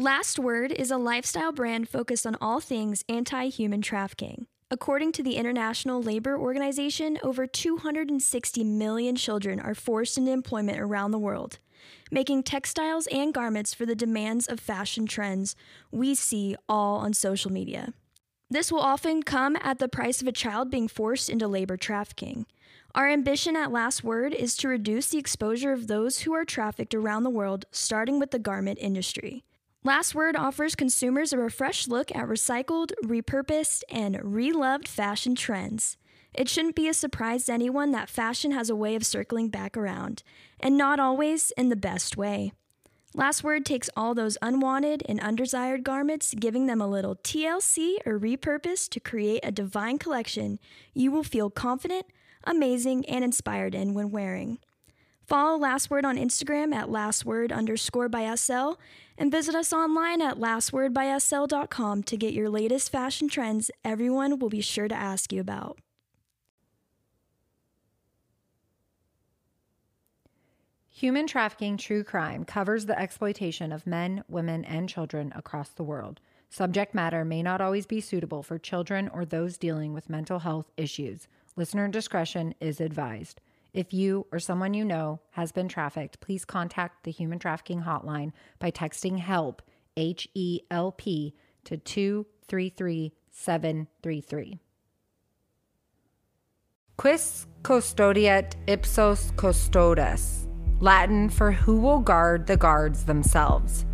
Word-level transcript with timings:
Last 0.00 0.38
Word 0.38 0.70
is 0.70 0.92
a 0.92 0.96
lifestyle 0.96 1.50
brand 1.50 1.88
focused 1.88 2.24
on 2.24 2.36
all 2.40 2.60
things 2.60 3.04
anti 3.08 3.48
human 3.48 3.82
trafficking. 3.82 4.46
According 4.70 5.10
to 5.12 5.24
the 5.24 5.34
International 5.34 6.00
Labor 6.00 6.38
Organization, 6.38 7.18
over 7.20 7.48
260 7.48 8.62
million 8.62 9.16
children 9.16 9.58
are 9.58 9.74
forced 9.74 10.16
into 10.16 10.30
employment 10.30 10.78
around 10.78 11.10
the 11.10 11.18
world, 11.18 11.58
making 12.12 12.44
textiles 12.44 13.08
and 13.08 13.34
garments 13.34 13.74
for 13.74 13.86
the 13.86 13.96
demands 13.96 14.46
of 14.46 14.60
fashion 14.60 15.04
trends 15.04 15.56
we 15.90 16.14
see 16.14 16.54
all 16.68 16.98
on 16.98 17.12
social 17.12 17.50
media. 17.50 17.92
This 18.48 18.70
will 18.70 18.78
often 18.78 19.24
come 19.24 19.56
at 19.60 19.80
the 19.80 19.88
price 19.88 20.22
of 20.22 20.28
a 20.28 20.32
child 20.32 20.70
being 20.70 20.86
forced 20.86 21.28
into 21.28 21.48
labor 21.48 21.76
trafficking. 21.76 22.46
Our 22.94 23.08
ambition 23.08 23.56
at 23.56 23.72
Last 23.72 24.04
Word 24.04 24.32
is 24.32 24.56
to 24.58 24.68
reduce 24.68 25.08
the 25.08 25.18
exposure 25.18 25.72
of 25.72 25.88
those 25.88 26.20
who 26.20 26.32
are 26.34 26.44
trafficked 26.44 26.94
around 26.94 27.24
the 27.24 27.30
world, 27.30 27.64
starting 27.72 28.20
with 28.20 28.30
the 28.30 28.38
garment 28.38 28.78
industry. 28.80 29.42
Last 29.88 30.14
Word 30.14 30.36
offers 30.36 30.74
consumers 30.74 31.32
a 31.32 31.38
refreshed 31.38 31.88
look 31.88 32.14
at 32.14 32.26
recycled, 32.28 32.92
repurposed, 33.02 33.84
and 33.88 34.20
reloved 34.22 34.86
fashion 34.86 35.34
trends. 35.34 35.96
It 36.34 36.46
shouldn't 36.46 36.74
be 36.74 36.88
a 36.88 36.92
surprise 36.92 37.46
to 37.46 37.54
anyone 37.54 37.92
that 37.92 38.10
fashion 38.10 38.50
has 38.50 38.68
a 38.68 38.76
way 38.76 38.96
of 38.96 39.06
circling 39.06 39.48
back 39.48 39.78
around, 39.78 40.22
and 40.60 40.76
not 40.76 41.00
always 41.00 41.52
in 41.52 41.70
the 41.70 41.74
best 41.74 42.18
way. 42.18 42.52
Last 43.14 43.42
Word 43.42 43.64
takes 43.64 43.88
all 43.96 44.14
those 44.14 44.36
unwanted 44.42 45.04
and 45.08 45.20
undesired 45.20 45.84
garments, 45.84 46.34
giving 46.34 46.66
them 46.66 46.82
a 46.82 46.86
little 46.86 47.16
TLC 47.16 47.96
or 48.04 48.20
repurpose 48.20 48.90
to 48.90 49.00
create 49.00 49.40
a 49.42 49.50
divine 49.50 49.96
collection 49.96 50.58
you 50.92 51.10
will 51.10 51.24
feel 51.24 51.48
confident, 51.48 52.04
amazing, 52.44 53.08
and 53.08 53.24
inspired 53.24 53.74
in 53.74 53.94
when 53.94 54.10
wearing. 54.10 54.58
Follow 55.28 55.58
Last 55.58 55.90
Word 55.90 56.06
on 56.06 56.16
Instagram 56.16 56.74
at 56.74 56.88
lastword 56.88 57.52
underscore 57.52 58.08
by 58.08 58.34
SL 58.34 58.72
and 59.18 59.30
visit 59.30 59.54
us 59.54 59.72
online 59.72 60.22
at 60.22 60.38
lastwordbysl.com 60.38 62.02
to 62.04 62.16
get 62.16 62.32
your 62.32 62.48
latest 62.48 62.90
fashion 62.90 63.28
trends 63.28 63.70
everyone 63.84 64.38
will 64.38 64.48
be 64.48 64.62
sure 64.62 64.88
to 64.88 64.94
ask 64.94 65.32
you 65.32 65.40
about. 65.40 65.78
Human 70.98 71.26
trafficking 71.28 71.76
true 71.76 72.02
crime 72.02 72.44
covers 72.44 72.86
the 72.86 72.98
exploitation 72.98 73.70
of 73.70 73.86
men, 73.86 74.24
women, 74.28 74.64
and 74.64 74.88
children 74.88 75.32
across 75.36 75.68
the 75.68 75.84
world. 75.84 76.20
Subject 76.50 76.92
matter 76.92 77.24
may 77.24 77.40
not 77.40 77.60
always 77.60 77.86
be 77.86 78.00
suitable 78.00 78.42
for 78.42 78.58
children 78.58 79.08
or 79.14 79.24
those 79.24 79.58
dealing 79.58 79.92
with 79.92 80.10
mental 80.10 80.40
health 80.40 80.72
issues. 80.76 81.28
Listener 81.54 81.86
discretion 81.86 82.54
is 82.60 82.80
advised. 82.80 83.40
If 83.72 83.92
you 83.92 84.26
or 84.32 84.38
someone 84.38 84.74
you 84.74 84.84
know 84.84 85.20
has 85.32 85.50
been 85.52 85.68
trafficked, 85.68 86.20
please 86.20 86.44
contact 86.44 87.04
the 87.04 87.10
Human 87.10 87.38
Trafficking 87.38 87.82
Hotline 87.82 88.32
by 88.58 88.70
texting 88.70 89.18
HELP, 89.18 89.62
H 89.96 90.28
E 90.34 90.60
L 90.70 90.92
P, 90.92 91.34
to 91.64 91.76
233733. 91.76 94.58
Quis 96.96 97.46
custodiet 97.62 98.56
ipsos 98.66 99.32
custodes, 99.36 100.48
Latin 100.80 101.28
for 101.28 101.52
who 101.52 101.78
will 101.80 102.00
guard 102.00 102.46
the 102.46 102.56
guards 102.56 103.04
themselves. 103.04 103.84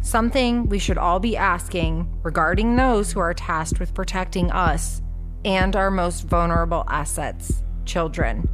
Something 0.00 0.68
we 0.68 0.78
should 0.78 0.96
all 0.96 1.18
be 1.18 1.36
asking 1.36 2.08
regarding 2.22 2.76
those 2.76 3.10
who 3.12 3.18
are 3.20 3.34
tasked 3.34 3.80
with 3.80 3.94
protecting 3.94 4.52
us 4.52 5.02
and 5.44 5.76
our 5.76 5.90
most 5.90 6.22
vulnerable 6.22 6.84
assets, 6.88 7.64
children. 7.84 8.48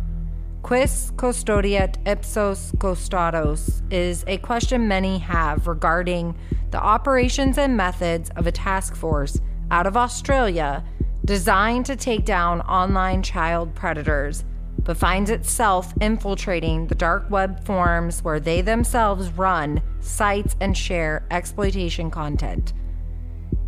Quis 0.64 1.12
custodiet 1.18 1.98
ipsos 2.06 2.72
custodes 2.78 3.82
is 3.90 4.24
a 4.26 4.38
question 4.38 4.88
many 4.88 5.18
have 5.18 5.66
regarding 5.66 6.34
the 6.70 6.80
operations 6.80 7.58
and 7.58 7.76
methods 7.76 8.30
of 8.36 8.46
a 8.46 8.50
task 8.50 8.96
force 8.96 9.38
out 9.70 9.86
of 9.86 9.94
Australia 9.94 10.82
designed 11.26 11.84
to 11.84 11.96
take 11.96 12.24
down 12.24 12.62
online 12.62 13.22
child 13.22 13.74
predators, 13.74 14.46
but 14.78 14.96
finds 14.96 15.28
itself 15.28 15.92
infiltrating 16.00 16.86
the 16.86 16.94
dark 16.94 17.28
web 17.28 17.62
forums 17.66 18.24
where 18.24 18.40
they 18.40 18.62
themselves 18.62 19.28
run 19.32 19.82
sites 20.00 20.56
and 20.62 20.74
share 20.74 21.26
exploitation 21.30 22.10
content. 22.10 22.72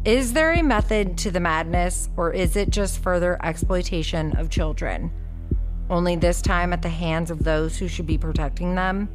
Is 0.07 0.33
there 0.33 0.55
a 0.55 0.63
method 0.63 1.19
to 1.19 1.31
the 1.31 1.41
madness, 1.41 2.09
or 2.17 2.33
is 2.33 2.57
it 2.57 2.71
just 2.71 3.03
further 3.03 3.39
exploitation 3.45 4.35
of 4.39 4.49
children? 4.49 5.13
Only 5.89 6.17
this 6.17 6.43
time 6.43 6.73
at 6.73 6.83
the 6.83 6.89
hands 6.89 7.31
of 7.31 7.45
those 7.45 7.79
who 7.79 7.89
should 7.89 8.07
be 8.07 8.19
protecting 8.19 8.75
them. 8.75 9.09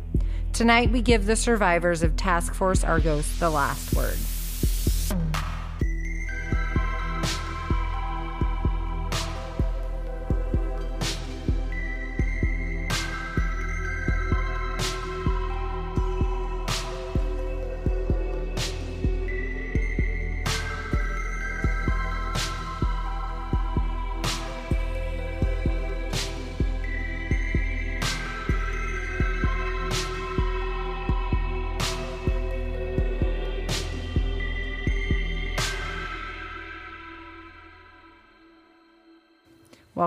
Tonight, 0.54 0.92
we 0.92 1.02
give 1.02 1.26
the 1.26 1.36
survivors 1.36 2.04
of 2.04 2.16
Task 2.16 2.54
Force 2.54 2.84
Argos 2.84 3.40
the 3.40 3.50
last 3.50 3.94
word. 3.94 4.18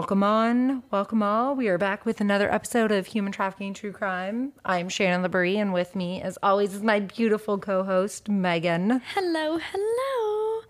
Welcome 0.05 0.23
on, 0.23 0.83
welcome 0.91 1.23
all. 1.23 1.57
We 1.57 1.67
are 1.69 1.79
back 1.79 2.05
with 2.05 2.21
another 2.21 2.53
episode 2.53 2.93
of 2.93 3.07
Human 3.07 3.33
Trafficking 3.33 3.73
True 3.73 3.91
Crime. 3.91 4.53
I'm 4.63 4.91
Shannon 4.91 5.27
LeBrie, 5.27 5.57
and 5.57 5.73
with 5.73 5.97
me, 5.97 6.21
as 6.21 6.37
always, 6.43 6.75
is 6.75 6.83
my 6.83 7.01
beautiful 7.01 7.57
co-host 7.57 8.29
Megan. 8.29 9.01
Hello, 9.15 9.59
hello. 9.59 10.63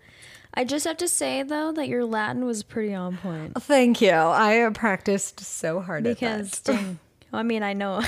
I 0.53 0.63
just 0.63 0.87
have 0.87 0.95
to 0.95 1.09
say 1.09 1.43
though 1.43 1.73
that 1.73 1.89
your 1.89 2.05
Latin 2.05 2.45
was 2.45 2.63
pretty 2.63 2.93
on 2.93 3.17
point 3.17 3.61
Thank 3.61 3.99
you. 3.99 4.13
I 4.13 4.69
practiced 4.73 5.41
so 5.41 5.81
hard 5.81 6.05
because 6.05 6.53
at 6.59 6.63
that. 6.63 6.95
I 7.35 7.43
mean 7.43 7.63
I 7.63 7.73
know 7.73 8.01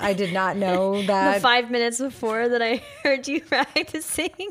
I 0.00 0.12
did 0.14 0.32
not 0.32 0.56
know 0.56 0.96
the 1.00 1.06
that. 1.08 1.40
five 1.42 1.70
minutes 1.70 1.98
before 2.00 2.48
that 2.48 2.60
I 2.62 2.82
heard 3.02 3.26
you 3.28 3.40
practicing. 3.40 4.30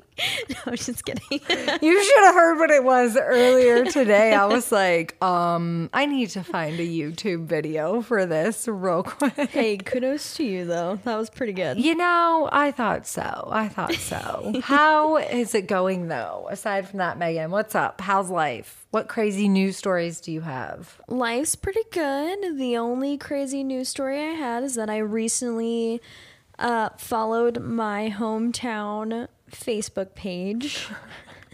No, 0.50 0.56
I'm 0.68 0.76
just 0.76 1.04
kidding. 1.04 1.24
you 1.32 2.04
should 2.04 2.24
have 2.26 2.36
heard 2.36 2.60
what 2.60 2.70
it 2.70 2.84
was 2.84 3.18
earlier 3.18 3.86
today. 3.86 4.34
I 4.34 4.46
was 4.46 4.72
like, 4.72 5.20
um, 5.24 5.90
I 5.94 6.06
need 6.06 6.30
to 6.32 6.44
find 6.44 6.80
a 6.80 6.88
YouTube 6.88 7.46
video 7.46 8.02
for 8.04 8.28
this 8.28 8.68
real 8.68 9.02
quick. 9.02 9.34
hey, 9.50 9.78
kudos 9.78 10.36
to 10.36 10.44
you 10.44 10.66
though. 10.66 11.00
That 11.06 11.16
was 11.18 11.32
pretty 11.32 11.54
good. 11.54 11.80
You 11.80 11.96
know, 11.96 12.48
I 12.52 12.70
thought 12.72 13.08
so. 13.08 13.50
I 13.52 13.68
thought 13.68 13.96
so. 13.96 14.54
How 14.64 15.18
is 15.18 15.56
it 15.56 15.68
going 15.68 16.08
though? 16.08 16.48
Aside 16.52 16.88
from 16.88 17.00
that, 17.00 17.18
Megan, 17.18 17.50
what's 17.50 17.74
up? 17.74 18.00
How's 18.00 18.30
life? 18.30 18.81
What 18.92 19.08
crazy 19.08 19.48
news 19.48 19.78
stories 19.78 20.20
do 20.20 20.34
you 20.34 20.42
have? 20.42 21.02
Life's 21.08 21.56
pretty 21.56 21.84
good. 21.92 22.58
The 22.58 22.78
only 22.78 23.18
crazy 23.18 23.64
news 23.64 23.88
story 23.88 24.20
I 24.20 24.34
had 24.34 24.64
is 24.64 24.76
that 24.76 24.90
I 24.90 24.98
recently 24.98 26.02
uh, 26.60 26.90
followed 26.98 27.62
my 27.62 28.14
hometown 28.16 29.30
Facebook 29.50 30.14
page. 30.14 30.88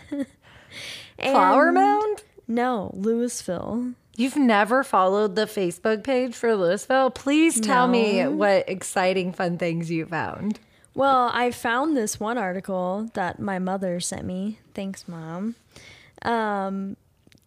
Flower 1.20 1.72
Mound? 1.72 2.24
No, 2.48 2.90
Louisville. 2.96 3.94
You've 4.16 4.36
never 4.36 4.84
followed 4.84 5.36
the 5.36 5.46
Facebook 5.46 6.04
page 6.04 6.34
for 6.34 6.56
Louisville? 6.56 7.12
Please 7.12 7.62
tell 7.62 7.88
me 7.88 8.26
what 8.26 8.68
exciting, 8.68 9.32
fun 9.32 9.60
things 9.60 9.92
you 9.92 10.08
found. 10.08 10.60
Well, 10.96 11.30
I 11.32 11.52
found 11.52 11.96
this 11.96 12.20
one 12.20 12.40
article 12.40 13.12
that 13.14 13.40
my 13.40 13.60
mother 13.60 14.00
sent 14.00 14.26
me. 14.26 14.58
Thanks, 14.74 15.08
mom. 15.08 15.54
Um, 16.24 16.98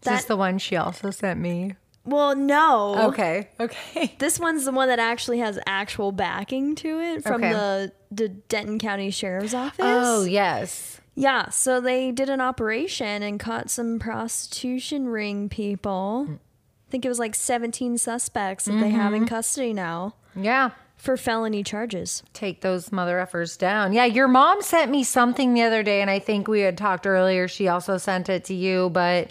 Is 0.03 0.07
this 0.07 0.25
the 0.25 0.37
one 0.37 0.59
she 0.59 0.77
also 0.77 1.11
sent 1.11 1.41
me? 1.41 1.75
well, 2.05 2.35
no. 2.35 3.09
Okay. 3.09 3.49
Okay. 3.61 4.15
This 4.19 4.41
one's 4.41 4.65
the 4.65 4.73
one 4.73 4.89
that 4.89 4.99
actually 4.99 5.39
has 5.39 5.59
actual 5.67 6.13
backing 6.13 6.75
to 6.77 6.99
it 7.01 7.23
from 7.23 7.43
Okay. 7.45 7.53
the 7.53 7.93
the 8.11 8.29
Denton 8.29 8.79
County 8.79 9.11
Sheriff's 9.11 9.55
Office. 9.55 9.79
Oh, 9.81 10.25
yes. 10.25 11.01
Yeah, 11.15 11.51
so 11.51 11.81
they 11.81 12.11
did 12.13 12.29
an 12.31 12.41
operation 12.41 13.23
and 13.23 13.39
caught 13.39 13.69
some 13.71 13.99
prostitution 13.99 15.09
ring 15.09 15.49
people. 15.49 16.27
I 16.31 16.91
think 16.91 17.05
it 17.05 17.09
was 17.09 17.19
like 17.19 17.35
17 17.35 17.99
suspects 17.99 18.65
that 18.65 18.81
they 18.81 18.91
have 18.91 19.13
in 19.13 19.21
mm-hmm. 19.23 19.29
custody 19.29 19.73
now 19.73 20.15
Yeah. 20.35 20.71
for 20.97 21.17
felony 21.17 21.63
charges. 21.63 22.23
Take 22.33 22.63
those 22.63 22.91
mother 22.91 23.19
effers 23.19 23.59
down. 23.59 23.93
Yeah, 23.93 24.07
your 24.07 24.29
mom 24.29 24.63
sent 24.63 24.91
me 24.91 25.05
something 25.05 25.55
the 25.55 25.63
other 25.63 25.83
day, 25.83 26.01
and 26.01 26.11
I 26.11 26.19
think 26.19 26.49
we 26.49 26.61
had 26.61 26.79
talked 26.79 27.07
earlier. 27.07 27.47
She 27.47 27.69
also 27.69 27.97
sent 27.99 28.29
it 28.29 28.45
to 28.47 28.55
you, 28.55 28.91
but 28.91 29.31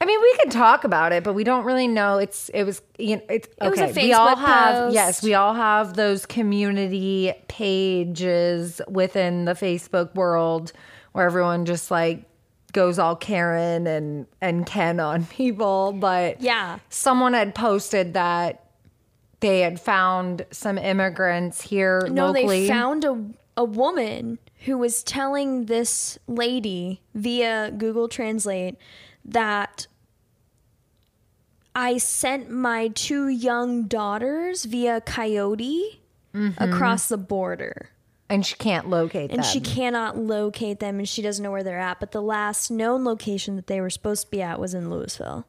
I 0.00 0.04
mean, 0.04 0.20
we 0.20 0.36
can 0.40 0.50
talk 0.50 0.84
about 0.84 1.12
it, 1.12 1.24
but 1.24 1.32
we 1.32 1.42
don't 1.44 1.64
really 1.64 1.88
know. 1.88 2.18
It's 2.18 2.48
it 2.50 2.62
was 2.64 2.80
you 2.98 3.16
know, 3.16 3.22
it's 3.28 3.48
It 3.60 3.68
was 3.70 3.80
okay. 3.80 3.90
a 3.90 3.94
we 4.06 4.12
all 4.12 4.28
Facebook 4.36 4.38
have 4.46 4.74
post. 4.76 4.94
yes, 4.94 5.22
we 5.22 5.34
all 5.34 5.54
have 5.54 5.94
those 5.94 6.24
community 6.26 7.32
pages 7.48 8.80
within 8.88 9.44
the 9.44 9.52
Facebook 9.54 10.14
world 10.14 10.72
where 11.12 11.26
everyone 11.26 11.64
just 11.64 11.90
like 11.90 12.24
goes 12.72 12.98
all 12.98 13.16
Karen 13.16 13.86
and 13.86 14.26
and 14.40 14.66
Ken 14.66 15.00
on 15.00 15.24
people, 15.38 15.92
but 15.92 16.40
Yeah. 16.40 16.78
someone 16.90 17.32
had 17.32 17.54
posted 17.54 18.14
that 18.14 18.64
they 19.40 19.60
had 19.60 19.80
found 19.80 20.44
some 20.50 20.78
immigrants 20.78 21.60
here 21.60 22.06
No, 22.10 22.26
locally. 22.30 22.62
they 22.62 22.68
found 22.68 23.04
a 23.04 23.24
a 23.56 23.64
woman 23.64 24.38
who 24.66 24.78
was 24.78 25.02
telling 25.02 25.66
this 25.66 26.18
lady 26.28 27.00
via 27.14 27.72
Google 27.76 28.06
Translate 28.08 28.76
that 29.28 29.86
I 31.74 31.98
sent 31.98 32.50
my 32.50 32.88
two 32.88 33.28
young 33.28 33.84
daughters 33.84 34.64
via 34.64 35.00
coyote 35.00 36.00
mm-hmm. 36.34 36.62
across 36.62 37.08
the 37.08 37.18
border. 37.18 37.90
and 38.28 38.44
she 38.44 38.56
can't 38.56 38.88
locate 38.88 39.30
And 39.30 39.42
them. 39.42 39.50
she 39.50 39.60
cannot 39.60 40.18
locate 40.18 40.80
them 40.80 40.98
and 40.98 41.08
she 41.08 41.22
doesn't 41.22 41.42
know 41.42 41.50
where 41.50 41.62
they're 41.62 41.78
at. 41.78 42.00
But 42.00 42.12
the 42.12 42.22
last 42.22 42.70
known 42.70 43.04
location 43.04 43.56
that 43.56 43.66
they 43.68 43.80
were 43.80 43.90
supposed 43.90 44.24
to 44.26 44.30
be 44.30 44.42
at 44.42 44.58
was 44.58 44.74
in 44.74 44.90
Louisville. 44.90 45.46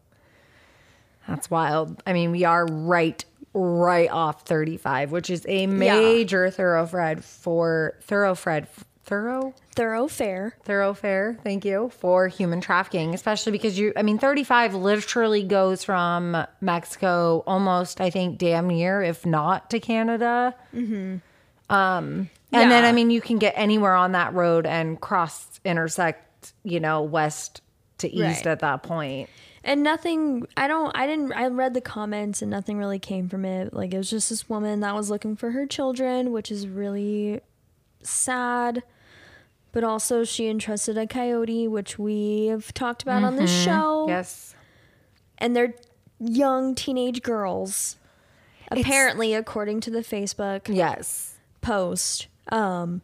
That's 1.28 1.50
wild. 1.50 2.02
I 2.06 2.14
mean, 2.14 2.32
we 2.32 2.44
are 2.44 2.66
right 2.66 3.24
right 3.54 4.10
off 4.12 4.46
35, 4.46 5.12
which 5.12 5.30
is 5.30 5.46
a 5.48 5.66
major 5.66 6.52
thoroughfare 6.52 7.18
for 7.18 7.96
thoroughfare 8.02 8.68
thorough 9.10 9.54
Thoroughfare. 9.76 10.56
thoroughfare, 10.64 11.38
thank 11.44 11.66
you, 11.66 11.90
for 12.00 12.28
human 12.28 12.62
trafficking, 12.62 13.14
especially 13.14 13.52
because 13.52 13.78
you 13.78 13.92
I 13.98 14.04
mean 14.04 14.20
35 14.20 14.76
literally 14.76 15.44
goes 15.44 15.84
from 15.84 16.46
Mexico 16.62 17.44
almost 17.48 18.00
I 18.00 18.10
think 18.10 18.38
damn 18.38 18.68
near 18.68 19.02
if 19.02 19.26
not 19.26 19.70
to 19.72 19.80
Canada. 19.80 20.54
Mhm. 20.74 21.22
Um 21.70 22.30
and 22.52 22.72
then 22.72 22.86
I 22.86 22.92
mean 22.92 23.10
you 23.10 23.22
can 23.22 23.38
get 23.40 23.54
anywhere 23.58 23.96
on 23.96 24.12
that 24.14 24.34
road 24.34 24.66
and 24.66 25.00
cross 25.02 25.60
intersect, 25.66 26.54
you 26.64 26.80
know, 26.80 27.02
west 27.02 27.62
to 28.00 28.08
east 28.08 28.46
Right. 28.46 28.48
at 28.48 28.60
that 28.60 28.84
point. 28.84 29.30
And 29.62 29.84
nothing, 29.84 30.48
I 30.56 30.70
don't, 30.70 30.90
I 30.96 31.06
didn't, 31.06 31.34
I 31.34 31.48
read 31.48 31.74
the 31.74 31.82
comments 31.82 32.42
and 32.42 32.50
nothing 32.50 32.78
really 32.78 32.98
came 32.98 33.28
from 33.28 33.44
it. 33.44 33.74
Like, 33.74 33.94
it 33.94 33.98
was 33.98 34.10
just 34.10 34.30
this 34.30 34.48
woman 34.48 34.80
that 34.80 34.96
was 34.96 35.10
looking 35.10 35.36
for 35.36 35.52
her 35.52 35.66
children, 35.66 36.32
which 36.32 36.50
is 36.50 36.66
really 36.66 37.42
sad. 38.02 38.84
But 39.72 39.84
also, 39.84 40.24
she 40.24 40.48
entrusted 40.48 40.98
a 40.98 41.06
coyote, 41.06 41.68
which 41.68 42.00
we've 42.00 42.74
talked 42.74 43.04
about 43.04 43.24
on 43.24 43.36
this 43.36 43.52
show. 43.52 44.06
Yes. 44.08 44.56
And 45.38 45.56
they're 45.56 45.76
young 46.20 46.74
teenage 46.76 47.22
girls, 47.22 47.98
apparently, 48.72 49.34
according 49.36 49.82
to 49.82 49.92
the 49.92 50.00
Facebook 50.00 50.68
Yes. 50.68 51.36
post. 51.62 52.28
Um, 52.52 53.02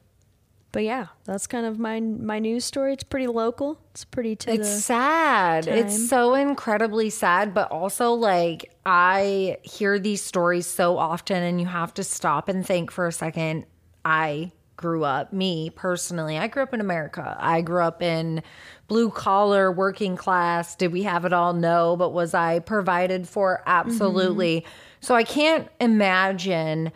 but 0.71 0.83
yeah, 0.83 1.07
that's 1.23 1.47
kind 1.47 1.65
of 1.65 1.79
my 1.79 2.01
my 2.01 2.39
news 2.39 2.65
story. 2.65 2.91
It's 2.94 3.03
pretty 3.03 3.27
local. 3.27 3.79
It's 3.91 4.03
pretty 4.03 4.35
to 4.38 4.51
It's 4.53 4.68
sad. 4.69 5.65
time. 5.65 5.73
It's 5.77 6.09
so 6.09 6.33
incredibly 6.33 7.09
sad, 7.09 7.53
but 7.53 7.71
also 7.71 8.11
like 8.13 8.73
I 8.85 9.57
hear 9.61 10.00
these 10.00 10.21
stories 10.21 10.65
so 10.68 10.97
often 10.97 11.41
and 11.44 11.61
you 11.61 11.68
have 11.68 11.94
to 11.94 12.03
stop 12.03 12.50
and 12.50 12.65
think 12.65 12.91
for 12.91 13.07
a 13.07 13.11
second. 13.13 13.65
I 14.03 14.51
grew 14.77 15.04
up, 15.04 15.31
me 15.31 15.69
personally, 15.69 16.38
I 16.38 16.48
grew 16.48 16.63
up 16.63 16.74
in 16.74 16.81
America. 16.81 17.36
I 17.39 17.62
grew 17.62 17.81
up 17.81 18.01
in 18.01 18.44
blue 18.88 19.10
collar, 19.10 19.72
working 19.72 20.16
class. 20.16 20.75
Did 20.75 20.92
we 20.92 21.04
have 21.04 21.25
it 21.25 21.33
all? 21.33 21.54
No, 21.54 21.95
but 21.95 22.10
was 22.10 22.33
I 22.33 22.60
provided 22.60 23.27
for? 23.27 23.63
Absolutely. 23.66 24.66
So 25.00 25.16
I 25.16 25.24
can't 25.24 25.68
imagine 25.80 26.92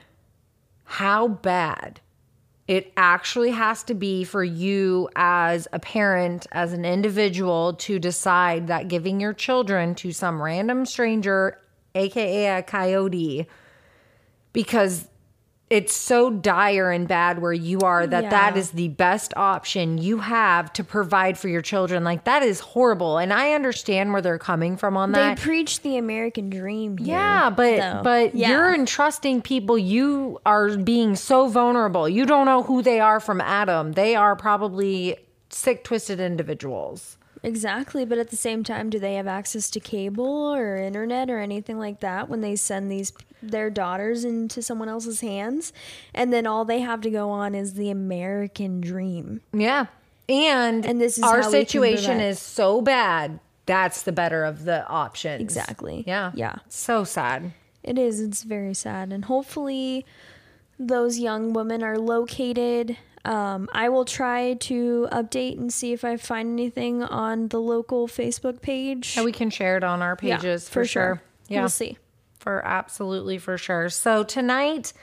how 0.84 1.28
bad 1.28 2.02
it 2.68 2.94
actually 2.98 3.52
has 3.52 3.84
to 3.84 3.96
be 3.96 4.24
for 4.24 4.44
you 4.44 5.10
as 5.16 5.68
a 5.74 5.80
parent, 5.80 6.46
as 6.52 6.74
an 6.74 6.86
individual, 6.86 7.74
to 7.74 7.98
decide 7.98 8.68
that 8.68 8.88
giving 8.88 9.20
your 9.20 9.34
children 9.34 9.96
to 9.96 10.12
some 10.12 10.42
random 10.42 10.86
stranger, 10.86 11.60
AKA 11.96 12.58
a 12.58 12.62
coyote, 12.62 13.48
because 14.54 15.08
it's 15.70 15.96
so 15.96 16.32
dire 16.32 16.90
and 16.90 17.08
bad 17.08 17.40
where 17.40 17.54
you 17.54 17.80
are 17.82 18.08
that 18.08 18.32
that 18.32 18.54
Yeah. 18.56 18.60
is 18.60 18.72
the 18.72 18.88
best 18.88 19.34
option 19.38 20.00
you 20.00 20.18
have 20.18 20.74
to 20.74 20.84
provide 20.84 21.38
for 21.38 21.48
your 21.48 21.62
children. 21.62 22.04
Like, 22.04 22.24
that 22.24 22.42
is 22.42 22.60
horrible. 22.60 23.20
And 23.20 23.32
I 23.32 23.54
understand 23.54 24.12
where 24.12 24.22
they're 24.22 24.40
coming 24.40 24.78
from 24.78 24.98
on 24.98 25.12
that. 25.12 25.38
They 25.38 25.42
preach 25.44 25.82
the 25.82 25.98
American 25.98 26.50
dream 26.50 26.98
here. 26.98 27.10
Yeah, 27.10 27.50
but 27.52 27.78
though. 27.78 28.02
but 28.04 28.34
Yeah. 28.36 28.50
you're 28.50 28.74
entrusting 28.74 29.44
people. 29.44 29.78
You 29.78 30.40
are 30.46 30.76
being 30.76 31.16
so 31.16 31.48
vulnerable. 31.48 32.10
You 32.10 32.26
don't 32.26 32.46
know 32.48 32.64
who 32.64 32.82
they 32.82 33.00
are 33.00 33.20
from 33.20 33.40
Adam. 33.40 33.92
They 33.92 34.16
are 34.16 34.36
probably 34.36 35.18
sick, 35.50 35.84
twisted 35.84 36.20
individuals. 36.20 37.18
Exactly, 37.44 38.06
but 38.06 38.18
at 38.18 38.30
the 38.30 38.36
same 38.36 38.64
time, 38.64 38.90
do 38.90 39.00
they 39.00 39.16
have 39.16 39.28
access 39.28 39.70
to 39.72 39.80
cable 39.80 40.54
or 40.54 40.76
internet 40.76 41.30
or 41.30 41.40
anything 41.40 41.80
like 41.80 42.02
that 42.02 42.28
when 42.30 42.42
they 42.42 42.56
send 42.56 42.92
these 42.92 43.14
their 43.42 43.70
daughters 43.70 44.26
into 44.26 44.62
someone 44.62 44.90
else's 44.90 45.22
hands? 45.22 45.72
And 46.14 46.34
then 46.34 46.46
all 46.46 46.66
they 46.66 46.82
have 46.82 47.02
to 47.02 47.10
go 47.10 47.30
on 47.30 47.56
is 47.56 47.76
the 47.76 47.90
American 47.90 48.82
dream. 48.82 49.42
Yeah, 49.54 49.86
and 50.28 50.86
And 50.86 51.00
this 51.00 51.18
is 51.18 51.24
our 51.24 51.42
how 51.42 51.48
we 51.48 51.60
can 51.60 51.68
situation 51.68 52.20
is 52.20 52.40
so 52.40 52.82
bad. 52.82 53.40
That's 53.66 54.02
the 54.02 54.12
better 54.12 54.44
of 54.44 54.66
the 54.66 54.86
options. 54.88 55.42
Exactly. 55.42 56.04
Yeah. 56.08 56.32
Yeah. 56.34 56.56
So 56.70 57.04
sad. 57.04 57.54
It 57.84 57.98
is. 57.98 58.20
It's 58.20 58.44
very 58.44 58.74
sad, 58.74 59.14
and 59.14 59.26
hopefully, 59.26 60.06
those 60.78 61.20
young 61.20 61.54
women 61.54 61.84
are 61.84 61.98
located. 61.98 62.98
Um, 63.26 63.68
I 63.74 63.90
will 63.90 64.06
try 64.06 64.54
to 64.54 65.08
update 65.12 65.58
and 65.58 65.72
see 65.74 65.92
if 65.94 66.06
I 66.06 66.16
find 66.18 66.52
anything 66.54 67.04
on 67.04 67.50
the 67.50 67.60
local 67.60 68.08
Facebook 68.08 68.62
page. 68.62 69.16
And 69.18 69.26
we 69.26 69.32
can 69.34 69.50
share 69.50 69.78
it 69.78 69.84
on 69.84 70.02
our 70.02 70.18
Yeah, 70.22 70.38
pages 70.38 70.70
for, 70.70 70.86
sure. 70.86 71.22
Yeah. 71.48 71.60
We'll 71.62 71.70
see. 71.70 71.98
for 72.40 72.66
absolutely 72.66 73.38
for 73.38 73.58
sure. 73.58 73.90
So 73.90 74.24
tonight 74.24 74.94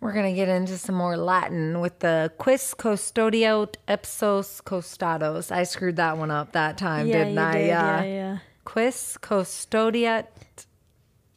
we're 0.00 0.12
gonna 0.12 0.34
get 0.34 0.48
into 0.48 0.76
some 0.76 0.94
more 0.96 1.16
Latin 1.16 1.80
with 1.80 1.98
the 2.00 2.30
quis 2.38 2.74
custodiot 2.74 3.76
ipsos 3.88 4.60
costados. 4.64 5.50
I 5.50 5.64
screwed 5.64 5.96
that 5.96 6.18
one 6.18 6.30
up 6.30 6.52
that 6.52 6.76
time, 6.78 7.06
Yeah, 7.06 7.24
didn't 7.24 7.38
I? 7.38 7.52
did. 7.52 7.66
Yeah. 7.68 8.02
Yeah, 8.02 8.04
yeah. 8.04 8.38
Quis 8.64 9.16
custodiat 9.20 10.26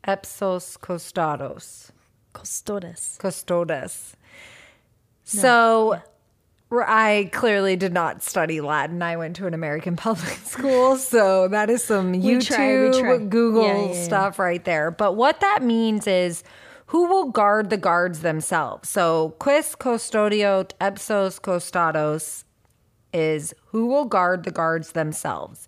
ipsos 0.07 0.77
costados. 0.77 1.91
Custodes. 2.33 3.17
Custodes. 3.19 4.15
So 5.39 6.01
I 6.71 7.29
clearly 7.33 7.75
did 7.75 7.93
not 7.93 8.23
study 8.23 8.61
Latin. 8.61 9.01
I 9.01 9.17
went 9.17 9.35
to 9.37 9.47
an 9.47 9.53
American 9.53 9.95
public 10.07 10.37
school, 10.45 10.97
so 10.97 11.47
that 11.49 11.69
is 11.69 11.83
some 11.83 12.13
YouTube, 12.13 12.93
try, 12.93 12.99
try. 13.01 13.17
Google 13.17 13.63
Yeah, 13.63 13.77
yeah, 13.85 13.93
yeah. 13.93 14.03
stuff 14.03 14.39
right 14.39 14.63
there. 14.63 14.91
But 14.91 15.15
what 15.15 15.39
that 15.41 15.63
means 15.63 16.07
is 16.07 16.43
who 16.87 17.05
will 17.07 17.25
guard 17.31 17.69
the 17.69 17.77
guards 17.77 18.19
themselves. 18.19 18.89
So 18.89 19.35
quis 19.39 19.75
custodiot 19.75 20.71
ipsos 20.81 21.39
costados 21.39 22.43
is 23.13 23.53
who 23.67 23.87
will 23.87 24.05
guard 24.05 24.43
the 24.43 24.51
guards 24.51 24.91
themselves. 24.91 25.67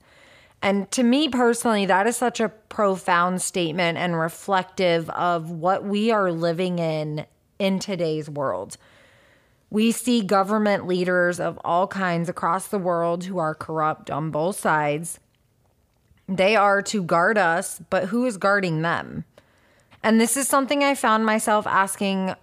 And 0.62 0.90
to 0.92 1.04
me 1.04 1.28
personally, 1.28 1.86
that 1.86 2.08
is 2.08 2.16
such 2.16 2.40
a 2.40 2.48
profound 2.48 3.42
statement 3.42 3.98
and 3.98 4.18
reflective 4.18 5.10
of 5.10 5.52
what 5.52 5.84
we 5.84 6.12
are 6.12 6.32
living 6.32 6.80
in 6.80 7.26
in 7.60 7.80
today's 7.80 8.30
world. 8.30 8.78
We 9.74 9.92
see 9.92 10.22
government 10.22 10.86
leaders 10.86 11.40
of 11.40 11.60
all 11.66 11.88
kinds 11.88 12.30
across 12.30 12.68
the 12.68 12.78
world 12.78 13.24
who 13.24 13.40
are 13.40 13.56
corrupt 13.56 14.12
on 14.12 14.30
both 14.30 14.60
sides. 14.60 15.20
They 16.30 16.56
are 16.56 16.84
to 16.84 17.02
guard 17.02 17.40
us, 17.40 17.82
but 17.90 18.10
who 18.10 18.24
is 18.28 18.38
guarding 18.38 18.84
them? 18.84 19.26
And 20.04 20.22
this 20.22 20.38
is 20.38 20.48
something 20.48 20.84
I 20.84 20.94
found 20.94 21.26
myself 21.26 21.66
asking 21.66 22.36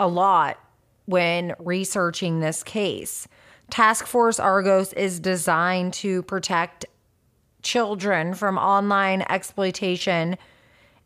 a 0.00 0.08
lot 0.08 0.58
when 1.04 1.54
researching 1.60 2.40
this 2.40 2.64
case. 2.64 3.28
Task 3.70 4.04
Force 4.04 4.40
Argos 4.40 4.92
is 4.94 5.20
designed 5.20 5.94
to 5.94 6.24
protect 6.24 6.84
children 7.62 8.34
from 8.34 8.58
online 8.58 9.22
exploitation. 9.30 10.36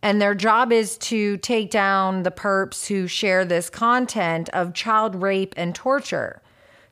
And 0.07 0.23
their 0.23 0.37
job 0.37 0.71
is 0.71 0.97
to 0.99 1.37
take 1.39 1.69
down 1.69 2.23
the 2.23 2.31
perps 2.31 2.87
who 2.87 3.09
share 3.09 3.45
this 3.45 3.69
content 3.69 4.49
of 4.51 4.73
child 4.73 5.21
rape 5.21 5.53
and 5.57 5.75
torture. 5.75 6.43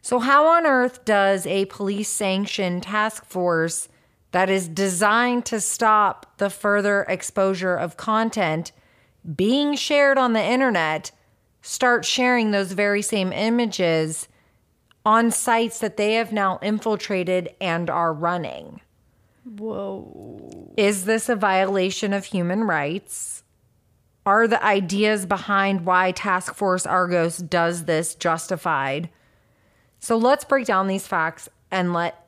So, 0.02 0.18
how 0.18 0.48
on 0.48 0.66
earth 0.66 1.04
does 1.04 1.46
a 1.46 1.66
police 1.66 2.08
sanctioned 2.08 2.82
task 2.82 3.24
force 3.24 3.88
that 4.32 4.50
is 4.50 4.66
designed 4.66 5.46
to 5.46 5.60
stop 5.60 6.38
the 6.38 6.50
further 6.50 7.06
exposure 7.08 7.76
of 7.76 7.96
content 7.96 8.72
being 9.36 9.76
shared 9.76 10.18
on 10.18 10.32
the 10.32 10.42
internet 10.42 11.12
start 11.62 12.04
sharing 12.04 12.50
those 12.50 12.72
very 12.72 13.00
same 13.00 13.32
images 13.32 14.26
on 15.06 15.30
sites 15.30 15.78
that 15.78 15.96
they 15.96 16.14
have 16.14 16.32
now 16.32 16.58
infiltrated 16.62 17.54
and 17.60 17.88
are 17.88 18.12
running? 18.12 18.80
Whoa. 19.58 20.72
Is 20.76 21.04
this 21.04 21.28
a 21.28 21.36
violation 21.36 22.12
of 22.12 22.24
human 22.24 22.64
rights? 22.64 23.42
Are 24.26 24.48
the 24.48 24.62
ideas 24.64 25.26
behind 25.26 25.84
why 25.84 26.12
Task 26.12 26.54
Force 26.54 26.86
Argos 26.86 27.38
does 27.38 27.84
this 27.84 28.14
justified? 28.14 29.10
So 30.00 30.16
let's 30.16 30.44
break 30.44 30.66
down 30.66 30.86
these 30.86 31.06
facts 31.06 31.48
and 31.70 31.92
let 31.92 32.26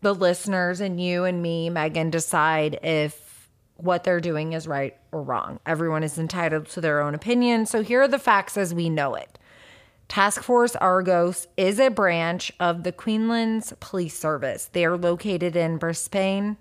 the 0.00 0.14
listeners 0.14 0.80
and 0.80 1.00
you 1.00 1.24
and 1.24 1.42
me, 1.42 1.70
Megan, 1.70 2.10
decide 2.10 2.78
if 2.82 3.48
what 3.76 4.04
they're 4.04 4.20
doing 4.20 4.52
is 4.52 4.68
right 4.68 4.96
or 5.12 5.22
wrong. 5.22 5.60
Everyone 5.66 6.02
is 6.02 6.18
entitled 6.18 6.66
to 6.66 6.80
their 6.80 7.00
own 7.00 7.14
opinion. 7.14 7.66
So 7.66 7.82
here 7.82 8.02
are 8.02 8.08
the 8.08 8.18
facts 8.18 8.56
as 8.56 8.74
we 8.74 8.88
know 8.88 9.14
it. 9.14 9.38
Task 10.08 10.42
Force 10.42 10.76
Argos 10.76 11.46
is 11.56 11.80
a 11.80 11.88
branch 11.88 12.52
of 12.60 12.82
the 12.84 12.92
Queensland's 12.92 13.72
Police 13.80 14.16
Service. 14.18 14.66
They 14.72 14.84
are 14.84 14.96
located 14.96 15.56
in 15.56 15.78
Brisbane. 15.78 16.56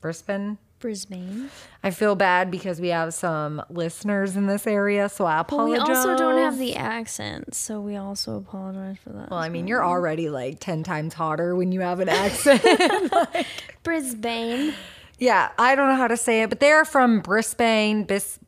Brisbane? 0.00 0.58
Brisbane. 0.78 1.48
I 1.82 1.90
feel 1.90 2.14
bad 2.14 2.50
because 2.50 2.78
we 2.78 2.88
have 2.88 3.14
some 3.14 3.62
listeners 3.70 4.36
in 4.36 4.46
this 4.46 4.66
area, 4.66 5.08
so 5.08 5.24
I 5.24 5.42
But 5.42 5.64
we 5.64 5.74
apologize. 5.76 5.96
also 5.96 6.16
don't 6.16 6.36
have 6.36 6.58
the 6.58 6.76
accent, 6.76 7.54
so 7.54 7.80
we 7.80 7.96
also 7.96 8.36
apologize 8.36 8.98
for 9.02 9.08
that. 9.10 9.30
Well, 9.30 9.40
I 9.40 9.48
mean, 9.48 9.66
you're 9.66 9.84
already 9.84 10.28
like 10.28 10.60
10 10.60 10.82
times 10.82 11.14
hotter 11.14 11.56
when 11.56 11.72
you 11.72 11.80
have 11.80 12.00
an 12.00 12.10
accent. 12.10 12.62
like, 13.12 13.46
Brisbane. 13.82 14.74
yeah, 15.18 15.52
I 15.58 15.74
don't 15.74 15.88
know 15.88 15.96
how 15.96 16.08
to 16.08 16.18
say 16.18 16.42
it, 16.42 16.50
but 16.50 16.60
they're 16.60 16.84
from 16.84 17.20
Brisbane, 17.20 18.04
Bis- 18.04 18.38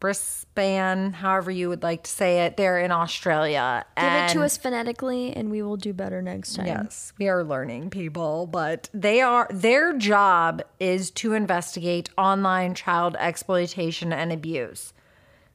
Brisbane, 0.57 1.13
however 1.13 1.51
you 1.51 1.69
would 1.69 1.83
like 1.83 2.03
to 2.05 2.11
say 2.11 2.47
it. 2.47 2.57
They're 2.57 2.79
in 2.81 2.91
Australia. 2.91 3.85
Give 3.97 4.05
it 4.13 4.29
to 4.31 4.43
us 4.43 4.57
phonetically, 4.57 5.33
and 5.37 5.51
we 5.51 5.61
will 5.63 5.77
do 5.77 5.93
better 5.93 6.23
next 6.23 6.55
time. 6.55 6.67
Yes, 6.67 7.13
we 7.19 7.29
are 7.29 7.45
learning 7.45 7.91
people, 7.91 8.47
but 8.47 8.89
they 8.95 9.21
are 9.21 9.47
their 9.53 9.93
job 9.97 10.63
is 10.81 11.11
to 11.13 11.35
investigate 11.35 12.09
online 12.17 12.75
child 12.75 13.17
exploitation 13.19 14.13
and 14.15 14.33
abuse. 14.33 14.95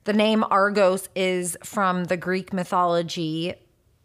The 0.04 0.14
name 0.14 0.44
Argos 0.50 1.10
is 1.16 1.58
from 1.64 2.06
the 2.06 2.18
Greek 2.18 2.54
mythology 2.54 3.56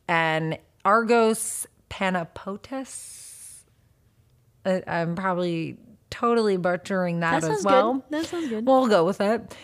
and 0.08 0.58
Argos 0.84 1.66
Panapotis. 1.90 3.64
I- 4.64 4.82
I'm 4.86 5.14
probably 5.14 5.76
totally 6.10 6.56
butchering 6.56 7.20
that, 7.20 7.42
That 7.42 7.50
as 7.50 7.64
well. 7.64 7.94
good. 7.94 8.02
That 8.10 8.26
sounds 8.26 8.48
good. 8.48 8.66
We'll 8.66 8.86
go 8.88 9.04
with 9.04 9.20
it. 9.20 9.54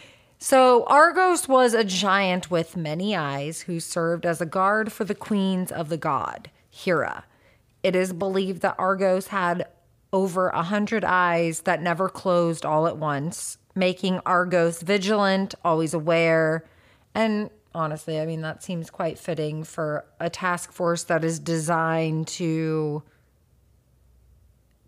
So, 0.45 0.83
Argos 0.87 1.47
was 1.47 1.73
a 1.73 1.85
giant 1.85 2.51
with 2.51 2.77
many 2.77 3.15
eyes 3.15 3.61
who 3.61 3.79
served 3.79 4.27
as 4.27 4.41
a 4.41 4.45
guard 4.45 4.91
for 4.91 5.05
the 5.05 5.15
queens 5.15 5.71
of 5.71 5.89
the 5.89 5.97
god, 5.97 6.51
Hera. 6.69 7.27
It 7.85 7.95
is 7.95 8.13
believed 8.13 8.61
that 8.63 8.75
Argos 8.77 9.29
had 9.29 9.69
over 10.13 10.49
a 10.49 10.65
hundred 10.65 11.05
eyes 11.05 11.61
that 11.61 11.81
never 11.81 12.09
closed 12.09 12.67
all 12.67 12.89
at 12.89 12.97
once, 12.97 13.57
making 13.77 14.19
Argos 14.27 14.83
vigilant, 14.83 15.55
always 15.65 15.95
aware. 15.95 16.65
And 17.15 17.49
honestly, 17.73 18.19
I 18.19 18.27
mean, 18.27 18.41
that 18.41 18.65
seems 18.65 18.91
quite 18.91 19.21
fitting 19.21 19.63
for 19.63 20.05
a 20.19 20.29
task 20.29 20.73
force 20.73 21.05
that 21.05 21.23
is 21.23 21.39
designed 21.39 22.27
to 22.27 23.05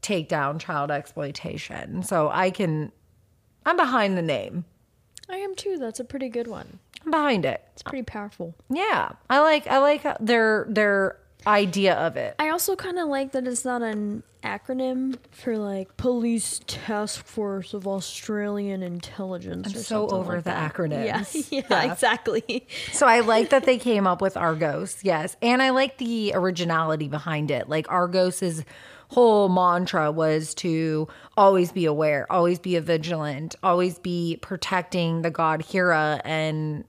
take 0.02 0.28
down 0.28 0.58
child 0.58 0.90
exploitation. 0.90 2.02
So, 2.02 2.28
I 2.32 2.50
can, 2.50 2.90
I'm 3.64 3.76
behind 3.76 4.18
the 4.18 4.22
name. 4.22 4.64
I 5.30 5.36
am 5.36 5.54
too. 5.54 5.76
That's 5.78 6.00
a 6.00 6.04
pretty 6.04 6.28
good 6.28 6.46
one. 6.46 6.78
I'm 7.04 7.10
behind 7.10 7.44
it. 7.44 7.62
It's 7.72 7.82
pretty 7.82 8.02
powerful. 8.04 8.54
Yeah, 8.70 9.12
I 9.28 9.40
like 9.40 9.66
I 9.66 9.78
like 9.78 10.04
their 10.20 10.66
their 10.68 11.18
idea 11.46 11.94
of 11.94 12.16
it. 12.16 12.34
I 12.38 12.48
also 12.50 12.74
kind 12.76 12.98
of 12.98 13.08
like 13.08 13.32
that 13.32 13.46
it's 13.46 13.64
not 13.64 13.82
an 13.82 14.22
acronym 14.42 15.16
for 15.30 15.56
like 15.58 15.94
Police 15.96 16.60
Task 16.66 17.24
Force 17.24 17.74
of 17.74 17.86
Australian 17.86 18.82
Intelligence. 18.82 19.66
I'm 19.74 19.82
so 19.82 20.08
over 20.08 20.36
like 20.36 20.44
the 20.44 20.50
that. 20.50 20.74
acronyms. 20.74 21.50
Yeah, 21.50 21.62
yeah, 21.70 21.84
Yeah. 21.84 21.92
exactly. 21.92 22.66
So 22.92 23.06
I 23.06 23.20
like 23.20 23.50
that 23.50 23.64
they 23.64 23.78
came 23.78 24.06
up 24.06 24.20
with 24.22 24.36
Argos. 24.36 24.98
Yes, 25.02 25.36
and 25.42 25.62
I 25.62 25.70
like 25.70 25.98
the 25.98 26.32
originality 26.34 27.08
behind 27.08 27.50
it. 27.50 27.68
Like 27.68 27.90
Argos's 27.90 28.64
whole 29.14 29.48
mantra 29.48 30.10
was 30.10 30.54
to 30.56 31.06
always 31.36 31.70
be 31.70 31.84
aware, 31.84 32.26
always 32.32 32.58
be 32.58 32.74
a 32.74 32.80
vigilant, 32.80 33.54
always 33.62 33.96
be 34.00 34.38
protecting 34.42 35.22
the 35.22 35.30
god 35.30 35.62
Hera 35.62 36.20
and 36.24 36.84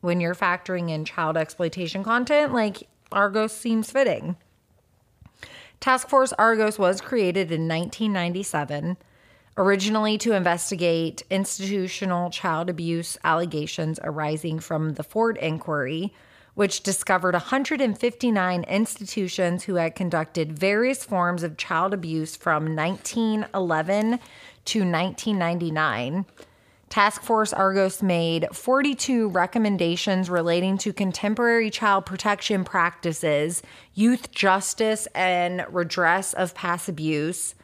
when 0.00 0.18
you're 0.18 0.34
factoring 0.34 0.90
in 0.90 1.04
child 1.04 1.36
exploitation 1.36 2.02
content, 2.02 2.52
like 2.52 2.88
Argos 3.12 3.52
seems 3.52 3.92
fitting. 3.92 4.36
Task 5.78 6.08
Force 6.08 6.32
Argos 6.32 6.76
was 6.76 7.00
created 7.00 7.52
in 7.52 7.68
1997, 7.68 8.96
originally 9.56 10.18
to 10.18 10.32
investigate 10.32 11.22
institutional 11.30 12.30
child 12.30 12.68
abuse 12.68 13.16
allegations 13.22 14.00
arising 14.02 14.58
from 14.58 14.94
the 14.94 15.04
Forde 15.04 15.38
inquiry, 15.38 16.12
which 16.60 16.82
discovered 16.82 17.32
159 17.32 18.64
institutions 18.64 19.64
who 19.64 19.76
had 19.76 19.94
conducted 19.94 20.52
various 20.52 21.02
forms 21.02 21.42
of 21.42 21.56
child 21.56 21.94
abuse 21.94 22.36
from 22.36 22.76
1911 22.76 24.18
to 24.66 24.80
1999. 24.80 26.26
Task 26.90 27.22
Force 27.22 27.54
Argos 27.54 28.02
made 28.02 28.46
42 28.52 29.30
recommendations 29.30 30.28
relating 30.28 30.76
to 30.76 30.92
contemporary 30.92 31.70
child 31.70 32.04
protection 32.04 32.62
practices, 32.62 33.62
youth 33.94 34.30
justice, 34.30 35.08
and 35.14 35.64
redress 35.70 36.34
of 36.34 36.54
past 36.54 36.90
abuse. 36.90 37.54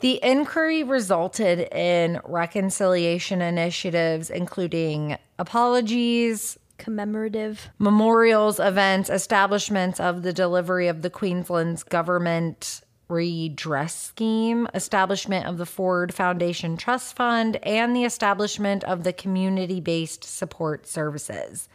The 0.00 0.22
inquiry 0.22 0.82
resulted 0.82 1.60
in 1.74 2.20
reconciliation 2.26 3.40
initiatives, 3.40 4.28
including 4.28 5.16
apologies, 5.38 6.58
Commemorative. 6.78 7.70
memorials, 7.78 8.58
events, 8.58 9.08
establishments 9.10 10.00
of 10.00 10.22
the 10.22 10.32
delivery 10.32 10.88
of 10.88 11.02
the 11.02 11.10
Queensland's 11.10 11.82
government 11.82 12.82
redress 13.08 13.94
scheme, 13.94 14.66
establishment 14.74 15.46
of 15.46 15.58
the 15.58 15.66
Forde 15.66 16.12
Foundation 16.12 16.76
Trust 16.76 17.16
Fund, 17.16 17.56
and 17.62 17.94
the 17.94 18.04
establishment 18.04 18.82
of 18.84 19.04
the 19.04 19.12
community 19.12 19.80
based 19.80 20.24
support 20.24 20.86
services. 20.86 21.68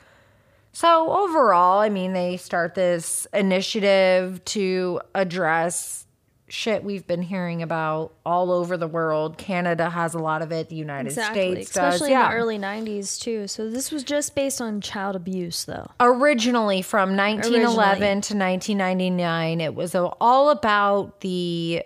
So, 0.71 1.11
overall, 1.11 1.79
I 1.79 1.89
mean, 1.89 2.13
they 2.13 2.37
start 2.37 2.75
this 2.75 3.27
initiative 3.33 4.43
to 4.45 5.01
address 5.15 6.05
shit 6.51 6.83
we've 6.83 7.05
been 7.05 7.21
hearing 7.21 7.61
about 7.61 8.13
all 8.25 8.51
over 8.51 8.77
the 8.77 8.87
world. 8.87 9.37
Canada 9.37 9.89
has 9.89 10.13
a 10.13 10.19
lot 10.19 10.41
of 10.41 10.51
it, 10.51 10.69
the 10.69 10.75
United 10.75 11.09
Exactly. 11.09 11.53
States 11.53 11.73
does. 11.73 11.95
Especially 11.95 12.11
yeah. 12.11 12.25
in 12.25 12.31
the 12.31 12.37
early 12.37 12.59
90s, 12.59 13.19
too. 13.19 13.47
So 13.47 13.69
this 13.69 13.91
was 13.91 14.03
just 14.03 14.35
based 14.35 14.61
on 14.61 14.81
child 14.81 15.15
abuse, 15.15 15.65
though. 15.65 15.89
originally 15.99 16.81
from 16.81 17.15
1911 17.15 18.21
to 18.21 18.35
1999 18.35 19.61
it 19.61 19.75
was 19.75 19.95
all 19.95 20.49
about 20.49 21.21
the 21.21 21.83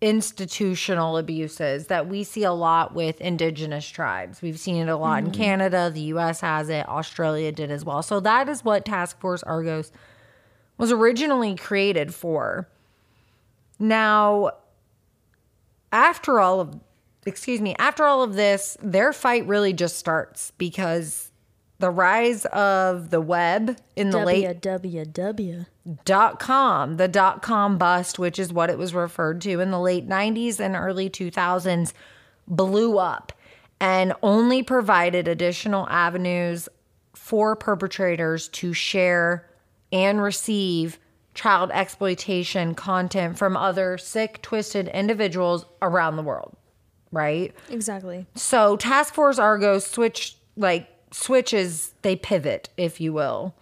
institutional 0.00 1.16
abuses 1.16 1.86
that 1.86 2.06
we 2.08 2.22
see 2.22 2.44
a 2.44 2.52
lot 2.52 2.94
with 2.94 3.20
indigenous 3.20 3.88
tribes 3.88 4.42
we've 4.42 4.58
seen 4.58 4.76
it 4.76 4.88
a 4.88 4.96
lot 4.96 5.18
in 5.20 5.30
mm-hmm. 5.30 5.40
canada 5.40 5.90
the 5.92 6.02
us 6.02 6.40
has 6.40 6.68
it 6.68 6.86
australia 6.88 7.50
did 7.50 7.70
as 7.70 7.84
well 7.84 8.02
so 8.02 8.20
that 8.20 8.48
is 8.48 8.62
what 8.62 8.84
task 8.84 9.18
force 9.20 9.42
argos 9.44 9.90
was 10.76 10.92
originally 10.92 11.54
created 11.54 12.14
for 12.14 12.68
now 13.78 14.50
after 15.92 16.40
all 16.40 16.60
of 16.60 16.78
excuse 17.24 17.60
me 17.60 17.74
after 17.78 18.04
all 18.04 18.22
of 18.22 18.34
this 18.34 18.76
their 18.82 19.12
fight 19.12 19.46
really 19.46 19.72
just 19.72 19.96
starts 19.96 20.52
because 20.58 21.30
the 21.78 21.90
rise 21.90 22.46
of 22.46 23.10
the 23.10 23.20
web 23.20 23.76
in 23.96 24.10
the 24.10 24.24
late 24.24 24.62
WWW. 24.62 25.66
dot 26.04 26.40
com, 26.40 26.96
the 26.96 27.08
dot 27.08 27.42
com 27.42 27.76
bust, 27.76 28.18
which 28.18 28.38
is 28.38 28.52
what 28.52 28.70
it 28.70 28.78
was 28.78 28.94
referred 28.94 29.42
to 29.42 29.60
in 29.60 29.70
the 29.70 29.80
late 29.80 30.08
90s 30.08 30.58
and 30.58 30.74
early 30.74 31.10
2000s, 31.10 31.92
blew 32.48 32.98
up 32.98 33.32
and 33.78 34.14
only 34.22 34.62
provided 34.62 35.28
additional 35.28 35.86
avenues 35.90 36.68
for 37.14 37.54
perpetrators 37.54 38.48
to 38.48 38.72
share 38.72 39.46
and 39.92 40.22
receive 40.22 40.98
child 41.36 41.70
exploitation 41.72 42.74
content 42.74 43.38
from 43.38 43.56
other 43.56 43.96
sick, 43.98 44.42
twisted 44.42 44.88
individuals 44.88 45.66
around 45.80 46.16
the 46.16 46.22
world, 46.22 46.56
right? 47.12 47.54
Exactly. 47.70 48.26
So 48.34 48.76
Task 48.76 49.14
Force 49.14 49.38
Argo 49.38 49.78
switch 49.78 50.36
like 50.56 50.88
switches, 51.12 51.94
they 52.02 52.16
pivot, 52.16 52.70
if 52.76 53.00
you 53.00 53.12
will. 53.12 53.54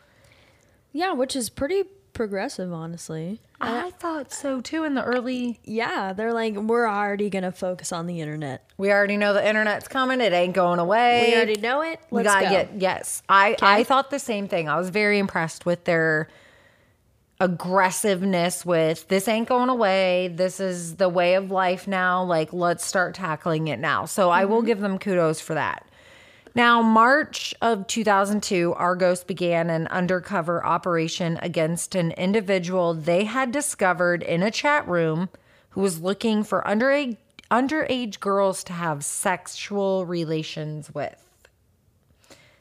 Yeah, 0.92 1.12
which 1.12 1.36
is 1.36 1.50
pretty 1.50 1.82
progressive, 2.12 2.72
honestly. 2.72 3.40
I 3.60 3.88
uh, 3.88 3.90
thought 3.90 4.32
so 4.32 4.60
too 4.60 4.84
in 4.84 4.94
the 4.94 5.02
early 5.02 5.58
Yeah, 5.64 6.12
they're 6.12 6.32
like, 6.32 6.54
we're 6.54 6.88
already 6.88 7.28
going 7.28 7.42
to 7.42 7.52
focus 7.52 7.92
on 7.92 8.06
the 8.06 8.20
internet. 8.20 8.70
We 8.78 8.92
already 8.92 9.16
know 9.16 9.32
the 9.32 9.46
internet's 9.46 9.88
coming. 9.88 10.20
It 10.20 10.32
ain't 10.32 10.54
going 10.54 10.78
away. 10.78 11.26
We 11.28 11.36
already 11.36 11.60
know 11.60 11.82
it. 11.82 12.00
We 12.10 12.22
Let's 12.22 12.28
gotta 12.28 12.46
go. 12.46 12.50
get 12.50 12.80
yes. 12.80 13.22
I 13.28 13.56
I 13.60 13.84
thought 13.84 14.10
the 14.10 14.18
same 14.18 14.48
thing. 14.48 14.68
I 14.68 14.76
was 14.76 14.90
very 14.90 15.18
impressed 15.18 15.66
with 15.66 15.84
their 15.84 16.28
aggressiveness 17.44 18.64
with 18.64 19.06
this 19.08 19.28
ain't 19.28 19.48
going 19.48 19.68
away. 19.68 20.28
This 20.28 20.60
is 20.60 20.96
the 20.96 21.10
way 21.10 21.34
of 21.34 21.50
life 21.50 21.86
now. 21.86 22.24
Like 22.24 22.54
let's 22.54 22.84
start 22.84 23.14
tackling 23.14 23.68
it 23.68 23.78
now. 23.78 24.06
So 24.06 24.30
I 24.30 24.46
will 24.46 24.58
mm-hmm. 24.58 24.66
give 24.66 24.80
them 24.80 24.98
kudos 24.98 25.42
for 25.42 25.52
that. 25.52 25.86
Now, 26.56 26.80
March 26.80 27.52
of 27.60 27.86
2002, 27.88 28.74
Argos 28.74 29.24
began 29.24 29.68
an 29.70 29.88
undercover 29.88 30.64
operation 30.64 31.38
against 31.42 31.94
an 31.96 32.12
individual 32.12 32.94
they 32.94 33.24
had 33.24 33.50
discovered 33.50 34.22
in 34.22 34.42
a 34.42 34.52
chat 34.52 34.86
room 34.88 35.28
who 35.70 35.80
was 35.80 36.00
looking 36.00 36.44
for 36.44 36.62
underage, 36.64 37.16
underage 37.50 38.20
girls 38.20 38.64
to 38.64 38.72
have 38.72 39.04
sexual 39.04 40.06
relations 40.06 40.94
with. 40.94 41.20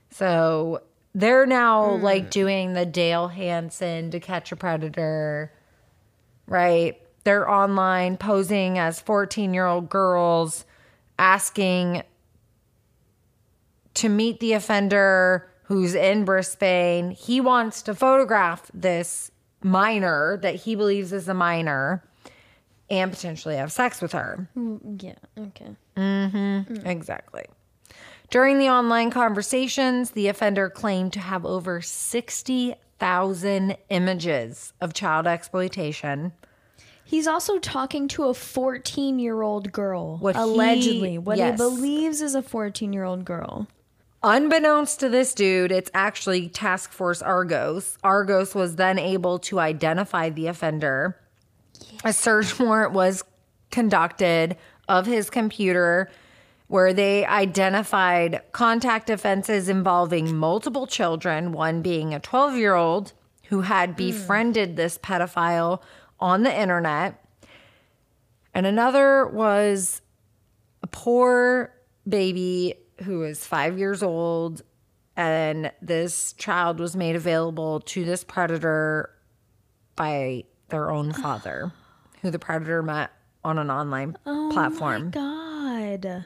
So 0.10 0.82
they're 1.16 1.46
now 1.46 1.98
hmm. 1.98 2.04
like 2.04 2.32
doing 2.32 2.74
the 2.74 2.86
Dale 2.86 3.28
Hansen 3.28 4.12
to 4.12 4.20
catch 4.20 4.52
a 4.52 4.56
predator, 4.56 5.52
right? 6.48 7.00
They're 7.24 7.50
online 7.50 8.18
posing 8.18 8.78
as 8.78 9.00
14 9.00 9.54
year 9.54 9.66
old 9.66 9.90
girls 9.90 10.66
asking 11.18 12.04
to 13.94 14.10
meet 14.10 14.40
the 14.40 14.54
offender 14.54 15.50
who's 15.64 15.96
in 15.96 16.26
Brisbane. 16.26 17.12
He 17.12 17.40
wants 17.40 17.82
to 17.84 17.96
photograph 17.96 18.70
this 18.74 19.32
minor 19.62 20.38
that 20.42 20.56
he 20.56 20.76
believes 20.76 21.14
is 21.14 21.28
a 21.28 21.34
minor 21.34 22.04
and 22.90 23.12
potentially 23.12 23.56
have 23.56 23.72
sex 23.72 24.02
with 24.02 24.12
her. 24.12 24.48
Mm, 24.58 25.02
yeah. 25.02 25.14
Okay. 25.38 25.76
Mm-hmm, 25.96 26.74
mm. 26.74 26.86
Exactly. 26.86 27.46
During 28.34 28.58
the 28.58 28.70
online 28.70 29.12
conversations, 29.12 30.10
the 30.10 30.28
offender 30.28 30.68
claimed 30.68 31.14
to 31.14 31.20
have 31.20 31.46
over 31.46 31.82
60,000 31.82 33.78
images 33.90 34.74
of 34.82 34.96
child 34.96 35.28
exploitation. 35.28 36.34
He's 37.06 37.28
also 37.28 37.60
talking 37.60 38.08
to 38.08 38.24
a 38.24 38.34
14 38.34 39.20
year 39.20 39.44
old 39.44 39.72
girl. 39.72 40.18
What 40.18 40.36
he- 40.36 40.42
allegedly. 40.42 41.20
what 41.20 41.38
yes. 41.38 41.52
he 41.52 41.58
believes 41.58 42.22
is 42.22 42.34
a 42.34 42.42
14 42.42 42.92
year 42.92 43.04
old 43.04 43.24
girl. 43.24 43.68
Unbeknownst 44.24 45.00
to 45.02 45.10
this 45.10 45.36
dude, 45.36 45.72
it's 45.72 45.92
actually 45.94 46.50
Task 46.50 46.92
Force 46.92 47.22
Argos. 47.22 48.00
Argos 48.04 48.56
was 48.56 48.78
then 48.78 48.98
able 48.98 49.38
to 49.38 49.60
identify 49.60 50.32
the 50.32 50.48
offender. 50.48 51.16
A 52.04 52.12
search 52.12 52.58
warrant 52.60 52.94
was 52.94 53.24
conducted 53.70 54.58
of 54.88 55.06
his 55.06 55.30
computer 55.30 56.10
where 56.74 56.92
they 56.92 57.24
identified 57.24 58.42
contact 58.52 59.08
offenses 59.08 59.70
involving 59.70 60.36
multiple 60.36 60.88
children, 60.88 61.52
one 61.52 61.84
being 61.84 62.16
a 62.16 62.20
12 62.20 62.58
year 62.58 62.74
old 62.74 63.14
who 63.50 63.62
had 63.62 63.92
hmm. 63.92 63.96
befriended 63.96 64.76
this 64.76 64.98
pedophile 64.98 65.84
on 66.20 66.42
the 66.42 66.52
internet, 66.52 67.24
and 68.56 68.66
another 68.66 69.28
was 69.28 70.02
a 70.82 70.88
poor 70.88 71.72
baby 72.10 72.74
who 73.04 73.20
was 73.20 73.46
five 73.46 73.78
years 73.78 74.02
old 74.02 74.64
and 75.16 75.72
this 75.80 76.34
child 76.34 76.80
was 76.80 76.96
made 76.96 77.16
available 77.16 77.82
to 77.82 78.04
this 78.04 78.24
predator 78.24 79.12
by 79.96 80.44
their 80.70 80.90
own 80.90 81.14
father 81.22 81.72
who 82.24 82.32
the 82.32 82.40
predator 82.40 82.82
met 82.82 83.12
on 83.44 83.60
an 83.60 83.70
online 83.70 84.18
oh 84.26 84.50
platform. 84.52 85.12
God. 85.12 86.26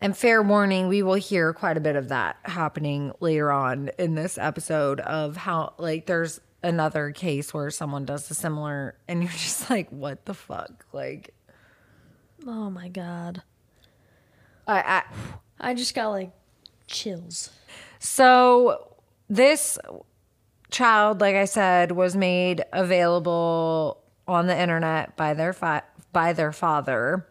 And 0.00 0.16
fair 0.16 0.42
warning 0.42 0.88
we 0.88 1.02
will 1.02 1.14
hear 1.14 1.52
quite 1.52 1.76
a 1.76 1.80
bit 1.80 1.96
of 1.96 2.08
that 2.08 2.36
happening 2.44 3.12
later 3.20 3.50
on 3.50 3.90
in 3.98 4.14
this 4.14 4.38
episode 4.38 5.00
of 5.00 5.36
how 5.36 5.74
like 5.78 6.06
there's 6.06 6.40
another 6.62 7.10
case 7.12 7.54
where 7.54 7.70
someone 7.70 8.04
does 8.04 8.30
a 8.30 8.34
similar 8.34 8.96
and 9.08 9.22
you're 9.22 9.32
just 9.32 9.70
like 9.70 9.88
what 9.90 10.24
the 10.26 10.34
fuck 10.34 10.84
like 10.92 11.32
Oh 12.46 12.70
my 12.70 12.88
God. 12.88 13.42
I, 14.66 14.80
I 14.80 15.02
I 15.70 15.74
just 15.74 15.94
got 15.94 16.08
like 16.08 16.30
chills. 16.86 17.50
So 17.98 18.94
this 19.28 19.78
child, 20.70 21.20
like 21.20 21.34
I 21.34 21.44
said, 21.46 21.92
was 21.92 22.14
made 22.16 22.64
available 22.72 24.02
on 24.28 24.46
the 24.46 24.58
internet 24.58 25.16
by 25.16 25.34
their 25.34 25.52
fa- 25.52 25.84
by 26.12 26.32
their 26.32 26.52
father. 26.52 27.26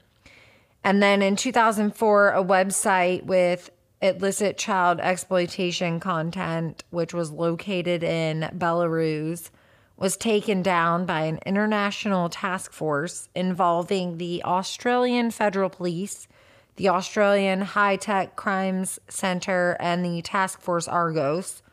And 0.86 1.02
then 1.02 1.24
in 1.24 1.36
2004, 1.36 2.30
a 2.30 2.44
website 2.44 3.24
with 3.24 3.72
illicit 4.04 4.56
child 4.60 5.00
exploitation 5.00 6.00
content, 6.00 6.84
which 6.92 7.12
was 7.12 7.32
located 7.32 8.04
in 8.04 8.48
Belarus, 8.56 9.50
was 9.98 10.16
taken 10.16 10.62
down 10.62 11.08
by 11.08 11.22
an 11.22 11.40
international 11.44 12.30
task 12.30 12.72
force 12.72 13.30
involving 13.34 14.20
the 14.20 14.44
Australian 14.44 15.32
Federal 15.32 15.72
Police, 15.72 16.28
the 16.76 16.90
Australian 16.90 17.62
High 17.62 17.96
Tech 17.96 18.36
Crimes 18.36 19.00
Center, 19.08 19.76
and 19.80 20.06
the 20.06 20.22
Task 20.22 20.62
Force 20.62 20.88
Argos 20.88 21.64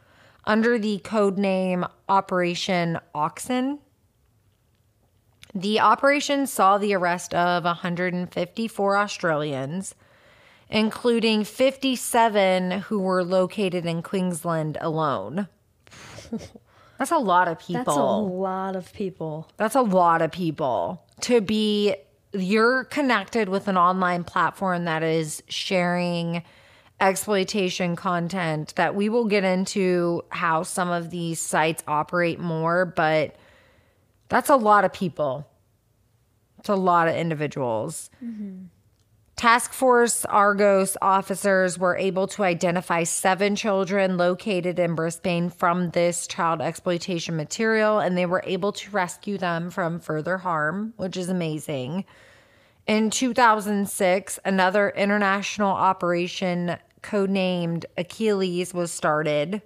under 0.47 0.79
the 0.79 1.01
code 1.01 1.37
name 1.37 1.85
Operation 2.09 2.99
Auxin. 3.15 3.79
The 5.55 5.81
operation 5.81 6.47
saw 6.47 6.79
the 6.79 6.95
arrest 6.95 7.35
of 7.35 7.65
154 7.65 8.97
Australians, 8.97 9.95
including 10.71 11.45
57 11.45 12.71
who 12.83 12.99
were 13.01 13.23
located 13.23 13.85
in 13.85 14.03
Queensland 14.03 14.79
alone. 14.81 15.49
That's 16.99 17.11
a 17.11 17.19
lot 17.19 17.49
of 17.49 17.59
people. 17.59 17.85
That's 17.85 17.97
a 17.97 18.01
lot 18.01 18.77
of 18.77 18.93
people. 18.93 19.49
That's 19.57 19.75
a 19.75 19.83
lot 19.83 20.23
of 20.23 20.31
people 20.31 21.03
to 21.23 21.41
be. 21.41 21.97
You're 22.33 22.85
connected 22.85 23.51
with 23.51 23.69
an 23.69 23.77
online 23.77 24.25
platform 24.25 24.87
that 24.87 25.03
is 25.03 25.43
sharing 25.49 26.43
exploitation 26.99 27.97
content 27.97 28.73
that 28.77 28.95
we 28.95 29.09
will 29.09 29.27
get 29.27 29.45
into 29.45 30.23
how 30.31 30.63
some 30.63 30.89
of 30.89 31.11
these 31.11 31.41
sites 31.41 31.83
operate 31.87 32.39
more, 32.39 32.87
but 32.87 33.37
that's 34.33 34.49
a 34.49 34.57
lot 34.57 34.85
of 34.85 34.93
people. 34.93 35.47
It's 36.59 36.71
a 36.71 36.75
lot 36.75 37.07
of 37.07 37.15
individuals. 37.15 38.09
Mm-hmm. 38.25 38.65
Task 39.37 39.73
Force 39.73 40.25
Argos 40.25 40.97
officers 41.03 41.79
were 41.79 41.97
able 41.97 42.29
to 42.29 42.45
identify 42.45 43.03
seven 43.03 43.57
children 43.57 44.17
located 44.17 44.79
in 44.79 44.95
Brisbane 44.95 45.51
from 45.51 45.91
this 45.91 46.27
child 46.27 46.61
exploitation 46.61 47.37
material, 47.37 47.99
and 47.99 48.17
they 48.17 48.25
were 48.25 48.43
able 48.47 48.73
to 48.73 48.91
rescue 48.91 49.37
them 49.37 49.71
from 49.71 49.99
further 49.99 50.39
harm, 50.39 50.95
which 50.97 51.17
is 51.17 51.29
amazing. 51.29 52.05
In 52.87 53.11
2006, 53.11 54.39
another 54.45 54.91
international 54.91 55.73
operation 55.73 56.77
codenamed 57.03 57.85
Achilles 57.99 58.73
was 58.73 58.93
started. 58.93 59.61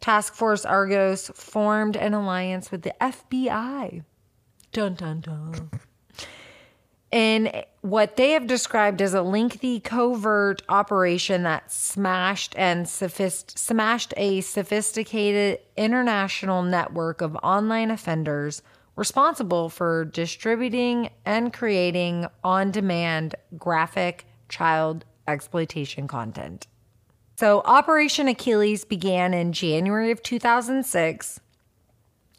Task 0.00 0.34
Force 0.34 0.64
Argos 0.64 1.30
formed 1.34 1.96
an 1.96 2.14
alliance 2.14 2.70
with 2.70 2.82
the 2.82 2.94
FBI. 3.00 4.04
Dun 4.72 4.94
dun 4.94 5.20
dun 5.20 5.70
in 7.10 7.64
what 7.80 8.16
they 8.16 8.32
have 8.32 8.46
described 8.46 9.00
as 9.00 9.14
a 9.14 9.22
lengthy 9.22 9.80
covert 9.80 10.62
operation 10.68 11.42
that 11.42 11.72
smashed 11.72 12.54
and 12.56 12.86
sophist- 12.86 13.58
smashed 13.58 14.12
a 14.16 14.40
sophisticated 14.42 15.60
international 15.76 16.62
network 16.62 17.20
of 17.20 17.36
online 17.36 17.90
offenders 17.90 18.62
responsible 18.96 19.68
for 19.68 20.04
distributing 20.04 21.08
and 21.24 21.52
creating 21.52 22.26
on-demand 22.44 23.34
graphic 23.56 24.26
child 24.48 25.04
exploitation 25.26 26.08
content. 26.08 26.66
So 27.38 27.62
Operation 27.64 28.26
Achilles 28.26 28.84
began 28.84 29.32
in 29.32 29.52
January 29.52 30.10
of 30.10 30.24
2006 30.24 31.38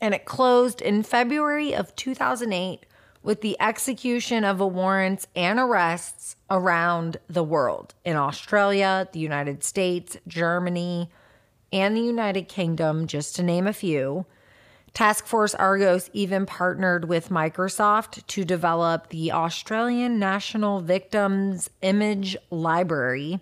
and 0.01 0.13
it 0.13 0.25
closed 0.25 0.81
in 0.81 1.03
February 1.03 1.73
of 1.73 1.95
2008 1.95 2.85
with 3.23 3.39
the 3.39 3.55
execution 3.62 4.43
of 4.43 4.59
warrants 4.59 5.25
and 5.38 5.57
arrests 5.57 6.35
around 6.49 7.15
the 7.29 7.45
world 7.45 7.95
in 8.03 8.17
Australia, 8.17 9.07
the 9.13 9.21
United 9.21 9.63
States, 9.63 10.17
Germany, 10.27 11.09
and 11.71 11.95
the 11.95 12.01
United 12.01 12.49
Kingdom, 12.49 13.07
just 13.07 13.38
to 13.38 13.41
name 13.41 13.67
a 13.67 13.71
few. 13.71 14.25
Task 14.93 15.25
Force 15.25 15.55
Argos 15.55 16.09
even 16.12 16.45
partnered 16.45 17.07
with 17.07 17.29
Microsoft 17.29 18.27
to 18.27 18.43
develop 18.43 19.07
the 19.07 19.31
Australian 19.31 20.19
National 20.19 20.81
Victims 20.81 21.69
Image 21.81 22.35
Library, 22.49 23.39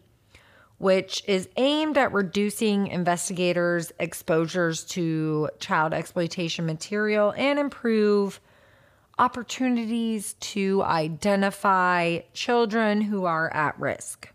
which 0.78 1.24
is 1.28 1.50
aimed 1.58 1.98
at 1.98 2.13
reducing 2.13 2.88
investigators' 2.88 3.92
exposures 4.00 4.84
to 4.84 5.50
child 5.60 5.94
exploitation 5.94 6.66
material 6.66 7.34
and 7.36 7.58
improve 7.58 8.40
opportunities 9.20 10.34
to 10.34 10.84
identify 10.84 12.20
children 12.34 13.02
who 13.02 13.26
are 13.26 13.52
at 13.54 13.80
risk. 13.80 14.32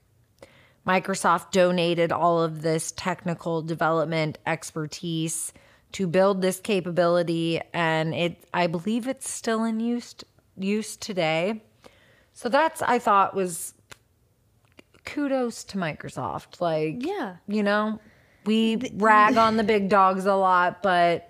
Microsoft 0.87 1.53
donated 1.53 2.11
all 2.11 2.43
of 2.43 2.63
this 2.63 2.93
technical 2.97 3.63
development 3.63 4.39
expertise 4.47 5.53
to 5.93 6.07
build 6.07 6.43
this 6.43 6.59
capability 6.59 7.61
and 7.73 8.15
it 8.15 8.45
I 8.53 8.67
believe 8.67 9.07
it's 9.07 9.31
still 9.31 9.63
in 9.63 9.79
use 9.79 10.17
use 10.57 10.97
today. 10.97 11.63
So 12.33 12.49
that's 12.49 12.83
I 12.83 12.99
thought 12.99 13.37
was 13.37 13.75
kudos 15.05 15.65
to 15.65 15.79
Microsoft. 15.79 16.61
Like, 16.61 17.05
Yeah. 17.05 17.37
you 17.47 17.63
know, 17.63 17.99
we 18.45 18.91
rag 18.95 19.37
on 19.37 19.57
the 19.57 19.65
big 19.65 19.89
dogs 19.89 20.27
a 20.27 20.35
lot, 20.35 20.83
but 20.83 21.29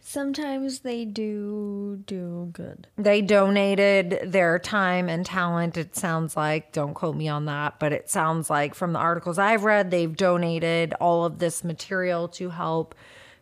Sometimes 0.00 0.80
they 0.80 1.04
do 1.04 2.00
do 2.06 2.48
good. 2.52 2.86
they 2.96 3.20
donated 3.22 4.20
their 4.24 4.56
time 4.60 5.08
and 5.08 5.26
talent. 5.26 5.76
It 5.76 5.96
sounds 5.96 6.36
like, 6.36 6.70
don't 6.72 6.94
quote 6.94 7.16
me 7.16 7.26
on 7.26 7.46
that, 7.46 7.80
but 7.80 7.92
it 7.92 8.08
sounds 8.08 8.48
like 8.48 8.76
from 8.76 8.92
the 8.92 9.00
articles 9.00 9.36
I've 9.36 9.64
read, 9.64 9.90
they've 9.90 10.16
donated 10.16 10.94
all 11.00 11.24
of 11.24 11.40
this 11.40 11.64
material 11.64 12.28
to 12.28 12.50
help 12.50 12.94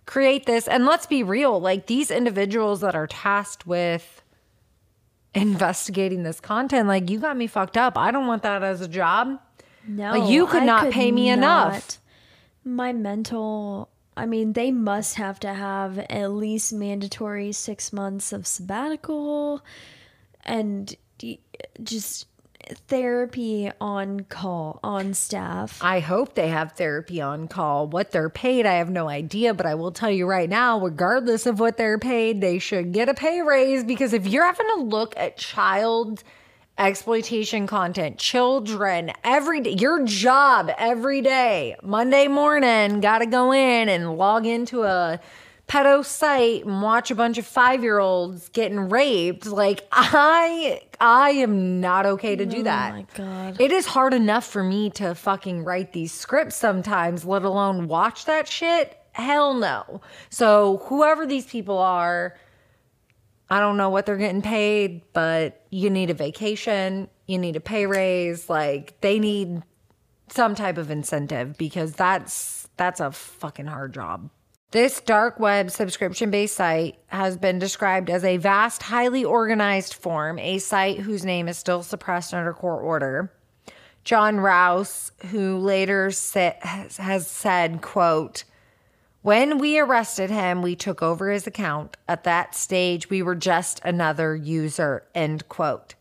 create 0.06 0.46
this. 0.46 0.66
And 0.66 0.86
let's 0.86 1.04
be 1.06 1.22
real, 1.22 1.60
like 1.60 1.86
these 1.86 2.10
individuals 2.10 2.80
that 2.80 2.94
are 2.94 3.06
tasked 3.08 3.66
with 3.66 4.22
investigating 5.34 6.22
this 6.22 6.40
content, 6.40 6.88
like 6.88 7.10
you 7.10 7.18
got 7.18 7.36
me 7.36 7.46
fucked 7.46 7.76
up. 7.76 7.98
I 7.98 8.10
don't 8.10 8.26
want 8.26 8.42
that 8.42 8.62
as 8.62 8.80
a 8.80 8.88
job. 8.88 9.40
No, 9.86 10.12
Like, 10.12 10.30
you 10.30 10.46
could 10.46 10.62
I 10.62 10.66
not 10.66 10.92
pay 10.92 11.12
me 11.12 11.28
enough. 11.28 11.98
My 12.64 12.92
mental, 12.92 13.90
I 14.16 14.24
mean, 14.24 14.54
they 14.54 14.70
must 14.70 15.16
have 15.16 15.38
to 15.40 15.52
have 15.52 15.98
at 15.98 16.30
least 16.30 16.72
mandatory 16.72 17.52
six 17.52 17.92
months 17.92 18.32
of 18.32 18.46
sabbatical 18.46 19.62
and 20.44 20.94
just 21.82 22.26
therapy 22.88 23.70
on 23.80 24.20
call, 24.20 24.80
on 24.82 25.14
staff. 25.14 25.78
I 25.82 26.00
hope 26.00 26.34
they 26.34 26.48
have 26.48 26.72
therapy 26.72 27.20
on 27.20 27.48
call. 27.48 27.86
What 27.86 28.10
they're 28.10 28.30
paid, 28.30 28.66
I 28.66 28.74
have 28.74 28.90
no 28.90 29.08
idea, 29.08 29.54
but 29.54 29.66
I 29.66 29.74
will 29.74 29.92
tell 29.92 30.10
you 30.10 30.26
right 30.26 30.48
now, 30.48 30.80
regardless 30.80 31.46
of 31.46 31.60
what 31.60 31.76
they're 31.76 31.98
paid, 31.98 32.40
they 32.40 32.58
should 32.58 32.92
get 32.92 33.08
a 33.08 33.14
pay 33.14 33.42
raise 33.42 33.84
because 33.84 34.12
if 34.12 34.26
you're 34.26 34.44
having 34.44 34.66
to 34.76 34.82
look 34.82 35.14
at 35.16 35.36
child 35.36 36.22
exploitation 36.76 37.66
content, 37.66 38.18
children 38.18 39.12
every 39.22 39.60
day, 39.60 39.70
your 39.70 40.04
job 40.04 40.70
every 40.76 41.20
day, 41.20 41.76
Monday 41.82 42.26
morning, 42.28 43.00
got 43.00 43.18
to 43.18 43.26
go 43.26 43.52
in 43.52 43.88
and 43.88 44.16
log 44.16 44.46
into 44.46 44.82
a 44.82 45.20
pedo 45.68 46.04
site 46.04 46.64
and 46.64 46.82
watch 46.82 47.10
a 47.10 47.14
bunch 47.14 47.38
of 47.38 47.46
5-year-olds 47.46 48.48
getting 48.50 48.88
raped. 48.88 49.46
Like 49.46 49.86
I 49.90 50.82
I 51.00 51.30
am 51.30 51.80
not 51.80 52.06
okay 52.06 52.36
to 52.36 52.46
do 52.46 52.58
oh 52.58 52.62
that. 52.64 52.92
Oh 52.92 52.96
my 52.96 53.06
God. 53.14 53.60
It 53.60 53.72
is 53.72 53.86
hard 53.86 54.14
enough 54.14 54.46
for 54.46 54.62
me 54.62 54.90
to 54.90 55.14
fucking 55.14 55.64
write 55.64 55.92
these 55.92 56.12
scripts 56.12 56.56
sometimes, 56.56 57.24
let 57.24 57.44
alone 57.44 57.88
watch 57.88 58.26
that 58.26 58.48
shit. 58.48 58.98
Hell 59.12 59.54
no. 59.54 60.00
So, 60.28 60.78
whoever 60.86 61.24
these 61.24 61.46
people 61.46 61.78
are, 61.78 62.36
I 63.48 63.60
don't 63.60 63.76
know 63.76 63.90
what 63.90 64.06
they're 64.06 64.16
getting 64.16 64.42
paid, 64.42 65.02
but 65.12 65.64
you 65.70 65.88
need 65.88 66.10
a 66.10 66.14
vacation, 66.14 67.08
you 67.26 67.38
need 67.38 67.54
a 67.54 67.60
pay 67.60 67.86
raise, 67.86 68.50
like 68.50 69.00
they 69.00 69.20
need 69.20 69.62
some 70.28 70.54
type 70.54 70.78
of 70.78 70.90
incentive 70.90 71.56
because 71.56 71.92
that's 71.92 72.68
that's 72.76 72.98
a 72.98 73.12
fucking 73.12 73.66
hard 73.66 73.94
job. 73.94 74.30
This 74.74 75.00
dark 75.00 75.38
web 75.38 75.70
subscription 75.70 76.32
based 76.32 76.56
site 76.56 76.98
has 77.06 77.36
been 77.36 77.60
described 77.60 78.10
as 78.10 78.24
a 78.24 78.38
vast, 78.38 78.82
highly 78.82 79.24
organized 79.24 79.94
form, 79.94 80.36
a 80.40 80.58
site 80.58 80.98
whose 80.98 81.24
name 81.24 81.46
is 81.46 81.56
still 81.56 81.84
suppressed 81.84 82.34
under 82.34 82.52
court 82.52 82.82
order. 82.82 83.32
Jon 84.02 84.40
Rouse, 84.40 85.12
who 85.30 85.58
later 85.58 86.06
has 86.06 86.96
has 86.96 87.28
said, 87.28 87.82
quote, 87.82 88.42
when 89.22 89.58
we 89.58 89.78
arrested 89.78 90.28
him, 90.30 90.60
we 90.60 90.74
took 90.74 91.02
over 91.02 91.30
his 91.30 91.46
account. 91.46 91.96
At 92.08 92.24
that 92.24 92.56
stage, 92.56 93.08
we 93.08 93.22
were 93.22 93.36
just 93.36 93.80
another 93.84 94.34
user, 94.34 95.04
end 95.14 95.48
quote. 95.48 95.94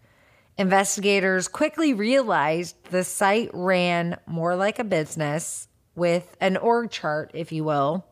Investigators 0.57 1.47
quickly 1.47 1.93
realized 1.93 2.75
the 2.85 3.03
site 3.03 3.51
ran 3.53 4.17
more 4.25 4.55
like 4.55 4.79
a 4.79 4.83
business 4.83 5.67
with 5.93 6.35
an 6.41 6.57
org 6.57 6.89
chart, 6.89 7.29
if 7.35 7.51
you 7.51 7.63
will, 7.63 8.07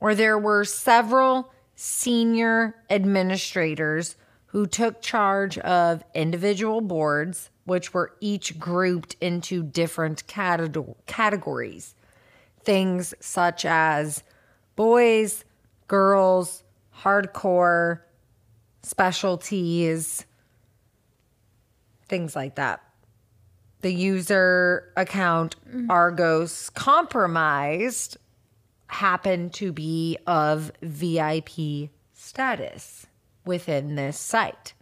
where 0.00 0.14
there 0.14 0.38
were 0.38 0.64
several 0.64 1.52
senior 1.76 2.74
administrators 2.90 4.16
who 4.46 4.66
took 4.66 5.00
charge 5.00 5.56
of 5.58 6.02
individual 6.14 6.80
boards, 6.80 7.50
which 7.64 7.94
were 7.94 8.12
each 8.20 8.58
grouped 8.58 9.14
into 9.20 9.62
different 9.62 10.26
categories. 10.26 11.94
Things 12.64 13.14
such 13.20 13.64
as 13.64 14.24
boys, 14.74 15.44
girls, 15.86 16.64
hardcore, 17.02 18.00
specialties, 18.82 20.26
things 22.08 22.34
like 22.34 22.56
that. 22.56 22.82
The 23.82 23.92
user 23.92 24.92
account 24.96 25.56
mm-hmm. 25.68 25.90
Argos 25.90 26.70
compromised 26.70 28.16
happened 28.90 29.52
to 29.54 29.72
be 29.72 30.18
of 30.26 30.72
VIP 30.82 31.90
status 32.12 33.06
within 33.44 33.94
this 33.94 34.18
site. 34.18 34.74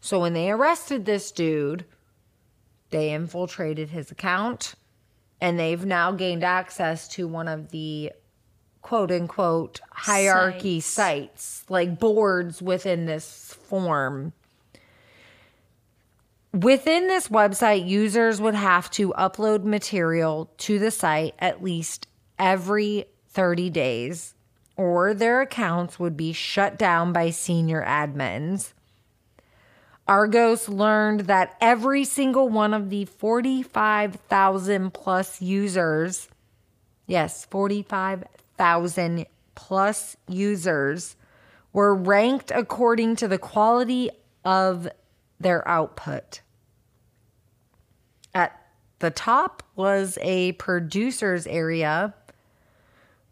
So 0.00 0.20
when 0.20 0.34
they 0.34 0.50
arrested 0.50 1.04
this 1.04 1.32
dude, 1.32 1.84
they 2.90 3.12
infiltrated 3.12 3.90
his 3.90 4.10
account 4.10 4.74
and 5.40 5.58
they've 5.58 5.84
now 5.84 6.12
gained 6.12 6.44
access 6.44 7.08
to 7.08 7.26
one 7.26 7.48
of 7.48 7.70
the 7.70 8.12
quote 8.82 9.10
unquote 9.10 9.80
hierarchy 9.90 10.80
Sites. 10.80 11.42
sites, 11.42 11.70
like 11.70 11.98
boards 11.98 12.60
within 12.60 13.06
this 13.06 13.54
form. 13.66 14.32
Within 16.52 17.08
this 17.08 17.28
website, 17.28 17.88
users 17.88 18.40
would 18.40 18.54
have 18.54 18.88
to 18.92 19.12
upload 19.18 19.64
material 19.64 20.50
to 20.58 20.78
the 20.78 20.90
site 20.90 21.34
at 21.40 21.64
least 21.64 22.06
every 22.38 23.06
30 23.34 23.68
days, 23.70 24.34
or 24.76 25.12
their 25.12 25.42
accounts 25.42 25.98
would 25.98 26.16
be 26.16 26.32
shut 26.32 26.78
down 26.78 27.12
by 27.12 27.30
senior 27.30 27.84
admins. 27.84 28.72
Argos 30.06 30.68
learned 30.68 31.20
that 31.20 31.56
every 31.60 32.04
single 32.04 32.48
one 32.48 32.74
of 32.74 32.90
the 32.90 33.04
45,000 33.06 34.92
plus 34.92 35.40
users, 35.42 36.28
yes, 37.06 37.44
45,000 37.46 39.26
plus 39.54 40.16
users, 40.28 41.16
were 41.72 41.94
ranked 41.94 42.52
according 42.54 43.16
to 43.16 43.26
the 43.26 43.38
quality 43.38 44.10
of 44.44 44.88
their 45.40 45.66
output. 45.66 46.40
At 48.34 48.60
the 48.98 49.10
top 49.10 49.62
was 49.74 50.18
a 50.20 50.52
producers 50.52 51.46
area, 51.46 52.14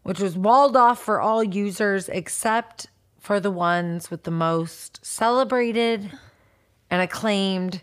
which 0.03 0.19
was 0.19 0.37
walled 0.37 0.75
off 0.77 1.01
for 1.01 1.19
all 1.19 1.43
users 1.43 2.07
except 2.09 2.87
for 3.19 3.39
the 3.39 3.51
ones 3.51 4.11
with 4.11 4.23
the 4.23 4.31
most 4.31 5.03
celebrated 5.05 6.11
and 6.89 7.01
acclaimed 7.01 7.81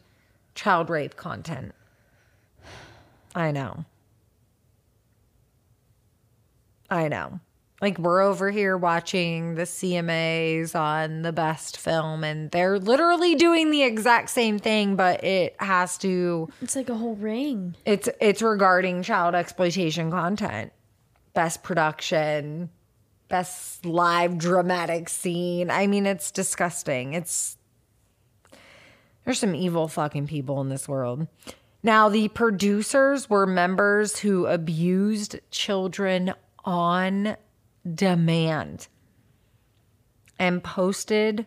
child 0.54 0.90
rape 0.90 1.16
content. 1.16 1.74
I 3.34 3.50
know. 3.50 3.84
I 6.90 7.08
know. 7.08 7.40
Like 7.80 7.98
we're 7.98 8.20
over 8.20 8.50
here 8.50 8.76
watching 8.76 9.54
the 9.54 9.62
CMAs 9.62 10.74
on 10.78 11.22
the 11.22 11.32
best 11.32 11.78
film 11.78 12.24
and 12.24 12.50
they're 12.50 12.78
literally 12.78 13.36
doing 13.36 13.70
the 13.70 13.82
exact 13.84 14.28
same 14.28 14.58
thing 14.58 14.96
but 14.96 15.24
it 15.24 15.56
has 15.58 15.96
to 15.98 16.50
It's 16.60 16.76
like 16.76 16.90
a 16.90 16.94
whole 16.94 17.14
ring. 17.14 17.74
it's 17.86 18.08
it's 18.20 18.42
regarding 18.42 19.02
child 19.02 19.34
exploitation 19.34 20.10
content. 20.10 20.72
Best 21.34 21.62
production, 21.62 22.70
best 23.28 23.86
live 23.86 24.36
dramatic 24.38 25.08
scene. 25.08 25.70
I 25.70 25.86
mean, 25.86 26.06
it's 26.06 26.30
disgusting. 26.30 27.14
It's 27.14 27.56
there's 29.24 29.38
some 29.38 29.54
evil 29.54 29.86
fucking 29.86 30.26
people 30.26 30.60
in 30.60 30.68
this 30.68 30.88
world. 30.88 31.28
Now, 31.82 32.08
the 32.08 32.28
producers 32.28 33.30
were 33.30 33.46
members 33.46 34.18
who 34.18 34.46
abused 34.46 35.40
children 35.50 36.34
on 36.64 37.36
demand 37.94 38.88
and 40.38 40.62
posted 40.62 41.46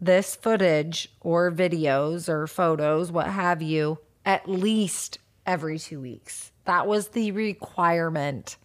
this 0.00 0.36
footage 0.36 1.10
or 1.20 1.50
videos 1.50 2.28
or 2.28 2.46
photos, 2.46 3.10
what 3.10 3.26
have 3.26 3.62
you, 3.62 3.98
at 4.24 4.48
least 4.48 5.18
every 5.46 5.78
two 5.78 6.00
weeks. 6.00 6.52
That 6.64 6.86
was 6.86 7.08
the 7.08 7.32
requirement 7.32 8.56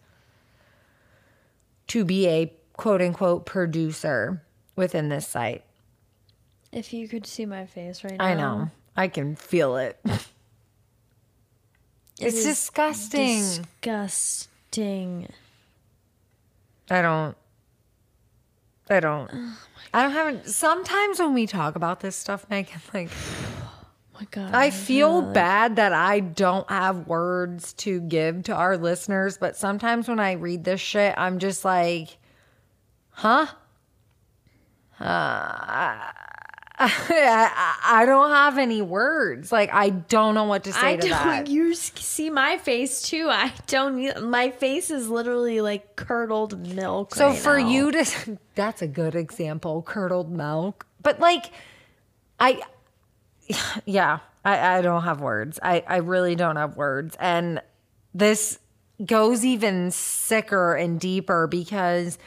to 1.90 2.04
be 2.04 2.28
a 2.28 2.52
quote 2.74 3.02
unquote 3.02 3.46
producer 3.46 4.42
within 4.76 5.08
this 5.08 5.26
site. 5.26 5.64
If 6.70 6.92
you 6.92 7.08
could 7.08 7.26
see 7.26 7.46
my 7.46 7.66
face 7.66 8.04
right 8.04 8.16
now. 8.16 8.24
I 8.24 8.34
know. 8.34 8.70
I 8.96 9.08
can 9.08 9.34
feel 9.34 9.76
it. 9.76 9.98
it 10.04 10.28
It's 12.20 12.36
is 12.36 12.44
disgusting. 12.44 13.38
Disgusting. 13.38 15.28
I 16.88 17.02
don't. 17.02 17.36
I 18.88 19.00
don't. 19.00 19.30
Oh 19.32 19.58
I 19.92 20.02
don't 20.02 20.12
have. 20.12 20.48
Sometimes 20.48 21.18
when 21.18 21.34
we 21.34 21.48
talk 21.48 21.74
about 21.74 21.98
this 22.00 22.14
stuff, 22.14 22.46
Megan, 22.48 22.80
like 22.94 23.10
my 24.20 24.26
god. 24.30 24.54
I 24.54 24.70
feel 24.70 25.22
bad 25.22 25.76
that 25.76 25.92
I 25.92 26.20
don't 26.20 26.68
have 26.68 27.06
words 27.06 27.72
to 27.74 28.00
give 28.00 28.44
to 28.44 28.54
our 28.54 28.76
listeners, 28.76 29.38
but 29.38 29.56
sometimes 29.56 30.08
when 30.08 30.20
I 30.20 30.32
read 30.32 30.64
this 30.64 30.80
shit, 30.80 31.14
I'm 31.16 31.38
just 31.38 31.64
like, 31.64 32.18
huh? 33.10 33.46
Uh, 35.00 35.02
I, 35.02 36.12
I 37.84 38.04
don't 38.06 38.30
have 38.30 38.58
any 38.58 38.82
words. 38.82 39.50
Like, 39.50 39.72
I 39.72 39.90
don't 39.90 40.34
know 40.34 40.44
what 40.44 40.64
to 40.64 40.72
say 40.72 40.92
I 40.92 40.96
to 40.96 41.08
don't. 41.08 41.10
that. 41.10 41.46
You 41.48 41.74
see 41.74 42.30
my 42.30 42.58
face 42.58 43.02
too. 43.02 43.28
I 43.30 43.52
don't. 43.66 44.28
My 44.30 44.50
face 44.50 44.90
is 44.90 45.08
literally 45.08 45.60
like 45.60 45.96
curdled 45.96 46.74
milk. 46.74 47.14
So 47.14 47.28
right 47.28 47.38
for 47.38 47.58
now. 47.58 47.68
you 47.68 47.92
to, 47.92 48.38
that's 48.54 48.82
a 48.82 48.88
good 48.88 49.14
example, 49.14 49.82
curdled 49.82 50.30
milk. 50.30 50.86
But 51.02 51.20
like, 51.20 51.50
I, 52.38 52.62
yeah, 53.84 54.20
I, 54.44 54.78
I 54.78 54.82
don't 54.82 55.02
have 55.02 55.20
words. 55.20 55.58
I, 55.62 55.84
I 55.86 55.96
really 55.98 56.34
don't 56.34 56.56
have 56.56 56.76
words. 56.76 57.16
And 57.20 57.60
this 58.14 58.58
goes 59.04 59.44
even 59.44 59.90
sicker 59.90 60.74
and 60.74 61.00
deeper 61.00 61.46
because 61.46 62.18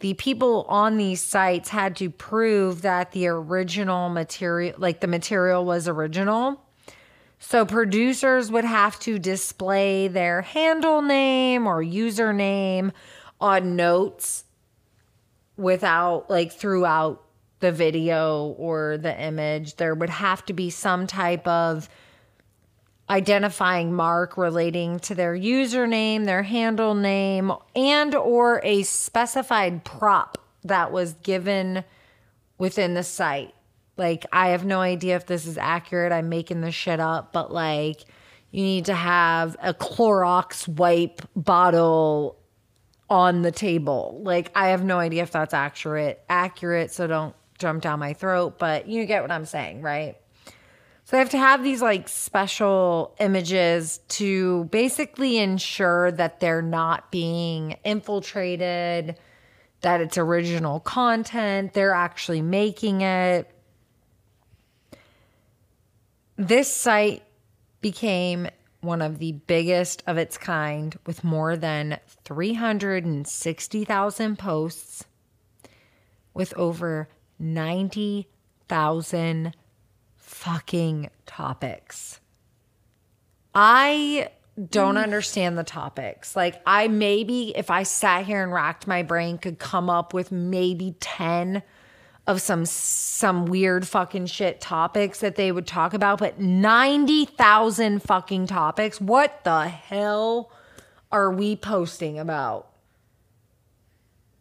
the 0.00 0.14
people 0.14 0.66
on 0.68 0.96
these 0.96 1.22
sites 1.22 1.68
had 1.68 1.96
to 1.96 2.10
prove 2.10 2.82
that 2.82 3.12
the 3.12 3.26
original 3.26 4.08
material, 4.08 4.74
like 4.78 5.00
the 5.00 5.06
material 5.06 5.64
was 5.64 5.88
original. 5.88 6.60
So 7.38 7.66
producers 7.66 8.50
would 8.50 8.64
have 8.64 8.98
to 9.00 9.18
display 9.18 10.08
their 10.08 10.42
handle 10.42 11.02
name 11.02 11.66
or 11.66 11.82
username 11.82 12.92
on 13.40 13.76
notes 13.76 14.44
without 15.56 16.28
like 16.30 16.52
throughout 16.52 17.23
the 17.64 17.72
video 17.72 18.54
or 18.58 18.98
the 18.98 19.18
image. 19.18 19.76
There 19.76 19.94
would 19.94 20.10
have 20.10 20.44
to 20.46 20.52
be 20.52 20.68
some 20.68 21.06
type 21.06 21.48
of 21.48 21.88
identifying 23.08 23.94
mark 23.94 24.36
relating 24.36 24.98
to 25.00 25.14
their 25.14 25.34
username, 25.34 26.26
their 26.26 26.42
handle 26.42 26.94
name, 26.94 27.50
and 27.74 28.14
or 28.14 28.60
a 28.64 28.82
specified 28.82 29.82
prop 29.82 30.36
that 30.64 30.92
was 30.92 31.14
given 31.14 31.84
within 32.58 32.92
the 32.92 33.02
site. 33.02 33.54
Like 33.96 34.26
I 34.30 34.48
have 34.48 34.66
no 34.66 34.80
idea 34.80 35.16
if 35.16 35.24
this 35.24 35.46
is 35.46 35.56
accurate. 35.56 36.12
I'm 36.12 36.28
making 36.28 36.60
this 36.60 36.74
shit 36.74 37.00
up, 37.00 37.32
but 37.32 37.50
like 37.50 38.04
you 38.50 38.62
need 38.62 38.84
to 38.86 38.94
have 38.94 39.56
a 39.62 39.72
Clorox 39.72 40.68
wipe 40.68 41.22
bottle 41.34 42.36
on 43.08 43.40
the 43.40 43.52
table. 43.52 44.20
Like 44.22 44.50
I 44.54 44.68
have 44.68 44.84
no 44.84 44.98
idea 44.98 45.22
if 45.22 45.30
that's 45.30 45.54
accurate. 45.54 46.22
Accurate, 46.28 46.90
so 46.90 47.06
don't 47.06 47.34
jump 47.58 47.82
down 47.82 47.98
my 47.98 48.12
throat, 48.12 48.58
but 48.58 48.88
you 48.88 49.06
get 49.06 49.22
what 49.22 49.30
I'm 49.30 49.46
saying, 49.46 49.82
right? 49.82 50.16
So 51.04 51.16
they 51.16 51.18
have 51.18 51.30
to 51.30 51.38
have 51.38 51.62
these 51.62 51.80
like 51.82 52.08
special 52.08 53.14
images 53.20 54.00
to 54.08 54.64
basically 54.64 55.38
ensure 55.38 56.10
that 56.12 56.40
they're 56.40 56.62
not 56.62 57.10
being 57.10 57.76
infiltrated, 57.84 59.18
that 59.82 60.00
it's 60.00 60.16
original 60.16 60.80
content, 60.80 61.74
they're 61.74 61.92
actually 61.92 62.40
making 62.40 63.02
it. 63.02 63.50
This 66.36 66.74
site 66.74 67.22
became 67.82 68.48
one 68.80 69.02
of 69.02 69.18
the 69.18 69.32
biggest 69.32 70.02
of 70.06 70.16
its 70.16 70.38
kind 70.38 70.98
with 71.06 71.22
more 71.22 71.54
than 71.56 71.98
360,000 72.24 74.38
posts 74.38 75.04
with 76.32 76.54
over 76.56 77.10
90,000 77.44 79.54
fucking 80.16 81.10
topics. 81.26 82.20
I 83.54 84.30
don't 84.70 84.96
understand 84.96 85.58
the 85.58 85.64
topics. 85.64 86.36
Like 86.36 86.62
I 86.66 86.88
maybe 86.88 87.56
if 87.56 87.70
I 87.70 87.82
sat 87.82 88.24
here 88.24 88.42
and 88.42 88.52
racked 88.52 88.86
my 88.86 89.02
brain 89.02 89.38
could 89.38 89.58
come 89.58 89.90
up 89.90 90.14
with 90.14 90.32
maybe 90.32 90.96
10 91.00 91.62
of 92.26 92.40
some 92.40 92.64
some 92.64 93.46
weird 93.46 93.86
fucking 93.86 94.26
shit 94.26 94.60
topics 94.60 95.20
that 95.20 95.36
they 95.36 95.52
would 95.52 95.66
talk 95.66 95.92
about, 95.92 96.18
but 96.18 96.40
90,000 96.40 98.02
fucking 98.02 98.46
topics. 98.46 99.00
What 99.00 99.44
the 99.44 99.68
hell 99.68 100.50
are 101.12 101.30
we 101.30 101.56
posting 101.56 102.18
about? 102.18 102.70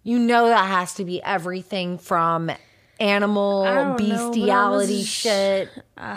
You 0.04 0.20
know 0.20 0.48
that 0.48 0.68
has 0.68 0.94
to 0.96 1.06
be 1.06 1.22
everything 1.24 1.98
from 1.98 2.52
animal 3.00 3.64
don't 3.66 4.00
know, 4.00 4.32
bestiality 4.32 5.04
shit. 5.04 5.70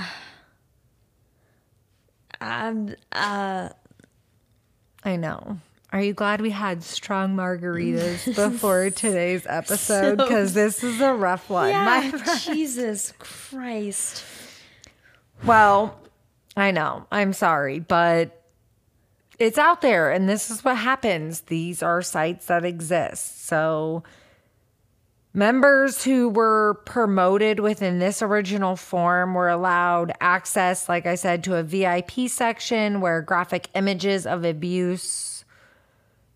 I'm. 2.41 2.95
Uh, 3.13 3.71
I 5.05 5.17
know. 5.17 5.59
Are 5.93 6.03
you 6.03 6.13
glad 6.13 6.41
we 6.41 6.51
had 6.51 6.83
strong 6.83 7.37
margaritas 7.37 8.27
before 8.37 8.91
today's 8.91 9.47
episode? 9.49 10.19
Because 10.19 10.53
this 10.53 10.83
is 10.85 11.01
a 11.01 11.15
rough 11.15 11.49
one. 11.49 11.71
yeah. 11.71 12.11
My- 12.13 12.39
Jesus 12.39 13.15
Christ. 13.19 14.25
well, 15.45 15.99
I 16.57 16.73
know. 16.73 17.07
I'm 17.11 17.33
sorry, 17.33 17.79
but 17.79 18.43
it's 19.39 19.59
out 19.59 19.81
there 19.81 20.11
and 20.11 20.29
this 20.29 20.51
is 20.51 20.65
what 20.65 20.77
happens. 20.77 21.43
These 21.43 21.83
are 21.83 22.03
sites 22.03 22.47
that 22.47 22.65
exist. 22.65 23.47
So 23.47 24.03
members 25.37 26.03
who 26.03 26.31
were 26.31 26.81
promoted 26.87 27.61
within 27.61 27.99
this 27.99 28.23
original 28.23 28.75
form 28.75 29.35
were 29.35 29.51
allowed 29.51 30.11
access, 30.19 30.89
like 30.89 31.07
I 31.07 31.15
said, 31.15 31.45
to 31.45 31.57
a 31.57 31.63
VIP 31.63 32.29
section 32.29 33.03
where 33.03 33.21
graphic 33.21 33.69
images 33.75 34.27
of 34.27 34.45
abuse 34.45 35.45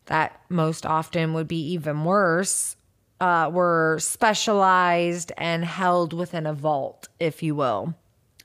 that 0.05 0.39
most 0.51 0.85
often 0.85 1.33
would 1.33 1.49
be 1.49 1.73
even 1.73 2.05
worse 2.05 2.77
uh, 3.21 3.51
were 3.51 3.97
specialized 4.01 5.33
and 5.39 5.65
held 5.65 6.13
within 6.13 6.47
a 6.47 6.53
vault, 6.53 7.09
if 7.19 7.43
you 7.43 7.55
will. 7.55 7.95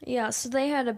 Yeah. 0.06 0.30
So 0.30 0.48
they 0.48 0.70
had 0.70 0.86
to. 0.86 0.98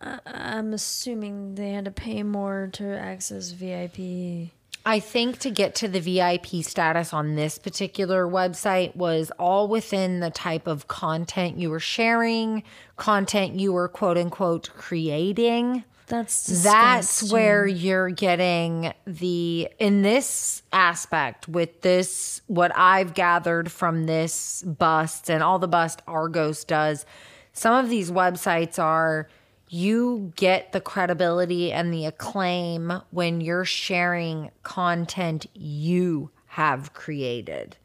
Uh, 0.00 0.18
I'm 0.26 0.74
assuming 0.74 1.54
they 1.54 1.70
had 1.70 1.86
to 1.86 1.90
pay 1.90 2.22
more 2.22 2.68
to 2.72 2.98
access 2.98 3.50
VIP. 3.52 4.50
I 4.86 5.00
think 5.00 5.40
to 5.40 5.50
get 5.50 5.74
to 5.76 5.88
the 5.88 5.98
VIP 5.98 6.64
status 6.64 7.12
on 7.12 7.34
this 7.34 7.58
particular 7.58 8.24
website 8.24 8.94
was 8.94 9.32
all 9.36 9.66
within 9.66 10.20
the 10.20 10.30
type 10.30 10.68
of 10.68 10.86
content 10.86 11.58
you 11.58 11.70
were 11.70 11.80
sharing, 11.80 12.62
content 12.94 13.58
you 13.58 13.72
were 13.72 13.88
quote 13.88 14.16
unquote 14.16 14.70
creating. 14.76 15.82
That's 16.06 16.62
That's 16.62 17.32
where 17.32 17.66
you're 17.66 18.10
getting 18.10 18.94
the, 19.08 19.68
in 19.80 20.02
this 20.02 20.62
aspect, 20.72 21.48
with 21.48 21.80
this, 21.80 22.42
what 22.46 22.70
I've 22.76 23.12
gathered 23.12 23.72
from 23.72 24.06
this 24.06 24.62
bust 24.62 25.28
and 25.28 25.42
all 25.42 25.58
the 25.58 25.66
bust 25.66 26.00
Argos 26.06 26.62
does, 26.62 27.04
some 27.52 27.74
of 27.74 27.90
these 27.90 28.12
websites 28.12 28.78
are, 28.78 29.28
you 29.68 30.32
get 30.36 30.72
the 30.72 30.80
credibility 30.80 31.72
and 31.72 31.92
the 31.92 32.04
acclaim 32.06 33.02
when 33.10 33.40
you're 33.40 33.64
sharing 33.64 34.50
content 34.62 35.46
you 35.54 36.30
have 36.46 36.92
created. 36.94 37.76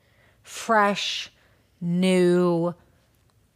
Fresh, 0.44 1.32
new 1.80 2.74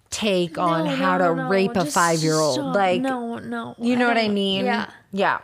take 0.09 0.57
on 0.57 0.85
No, 0.85 0.95
how 0.95 1.17
to 1.17 1.35
no, 1.35 1.49
rape 1.49 1.75
a 1.75 1.85
five 1.85 2.19
year 2.19 2.35
old. 2.35 2.59
Like, 2.75 3.01
no, 3.01 3.37
no. 3.39 3.75
you 3.77 3.95
know 3.95 4.07
what 4.07 4.17
I 4.17 4.29
mean? 4.29 4.65
Yeah. 4.65 4.89
Yeah. 5.11 5.39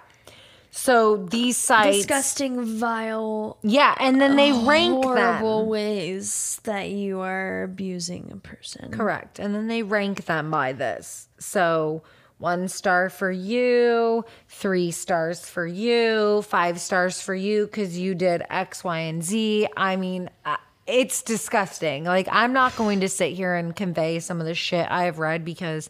So 0.74 1.18
these 1.18 1.58
sites. 1.58 1.98
Disgusting, 1.98 2.64
vile, 2.80 3.58
Yeah, 3.62 3.94
and 4.00 4.22
then 4.22 4.38
they 4.38 4.54
rank 4.54 5.04
horrible 5.04 5.60
them. 5.60 5.68
ways 5.68 6.62
that 6.64 6.90
you 6.90 7.20
are 7.20 7.64
abusing 7.64 8.32
a 8.32 8.38
person. 8.38 8.90
Correct. 8.92 9.38
And 9.38 9.54
then 9.54 9.68
they 9.68 9.84
rank 9.84 10.26
them 10.26 10.50
by 10.50 10.72
this. 10.72 11.28
So 11.40 12.04
one 12.42 12.68
star 12.68 13.10
for 13.10 13.32
you, 13.32 14.26
three 14.50 14.92
stars 14.92 15.48
for 15.48 15.66
you, 15.66 16.42
five 16.42 16.82
stars 16.82 17.22
for 17.22 17.36
you 17.36 17.66
because 17.66 17.98
you 17.98 18.16
did 18.16 18.44
X, 18.50 18.84
Y, 18.84 18.98
and 19.00 19.24
Z. 19.24 19.68
I 19.78 19.96
mean, 19.96 20.30
uh, 20.44 20.58
it's 20.88 21.22
disgusting. 21.22 22.04
Like, 22.04 22.28
I'm 22.32 22.52
not 22.52 22.76
going 22.76 23.02
to 23.02 23.10
sit 23.10 23.34
here 23.34 23.56
and 23.56 23.76
convey 23.76 24.20
some 24.20 24.42
of 24.42 24.48
the 24.48 24.56
shit 24.56 24.90
I 24.90 25.04
have 25.04 25.20
read 25.20 25.46
because 25.46 25.90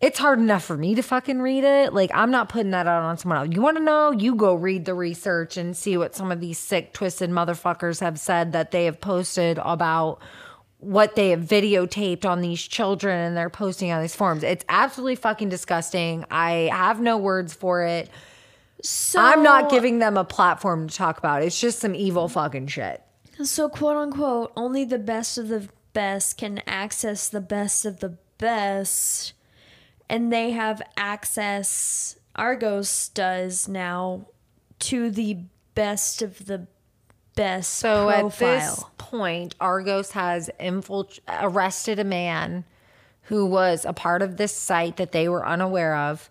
it's 0.00 0.18
hard 0.18 0.38
enough 0.38 0.64
for 0.64 0.76
me 0.76 0.94
to 0.94 1.02
fucking 1.02 1.40
read 1.40 1.64
it. 1.64 1.92
Like, 1.92 2.10
I'm 2.14 2.30
not 2.30 2.48
putting 2.48 2.70
that 2.70 2.86
out 2.86 3.02
on 3.02 3.18
someone 3.18 3.38
else. 3.38 3.48
You 3.50 3.62
want 3.62 3.78
to 3.78 3.82
know? 3.82 4.12
You 4.12 4.36
go 4.36 4.54
read 4.54 4.84
the 4.84 4.94
research 4.94 5.56
and 5.56 5.76
see 5.76 5.96
what 5.96 6.14
some 6.14 6.30
of 6.30 6.40
these 6.40 6.58
sick, 6.58 6.92
twisted 6.92 7.30
motherfuckers 7.30 8.00
have 8.00 8.20
said 8.20 8.52
that 8.52 8.70
they 8.70 8.84
have 8.84 9.00
posted 9.00 9.58
about 9.58 10.20
what 10.78 11.16
they 11.16 11.30
have 11.30 11.40
videotaped 11.40 12.24
on 12.24 12.40
these 12.40 12.62
children 12.62 13.18
and 13.18 13.36
they're 13.36 13.50
posting 13.50 13.90
on 13.90 14.00
these 14.00 14.14
forums. 14.14 14.44
It's 14.44 14.64
absolutely 14.68 15.16
fucking 15.16 15.48
disgusting. 15.48 16.24
I 16.30 16.70
have 16.72 17.00
no 17.00 17.18
words 17.18 17.52
for 17.52 17.84
it. 17.84 18.08
So 18.82 19.20
I'm 19.20 19.42
not 19.42 19.70
giving 19.70 19.98
them 19.98 20.16
a 20.16 20.24
platform 20.24 20.88
to 20.88 20.94
talk 20.94 21.18
about. 21.18 21.42
It's 21.42 21.60
just 21.60 21.80
some 21.80 21.96
evil 21.96 22.28
fucking 22.28 22.68
shit. 22.68 23.02
So 23.42 23.68
quote 23.68 23.96
unquote, 23.96 24.52
only 24.56 24.84
the 24.84 24.98
best 24.98 25.36
of 25.36 25.48
the 25.48 25.68
best 25.92 26.38
can 26.38 26.62
access 26.66 27.28
the 27.28 27.40
best 27.40 27.84
of 27.84 27.98
the 28.00 28.16
best. 28.38 29.32
and 30.08 30.32
they 30.32 30.52
have 30.52 30.80
access 30.96 32.16
Argos 32.36 33.08
does 33.08 33.66
now 33.66 34.26
to 34.78 35.10
the 35.10 35.38
best 35.74 36.22
of 36.22 36.46
the 36.46 36.68
best 37.38 37.74
So 37.74 38.08
profile. 38.10 38.48
at 38.48 38.60
this 38.60 38.84
point, 38.98 39.54
Argos 39.60 40.10
has 40.12 40.50
infilt- 40.60 41.20
arrested 41.28 41.98
a 41.98 42.04
man 42.04 42.64
who 43.22 43.46
was 43.46 43.84
a 43.84 43.92
part 43.92 44.20
of 44.22 44.36
this 44.36 44.54
site 44.54 44.96
that 44.98 45.12
they 45.12 45.28
were 45.28 45.46
unaware 45.46 45.96
of, 45.96 46.28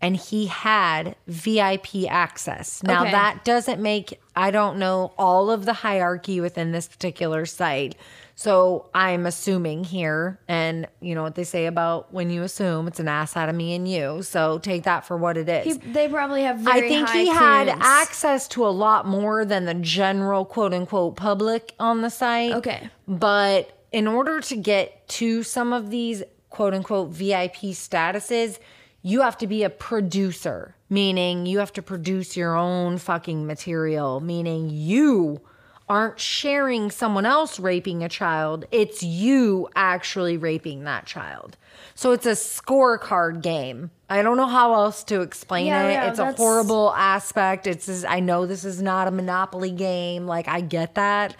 and 0.00 0.16
he 0.16 0.46
had 0.46 1.16
VIP 1.26 2.06
access. 2.08 2.82
Now, 2.82 3.02
Okay. 3.02 3.10
that 3.12 3.44
doesn't 3.44 3.80
make, 3.82 4.20
I 4.36 4.50
don't 4.50 4.78
know 4.78 5.12
all 5.18 5.50
of 5.50 5.64
the 5.64 5.72
hierarchy 5.72 6.40
within 6.40 6.72
this 6.72 6.86
particular 6.86 7.46
site. 7.46 7.96
So 8.36 8.86
I'm 8.94 9.26
assuming 9.26 9.82
here, 9.82 10.38
and 10.46 10.86
you 11.00 11.16
know 11.16 11.24
what 11.24 11.34
they 11.34 11.42
say 11.42 11.66
about 11.66 12.14
when 12.14 12.30
you 12.30 12.44
assume 12.44 12.86
it's 12.86 13.00
an 13.00 13.08
ass 13.08 13.36
out 13.36 13.48
of 13.48 13.56
me 13.56 13.74
and 13.74 13.88
you. 13.88 14.22
So 14.22 14.58
take 14.60 14.84
that 14.84 15.04
for 15.04 15.16
what 15.16 15.36
it 15.36 15.48
is. 15.48 15.64
He- 15.64 15.72
they 15.92 16.06
probably 16.06 16.44
have 16.44 16.64
I 16.68 16.82
think 16.82 17.08
he 17.10 17.26
had 17.26 17.68
access 17.68 18.46
to 18.48 18.64
a 18.64 18.70
lot 18.70 19.06
more 19.08 19.44
than 19.44 19.64
the 19.64 19.74
general 19.74 20.44
quote 20.44 20.72
unquote 20.72 21.16
public 21.16 21.74
on 21.80 22.02
the 22.02 22.10
site. 22.10 22.52
Okay. 22.52 22.88
But 23.08 23.76
in 23.90 24.06
order 24.06 24.40
to 24.42 24.54
get 24.56 25.08
to 25.08 25.42
some 25.42 25.72
of 25.72 25.90
these 25.90 26.22
quote 26.48 26.74
unquote 26.74 27.08
VIP 27.10 27.72
statuses, 27.72 28.60
you 29.02 29.20
have 29.22 29.38
to 29.38 29.46
be 29.46 29.62
a 29.62 29.70
producer, 29.70 30.74
meaning 30.90 31.46
you 31.46 31.58
have 31.58 31.72
to 31.74 31.82
produce 31.82 32.36
your 32.36 32.56
own 32.56 32.98
fucking 32.98 33.46
material, 33.46 34.20
meaning 34.20 34.70
you 34.70 35.40
aren't 35.88 36.20
sharing 36.20 36.90
someone 36.90 37.24
else 37.24 37.58
raping 37.58 38.02
a 38.02 38.08
child. 38.08 38.66
It's 38.70 39.02
you 39.02 39.68
actually 39.74 40.36
raping 40.36 40.84
that 40.84 41.06
child. 41.06 41.56
So 41.94 42.12
it's 42.12 42.26
a 42.26 42.32
scorecard 42.32 43.42
game. 43.42 43.90
I 44.10 44.22
don't 44.22 44.36
know 44.36 44.46
how 44.46 44.74
else 44.74 45.02
to 45.04 45.22
explain 45.22 45.66
Yeah, 45.66 45.88
it. 45.88 45.92
yeah, 45.92 46.10
it's 46.10 46.18
a 46.18 46.32
horrible 46.32 46.92
aspect. 46.94 47.66
It's 47.66 48.04
I 48.04 48.20
know 48.20 48.46
this 48.46 48.64
is 48.64 48.82
not 48.82 49.08
a 49.08 49.10
monopoly 49.10 49.70
game. 49.70 50.26
Like 50.26 50.46
I 50.46 50.60
get 50.60 50.94
that. 50.96 51.34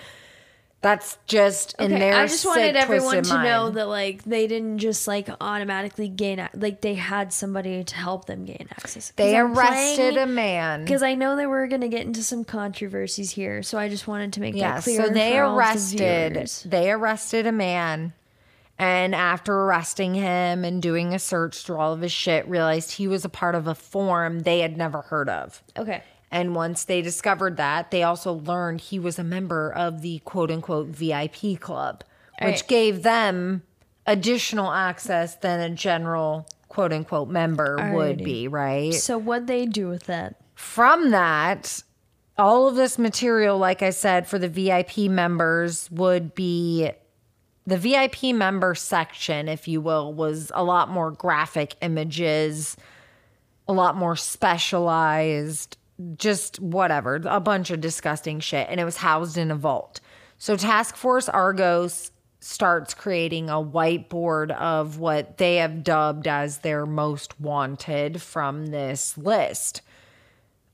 That's 0.80 1.18
just 1.26 1.74
in 1.80 1.86
Okay, 1.92 1.98
their 1.98 2.14
I 2.14 2.26
just 2.28 2.46
wanted 2.46 2.76
everyone 2.76 3.24
to 3.24 3.42
know 3.42 3.70
that 3.70 3.88
like 3.88 4.22
they 4.22 4.46
didn't 4.46 4.78
just 4.78 5.08
like 5.08 5.28
automatically 5.40 6.06
gain 6.08 6.48
like 6.54 6.82
they 6.82 6.94
had 6.94 7.32
somebody 7.32 7.82
to 7.82 7.94
help 7.96 8.26
them 8.26 8.44
gain 8.44 8.68
access. 8.70 9.12
they 9.16 9.36
arrested 9.36 10.16
a 10.16 10.26
man. 10.26 10.84
because 10.84 11.02
I 11.02 11.14
know 11.16 11.34
they 11.34 11.46
were 11.46 11.66
gonna 11.66 11.88
get 11.88 12.06
into 12.06 12.22
some 12.22 12.44
controversies 12.44 13.32
here, 13.32 13.62
so 13.64 13.76
I 13.76 13.88
just 13.88 14.06
wanted 14.06 14.32
to 14.34 14.40
make 14.40 14.54
Yeah, 14.54 14.74
that 14.74 14.84
clear. 14.84 15.04
so 15.04 15.12
they 15.12 15.36
all 15.40 15.50
the 15.50 15.56
arrested 15.58 16.48
they 16.66 16.92
arrested 16.92 17.46
a 17.48 17.52
man 17.52 18.12
and 18.78 19.16
after 19.16 19.52
arresting 19.52 20.14
him 20.14 20.64
and 20.64 20.80
doing 20.80 21.12
a 21.12 21.18
search 21.18 21.62
through 21.64 21.78
all 21.78 21.92
of 21.92 22.00
his 22.02 22.12
shit 22.12 22.46
realized 22.46 22.92
he 22.92 23.08
was 23.08 23.24
a 23.24 23.28
part 23.28 23.56
of 23.56 23.66
a 23.66 23.74
forum 23.74 24.40
they 24.40 24.60
had 24.60 24.76
never 24.76 25.00
heard 25.02 25.28
of. 25.28 25.60
Okay. 25.76 26.04
And 26.30 26.54
once 26.54 26.84
they 26.84 27.00
discovered 27.02 27.56
that, 27.56 27.90
they 27.90 28.02
also 28.02 28.32
learned 28.32 28.80
he 28.82 28.98
was 28.98 29.18
a 29.18 29.24
member 29.24 29.72
of 29.72 30.02
the 30.02 30.18
quote 30.20 30.50
unquote 30.50 30.88
VIP 30.88 31.58
club, 31.58 32.04
which 32.42 32.60
Right. 32.62 32.68
gave 32.68 33.02
them 33.02 33.62
additional 34.06 34.72
access 34.72 35.34
than 35.36 35.60
a 35.60 35.74
general 35.74 36.46
quote 36.68 36.92
unquote 36.92 37.28
member 37.28 37.92
would 37.94 38.18
be, 38.18 38.46
right? 38.48 38.92
So 38.94 39.16
what 39.18 39.46
they 39.46 39.64
do 39.66 39.88
with 39.88 40.04
that? 40.04 40.36
From 40.54 41.10
that, 41.12 41.82
all 42.36 42.68
of 42.68 42.76
this 42.76 42.98
material, 42.98 43.58
like 43.58 43.82
I 43.82 43.90
said, 43.90 44.26
for 44.26 44.38
the 44.38 44.48
VIP 44.48 45.08
members 45.10 45.90
would 45.90 46.34
be 46.34 46.90
the 47.66 47.76
VIP 47.76 48.34
member 48.34 48.74
section, 48.74 49.48
if 49.48 49.66
you 49.68 49.80
will, 49.80 50.12
was 50.12 50.50
a 50.54 50.62
lot 50.64 50.88
more 50.88 51.10
graphic 51.10 51.76
images, 51.82 52.76
a 53.66 53.72
lot 53.72 53.94
more 53.96 54.16
specialized, 54.16 55.76
just 56.16 56.60
whatever, 56.60 57.20
a 57.24 57.40
bunch 57.40 57.70
of 57.70 57.80
disgusting 57.80 58.40
shit. 58.40 58.66
And 58.70 58.80
it 58.80 58.84
was 58.84 58.98
housed 58.98 59.36
in 59.36 59.50
a 59.50 59.56
vault. 59.56 60.00
So 60.38 60.56
Task 60.56 60.96
Force 60.96 61.28
Argos 61.28 62.12
starts 62.40 62.94
creating 62.94 63.50
a 63.50 63.54
whiteboard 63.54 64.52
of 64.52 64.98
what 64.98 65.38
they 65.38 65.56
have 65.56 65.82
dubbed 65.82 66.28
as 66.28 66.58
their 66.58 66.86
most 66.86 67.40
wanted 67.40 68.22
from 68.22 68.66
this 68.66 69.18
list 69.18 69.82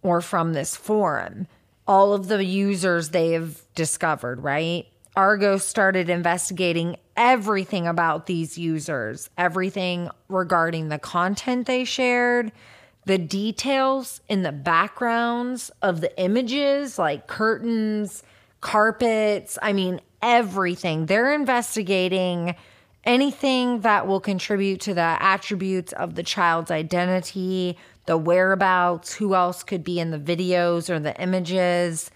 or 0.02 0.20
from 0.20 0.52
this 0.52 0.76
forum. 0.76 1.46
All 1.86 2.12
of 2.12 2.28
the 2.28 2.44
users 2.44 3.10
they 3.10 3.32
have 3.32 3.62
discovered, 3.74 4.42
right? 4.42 4.86
Argos 5.16 5.64
started 5.64 6.10
investigating 6.10 6.96
everything 7.16 7.86
about 7.86 8.26
these 8.26 8.58
users, 8.58 9.30
everything 9.38 10.10
regarding 10.28 10.88
the 10.88 10.98
content 10.98 11.66
they 11.66 11.84
shared, 11.84 12.52
the 13.06 13.18
details 13.18 14.20
in 14.28 14.42
the 14.42 14.52
backgrounds 14.52 15.70
of 15.82 16.00
the 16.00 16.18
images, 16.20 16.98
like 16.98 17.26
curtains, 17.26 18.22
carpets. 18.60 19.58
I 19.60 19.72
mean, 19.72 20.00
everything. 20.22 21.06
They're 21.06 21.34
investigating 21.34 22.56
anything 23.04 23.80
that 23.80 24.06
will 24.06 24.20
contribute 24.20 24.80
to 24.80 24.94
the 24.94 25.18
attributes 25.20 25.92
of 25.92 26.14
the 26.14 26.22
child's 26.22 26.70
identity, 26.70 27.76
the 28.06 28.16
whereabouts, 28.16 29.14
who 29.14 29.34
else 29.34 29.62
could 29.62 29.84
be 29.84 30.00
in 30.00 30.10
the 30.10 30.18
videos 30.18 30.88
or 30.88 30.98
the 30.98 31.14
images, 31.20 32.10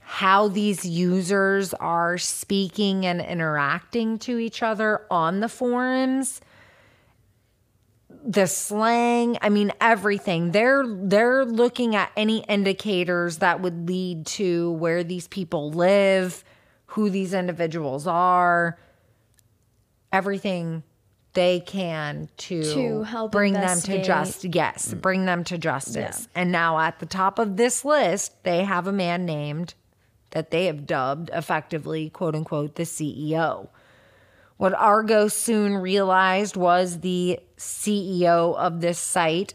how 0.00 0.48
these 0.48 0.86
users 0.86 1.74
are 1.74 2.16
speaking 2.16 3.04
and 3.04 3.20
interacting 3.20 4.18
to 4.20 4.38
each 4.38 4.62
other 4.62 5.02
on 5.10 5.40
the 5.40 5.48
forums 5.48 6.40
the 8.26 8.46
slang 8.46 9.36
i 9.42 9.48
mean 9.50 9.70
everything. 9.80 10.50
They're 10.52 10.84
they're 10.86 11.44
looking 11.44 11.94
at 11.94 12.10
any 12.16 12.38
indicators 12.44 13.38
that 13.38 13.60
would 13.60 13.86
lead 13.86 14.26
to 14.26 14.72
where 14.72 15.04
these 15.04 15.28
people 15.28 15.70
live 15.70 16.42
who 16.86 17.10
these 17.10 17.34
individuals 17.34 18.06
are 18.06 18.78
everything 20.12 20.82
they 21.32 21.58
can 21.58 22.28
to, 22.36 22.62
To 22.62 23.02
help 23.02 23.32
bring 23.32 23.54
them 23.54 23.80
to 23.80 23.96
investigate. 23.96 24.04
just 24.04 24.44
yes 24.44 24.94
mm. 24.94 25.00
bring 25.00 25.24
them 25.26 25.42
to 25.44 25.58
justice. 25.58 26.28
And 26.34 26.52
now 26.52 26.78
at 26.78 27.00
the 27.00 27.06
top 27.06 27.38
of 27.38 27.56
this 27.56 27.84
list 27.84 28.42
they 28.44 28.64
have 28.64 28.86
a 28.86 28.92
man 28.92 29.26
named 29.26 29.74
that 30.30 30.50
they 30.50 30.66
have 30.66 30.86
dubbed 30.86 31.30
effectively 31.32 32.08
quote 32.08 32.34
unquote 32.34 32.76
the 32.76 32.84
ceo 32.84 33.68
what 34.56 34.74
Argo 34.74 35.28
soon 35.28 35.76
realized 35.76 36.56
was 36.56 37.00
the 37.00 37.40
CEO 37.56 38.56
of 38.56 38.80
this 38.80 38.98
site 38.98 39.54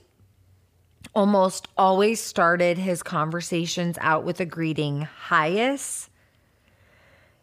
almost 1.15 1.67
always 1.77 2.21
started 2.21 2.77
his 2.77 3.01
conversations 3.01 3.97
out 4.01 4.23
with 4.23 4.39
a 4.39 4.45
greeting, 4.45 5.01
Highest. 5.01 6.09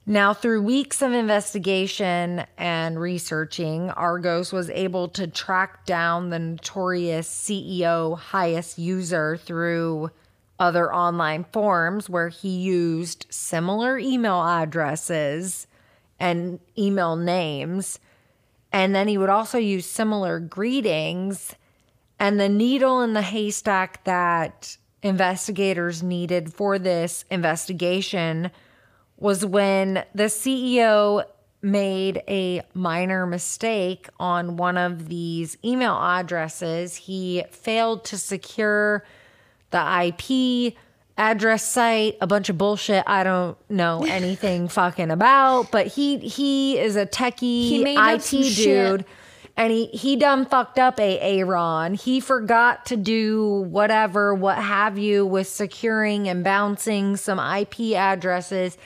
Now, 0.08 0.32
through 0.34 0.62
weeks 0.62 1.02
of 1.02 1.12
investigation 1.12 2.46
and 2.56 3.00
researching, 3.00 3.90
Argos 3.90 4.52
was 4.52 4.70
able 4.70 5.08
to 5.08 5.26
track 5.26 5.84
down 5.84 6.30
the 6.30 6.38
notorious 6.38 7.28
CEO 7.28 8.16
highest 8.16 8.78
user 8.78 9.36
through 9.36 10.12
other 10.60 10.94
online 10.94 11.44
forums 11.52 12.08
where 12.08 12.28
he 12.28 12.50
used 12.50 13.26
similar 13.30 13.98
email 13.98 14.40
addresses 14.42 15.66
and 16.18 16.60
email 16.76 17.16
names. 17.16 17.98
And 18.72 18.94
then 18.94 19.08
he 19.08 19.18
would 19.18 19.30
also 19.30 19.58
use 19.58 19.86
similar 19.86 20.40
greetings. 20.40 21.54
And 22.18 22.40
the 22.40 22.48
needle 22.48 23.02
in 23.02 23.12
the 23.12 23.22
haystack 23.22 24.04
that 24.04 24.76
investigators 25.02 26.02
needed 26.02 26.52
for 26.52 26.78
this 26.78 27.24
investigation 27.30 28.50
was 29.18 29.44
when 29.46 30.04
the 30.14 30.24
CEO 30.24 31.24
made 31.62 32.22
a 32.28 32.62
minor 32.74 33.26
mistake 33.26 34.08
on 34.20 34.56
one 34.56 34.76
of 34.76 35.08
these 35.08 35.56
email 35.64 35.96
addresses. 35.96 36.96
He 36.96 37.44
failed 37.50 38.04
to 38.06 38.18
secure 38.18 39.04
the 39.70 40.06
IP 40.06 40.74
address 41.18 41.64
site, 41.64 42.16
a 42.20 42.26
bunch 42.26 42.48
of 42.48 42.58
bullshit 42.58 43.04
I 43.06 43.24
don't 43.24 43.56
know 43.70 44.04
anything 44.08 44.68
fucking 44.68 45.10
about, 45.10 45.70
but 45.70 45.86
he 45.86 46.18
he 46.18 46.78
is 46.78 46.96
a 46.96 47.06
techie 47.06 47.68
He 47.68 47.84
made 47.84 47.98
IT 47.98 48.30
dude. 48.30 48.46
shit. 48.46 49.06
And 49.58 49.72
he, 49.72 49.86
he 49.86 50.16
done 50.16 50.44
fucked 50.44 50.78
up 50.78 51.00
a 51.00 51.18
Aaron. 51.18 51.94
He 51.94 52.20
forgot 52.20 52.84
to 52.86 52.96
do 52.96 53.62
whatever, 53.70 54.34
what 54.34 54.58
have 54.58 54.98
you, 54.98 55.24
with 55.24 55.48
securing 55.48 56.28
and 56.28 56.44
bouncing 56.44 57.16
some 57.16 57.38
IP 57.38 57.96
addresses, 57.96 58.76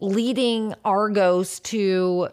leading 0.00 0.74
Argos 0.84 1.60
to 1.60 2.28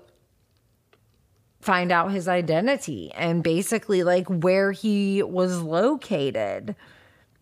find 1.62 1.90
out 1.90 2.12
his 2.12 2.28
identity 2.28 3.12
and 3.16 3.42
basically 3.42 4.04
like 4.04 4.28
where 4.28 4.74
he 4.74 5.24
was 5.24 5.62
located. 5.62 6.76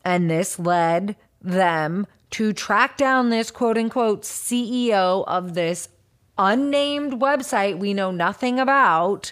And 0.05 0.30
this 0.30 0.59
led 0.59 1.16
them 1.44 2.08
to 2.32 2.54
track 2.54 2.98
down 2.98 3.30
this 3.30 3.52
quote 3.52 3.78
unquote 3.78 4.24
CEO 4.24 5.24
of 5.28 5.54
this 5.54 5.89
unnamed 6.38 7.14
website 7.14 7.78
we 7.78 7.94
know 7.94 8.10
nothing 8.10 8.60
about 8.60 9.32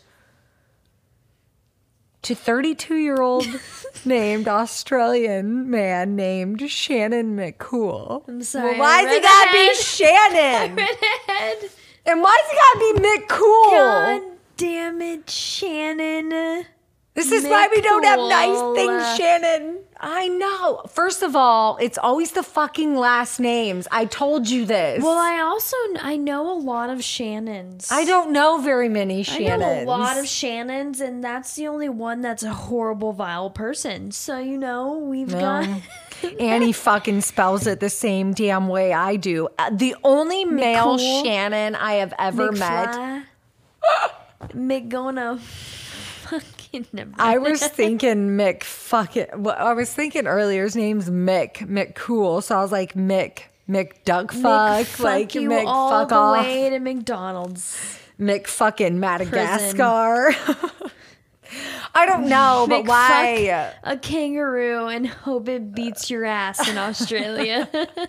to 2.22 2.36
32 2.36 2.96
year 2.98 3.20
old 3.22 3.48
named 4.06 4.48
Australian 4.48 5.70
man 5.70 6.16
named 6.16 6.70
Shannon 6.70 7.36
McCool. 7.36 8.28
I'm 8.28 8.44
sorry, 8.44 8.78
Well, 8.78 8.80
why's 8.80 9.08
I 9.08 9.16
it 9.16 9.24
gotta 9.24 9.52
be 9.52 9.74
Shannon? 9.76 10.88
And 12.06 12.22
why's 12.22 12.50
he 12.50 12.58
gotta 12.58 12.80
be 12.80 13.08
McCool? 13.08 13.72
God 13.72 14.22
damn 14.58 15.02
it, 15.02 15.30
Shannon. 15.30 16.66
This 17.14 17.32
is 17.32 17.44
why 17.46 17.68
we 17.74 17.82
don't 17.82 18.04
have 18.06 18.20
nice 18.20 18.76
things, 18.76 19.18
Shannon. 19.18 19.80
I 20.00 20.30
know. 20.30 20.82
First 20.90 21.22
of 21.22 21.36
all, 21.36 21.78
it's 21.82 21.98
always 21.98 22.32
the 22.32 22.42
fucking 22.42 22.96
last 22.96 23.40
names. 23.40 23.88
I 23.92 24.06
told 24.06 24.50
you 24.50 24.66
this. 24.66 25.04
Well, 25.04 25.18
I 25.18 25.40
also 25.42 25.76
I 26.00 26.16
know 26.18 26.52
a 26.52 26.58
lot 26.58 26.90
of 26.90 27.04
Shannons. 27.04 27.90
I 27.92 28.06
don't 28.06 28.32
know 28.32 28.60
very 28.60 28.90
many 28.90 29.24
Shannons. 29.24 29.52
I 29.52 29.58
know 29.58 29.84
a 29.84 29.86
lot 29.86 30.18
of 30.18 30.26
Shannons, 30.28 31.02
and 31.02 31.24
that's 31.24 31.54
the 31.56 31.68
only 31.68 31.90
one 31.90 32.22
that's 32.22 32.44
a 32.44 32.54
horrible, 32.54 33.14
vile 33.14 33.50
person. 33.50 34.12
So 34.12 34.40
you 34.40 34.58
know 34.58 34.98
we've 34.98 35.30
got. 35.32 35.68
Annie 36.40 36.72
fucking 36.72 37.22
spells 37.22 37.68
it 37.68 37.80
the 37.80 37.90
same 37.90 38.34
damn 38.34 38.68
way 38.70 38.94
I 38.94 39.16
do. 39.18 39.50
Uh, 39.60 39.70
The 39.72 39.96
only 40.04 40.46
male. 40.46 40.98
Shannon 40.98 41.76
I 41.76 41.94
have 41.96 42.14
ever 42.18 42.52
met. 42.52 42.90
McFly, 42.90 43.24
McGona. 44.54 45.40
Fucking 46.74 46.88
never. 46.94 47.12
I 47.18 47.38
was 47.38 47.62
thinking 47.62 48.30
Mick 48.38 48.64
fucking. 48.64 49.28
Well, 49.38 49.56
I 49.58 49.74
was 49.74 49.94
thinking 49.94 50.28
earlier 50.28 50.64
his 50.64 50.76
name's 50.76 51.10
Mick 51.10 51.58
McCool, 51.68 52.42
so 52.42 52.58
I 52.58 52.62
was 52.62 52.72
like 52.72 52.94
Mick 52.94 53.44
McDuckfuck, 53.68 54.86
Fuck 54.86 55.00
like 55.00 55.36
you 55.36 55.50
Mick 55.50 55.66
all 55.66 55.90
fuck 55.92 56.10
the 56.10 56.16
off, 56.16 56.46
way 56.46 56.70
to 56.70 56.80
McDonald's. 56.80 58.00
Mick 58.20 58.48
fucking 58.48 59.00
Madagascar. 59.00 60.34
I 61.94 62.06
don't 62.06 62.30
know, 62.30 62.66
but 62.70 62.86
McFuck 62.86 62.88
why? 62.88 63.74
a 63.84 63.98
kangaroo 63.98 64.88
and 64.88 65.06
hope 65.06 65.50
it 65.50 65.74
beats 65.74 66.10
your 66.10 66.24
ass 66.24 66.70
in 66.70 66.78
Australia? 66.78 67.68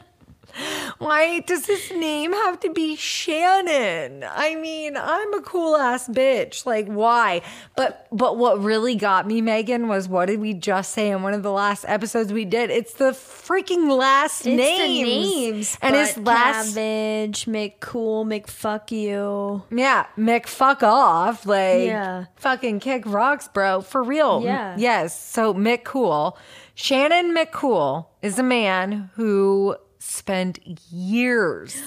Why 0.99 1.41
does 1.41 1.67
his 1.67 1.91
name 1.91 2.33
have 2.33 2.61
to 2.61 2.71
be 2.73 2.97
Shannon? 2.97 4.25
I 4.29 4.55
mean, 4.55 4.97
I'm 4.97 5.35
a 5.35 5.41
cool 5.43 5.77
ass 5.77 6.09
bitch. 6.09 6.65
Like, 6.67 6.87
why? 6.87 7.43
But 7.77 8.07
but 8.13 8.37
what 8.37 8.61
really 8.61 8.95
got 8.95 9.27
me, 9.27 9.41
Megan, 9.41 9.89
was 9.89 10.09
what 10.09 10.27
did 10.27 10.41
we 10.41 10.55
just 10.55 10.93
say 10.93 11.11
in 11.11 11.23
one 11.23 11.35
of 11.35 11.43
the 11.43 11.51
last 11.53 11.85
episodes 11.89 12.33
we 12.33 12.45
did? 12.45 12.71
It's 12.71 12.95
the 12.95 13.13
freaking 13.13 13.97
last 13.97 14.47
It's 14.47 14.57
names. 14.57 15.09
names. 15.09 15.79
And 15.83 15.95
his 15.97 16.17
last 16.19 16.75
cabbage, 16.75 17.47
McCool, 17.47 18.25
McFuck 18.27 18.91
you. 18.91 19.63
Yeah, 19.77 20.07
Mick 20.19 20.47
fuck 20.47 20.83
off. 20.83 21.47
Like 21.47 21.87
Yeah. 21.87 22.27
fucking 22.37 22.81
kick 22.81 23.05
rocks, 23.07 23.49
bro. 23.49 23.81
For 23.81 24.03
real. 24.03 24.43
Yeah. 24.45 24.77
Yes. 24.79 25.19
So 25.19 25.55
Mick 25.55 25.85
Cool. 25.85 26.39
Shannon 26.75 27.35
McCool 27.37 28.07
is 28.23 28.39
a 28.39 28.43
man 28.43 29.11
who 29.15 29.77
spent 30.03 30.59
years 30.91 31.81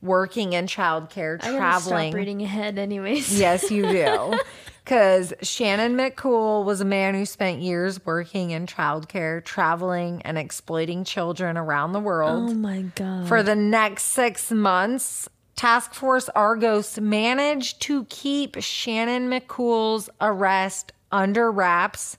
working 0.00 0.52
in 0.52 0.66
childcare, 0.66 1.42
I 1.42 1.56
traveling. 1.56 2.10
stop 2.12 2.16
reading 2.16 2.42
ahead, 2.42 2.78
anyways. 2.78 3.38
Yes, 3.38 3.70
you 3.70 3.82
do. 3.82 4.38
Because 4.84 5.32
Shannon 5.42 5.96
McCool 5.96 6.64
was 6.64 6.80
a 6.80 6.84
man 6.84 7.14
who 7.14 7.24
spent 7.24 7.60
years 7.60 8.04
working 8.04 8.50
in 8.50 8.66
childcare, 8.66 9.44
traveling, 9.44 10.22
and 10.22 10.36
exploiting 10.36 11.04
children 11.04 11.56
around 11.56 11.92
the 11.92 12.00
world. 12.00 12.50
Oh 12.50 12.54
my 12.54 12.82
god. 12.96 13.28
For 13.28 13.44
the 13.44 13.54
next 13.54 14.04
six 14.04 14.50
months, 14.50 15.28
Task 15.54 15.94
Force 15.94 16.28
Argos 16.30 16.98
managed 16.98 17.80
to 17.82 18.04
keep 18.06 18.56
Shannon 18.60 19.28
McCool's 19.30 20.10
arrest 20.20 20.92
under 21.12 21.50
wraps. 21.52 22.18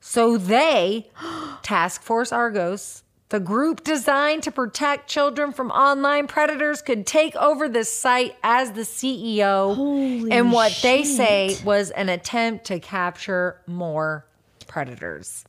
So 0.00 0.36
they, 0.36 1.08
Task 1.62 2.02
Force 2.02 2.32
Argos, 2.32 3.01
the 3.32 3.40
group 3.40 3.82
designed 3.82 4.42
to 4.42 4.52
protect 4.52 5.08
children 5.08 5.52
from 5.52 5.70
online 5.70 6.26
predators, 6.26 6.82
could 6.82 7.06
take 7.06 7.34
over 7.36 7.66
the 7.66 7.82
site 7.82 8.36
as 8.42 8.72
the 8.72 8.82
CEO 8.82 9.74
Holy 9.74 10.30
in 10.30 10.50
what 10.50 10.78
they 10.82 11.02
say 11.02 11.56
was 11.64 11.90
an 11.92 12.10
attempt 12.10 12.66
to 12.66 12.78
capture 12.78 13.58
more 13.66 14.26
predators. 14.66 15.46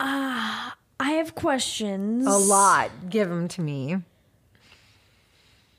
Ah, 0.00 0.76
I 0.98 1.12
have 1.12 1.36
questions. 1.36 2.26
A 2.26 2.36
lot. 2.36 2.90
Give 3.08 3.28
them 3.28 3.46
to 3.46 3.60
me. 3.60 3.98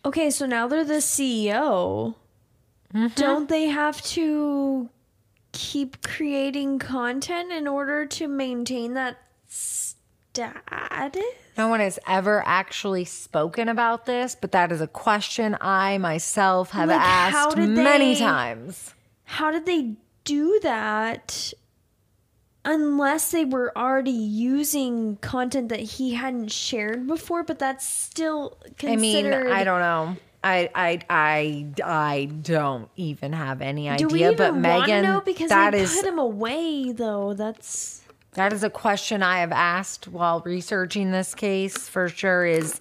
Okay, 0.05 0.29
so 0.29 0.45
now 0.45 0.69
they're 0.69 0.85
the 0.85 0.93
CEO. 0.95 2.15
Mm-hmm. 2.93 3.07
Don't 3.15 3.49
they 3.49 3.65
have 3.65 4.01
to 4.03 4.89
keep 5.51 6.01
creating 6.01 6.79
content 6.79 7.51
in 7.51 7.67
order 7.67 8.05
to 8.05 8.29
maintain 8.29 8.93
that 8.93 9.17
status? 9.55 11.23
No 11.57 11.67
one 11.69 11.79
has 11.79 11.97
ever 12.07 12.43
actually 12.45 13.05
spoken 13.05 13.69
about 13.69 14.05
this, 14.05 14.35
but 14.35 14.51
that 14.51 14.71
is 14.71 14.81
a 14.81 14.87
question 14.87 15.57
I 15.61 15.97
myself 15.97 16.71
have 16.71 16.89
Like, 16.89 16.99
asked 16.99 17.57
many 17.57 18.13
they- 18.13 18.19
times. 18.19 18.93
How 19.23 19.51
did 19.51 19.65
they 19.65 19.93
do 20.23 20.59
that? 20.63 21.53
Unless 22.67 23.29
they 23.31 23.45
were 23.45 23.71
already 23.77 24.09
using 24.11 25.17
content 25.17 25.69
that 25.69 25.79
he 25.79 26.15
hadn't 26.15 26.51
shared 26.51 27.05
before, 27.07 27.43
but 27.43 27.59
that's 27.59 27.87
still 27.87 28.57
I 28.83 28.95
mean, 28.95 29.23
considered. 29.25 29.51
I 29.51 29.63
don't 29.63 29.79
know. 29.79 30.17
I, 30.43 30.69
I, 30.75 30.99
I, 31.09 31.65
I 31.83 32.25
don't 32.41 32.89
even 32.95 33.33
have 33.33 33.61
any 33.61 33.87
idea. 33.89 34.07
Do 34.07 34.13
we 34.13 34.23
even 34.23 34.37
But 34.37 34.55
Megan, 34.57 35.03
know? 35.03 35.21
Because 35.21 35.49
that 35.49 35.71
they 35.71 35.81
is 35.81 35.95
put 35.95 36.05
him 36.05 36.17
away, 36.19 36.91
though. 36.91 37.33
That's 37.35 38.01
that 38.35 38.53
is 38.53 38.63
a 38.63 38.69
question 38.69 39.23
I 39.23 39.39
have 39.39 39.51
asked 39.51 40.07
while 40.07 40.41
researching 40.45 41.11
this 41.11 41.33
case 41.33 41.89
for 41.89 42.07
sure. 42.09 42.45
Is 42.45 42.79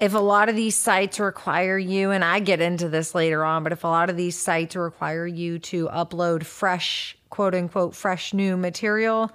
if 0.00 0.14
a 0.14 0.18
lot 0.18 0.48
of 0.48 0.56
these 0.56 0.76
sites 0.76 1.20
require 1.20 1.78
you, 1.78 2.10
and 2.10 2.24
I 2.24 2.40
get 2.40 2.60
into 2.60 2.88
this 2.88 3.14
later 3.14 3.44
on, 3.44 3.62
but 3.62 3.72
if 3.72 3.84
a 3.84 3.88
lot 3.88 4.10
of 4.10 4.16
these 4.16 4.38
sites 4.38 4.76
require 4.76 5.26
you 5.26 5.58
to 5.60 5.88
upload 5.88 6.44
fresh, 6.44 7.16
quote 7.30 7.54
unquote, 7.54 7.94
fresh 7.94 8.32
new 8.32 8.56
material, 8.56 9.30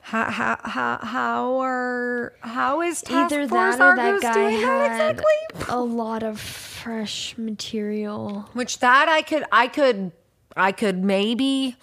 how 0.00 0.30
how 0.30 0.58
how, 0.64 0.98
how 0.98 1.60
are 1.60 2.32
how 2.40 2.82
is 2.82 3.02
Task 3.02 3.32
either 3.32 3.46
Force 3.48 3.76
that 3.76 3.92
or 3.92 3.96
that 3.96 4.22
guy 4.22 4.32
doing 4.34 4.60
that 4.62 4.90
had 4.90 5.10
exactly? 5.12 5.66
a 5.68 5.80
lot 5.80 6.22
of 6.22 6.40
fresh 6.40 7.36
material. 7.38 8.48
Which 8.52 8.78
that 8.80 9.08
I 9.08 9.22
could 9.22 9.44
I 9.52 9.68
could 9.68 10.12
I 10.56 10.72
could 10.72 11.04
maybe 11.04 11.76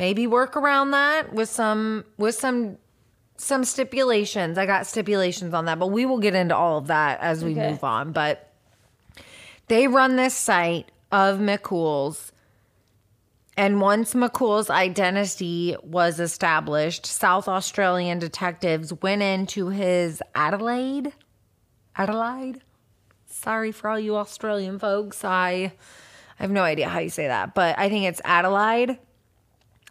maybe 0.00 0.26
work 0.26 0.56
around 0.56 0.90
that 0.92 1.32
with 1.32 1.48
some 1.48 2.04
with 2.16 2.34
some 2.34 2.78
some 3.36 3.64
stipulations. 3.64 4.58
I 4.58 4.66
got 4.66 4.86
stipulations 4.86 5.54
on 5.54 5.66
that, 5.66 5.78
but 5.78 5.88
we 5.88 6.04
will 6.06 6.18
get 6.18 6.34
into 6.34 6.56
all 6.56 6.78
of 6.78 6.88
that 6.88 7.20
as 7.20 7.44
we 7.44 7.52
Okay. 7.52 7.70
move 7.70 7.84
on. 7.84 8.12
But 8.12 8.50
they 9.68 9.86
run 9.86 10.16
this 10.16 10.34
site 10.34 10.90
of 11.12 11.38
McCool's. 11.38 12.32
And 13.56 13.80
once 13.80 14.14
McCool's 14.14 14.70
identity 14.70 15.76
was 15.82 16.18
established, 16.18 17.04
South 17.04 17.46
Australian 17.46 18.18
detectives 18.18 18.92
went 19.02 19.22
into 19.22 19.68
his 19.68 20.22
Adelaide. 20.34 21.12
Adelaide? 21.96 22.62
Sorry 23.26 23.70
for 23.72 23.90
all 23.90 23.98
you 24.00 24.16
Australian 24.16 24.78
folks. 24.78 25.24
I, 25.24 25.72
I 26.38 26.42
have 26.42 26.50
no 26.50 26.62
idea 26.62 26.88
how 26.88 27.00
you 27.00 27.10
say 27.10 27.26
that, 27.26 27.54
but 27.54 27.78
I 27.78 27.88
think 27.90 28.06
it's 28.06 28.20
Adelaide. 28.24 28.98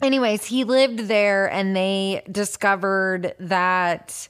Anyways, 0.02 0.45
he 0.45 0.64
lived 0.64 1.00
there 1.00 1.52
and 1.52 1.76
they 1.76 2.24
discovered 2.32 3.36
that. 3.39 4.30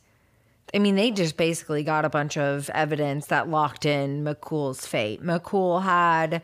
I 0.73 0.79
mean, 0.79 0.95
they 0.95 1.11
just 1.11 1.37
basically 1.37 1.83
got 1.83 2.05
a 2.05 2.09
bunch 2.09 2.37
of 2.37 2.69
evidence 2.71 3.27
that 3.27 3.49
locked 3.49 3.85
in 3.85 4.23
McCool's 4.23 4.85
fate. 4.85 5.23
McCool 5.23 5.83
had 5.83 6.41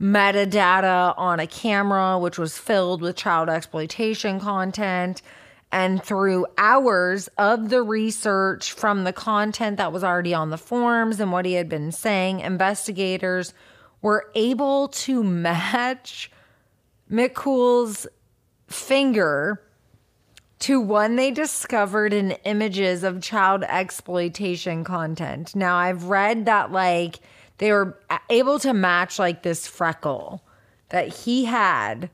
metadata 0.00 1.14
on 1.16 1.40
a 1.40 1.46
camera, 1.46 2.18
which 2.18 2.38
was 2.38 2.56
filled 2.56 3.02
with 3.02 3.16
child 3.16 3.48
exploitation 3.48 4.38
content. 4.38 5.22
And 5.70 6.02
through 6.02 6.46
hours 6.56 7.28
of 7.36 7.68
the 7.68 7.82
research 7.82 8.72
from 8.72 9.04
the 9.04 9.12
content 9.12 9.76
that 9.76 9.92
was 9.92 10.02
already 10.02 10.32
on 10.32 10.50
the 10.50 10.56
forms 10.56 11.20
and 11.20 11.30
what 11.30 11.44
he 11.44 11.54
had 11.54 11.68
been 11.68 11.92
saying, 11.92 12.40
investigators 12.40 13.52
were 14.00 14.30
able 14.34 14.88
to 14.88 15.22
match 15.24 16.30
McCool's 17.10 18.06
finger 18.68 19.62
to 20.60 20.80
one 20.80 21.16
they 21.16 21.30
discovered 21.30 22.12
in 22.12 22.32
images 22.44 23.04
of 23.04 23.22
child 23.22 23.64
exploitation 23.64 24.84
content. 24.84 25.54
Now, 25.54 25.76
I've 25.76 26.04
read 26.04 26.46
that 26.46 26.72
like 26.72 27.20
they 27.58 27.72
were 27.72 27.98
able 28.30 28.58
to 28.60 28.72
match 28.72 29.18
like 29.18 29.42
this 29.42 29.66
freckle 29.66 30.42
that 30.88 31.08
he 31.08 31.44
had 31.44 32.10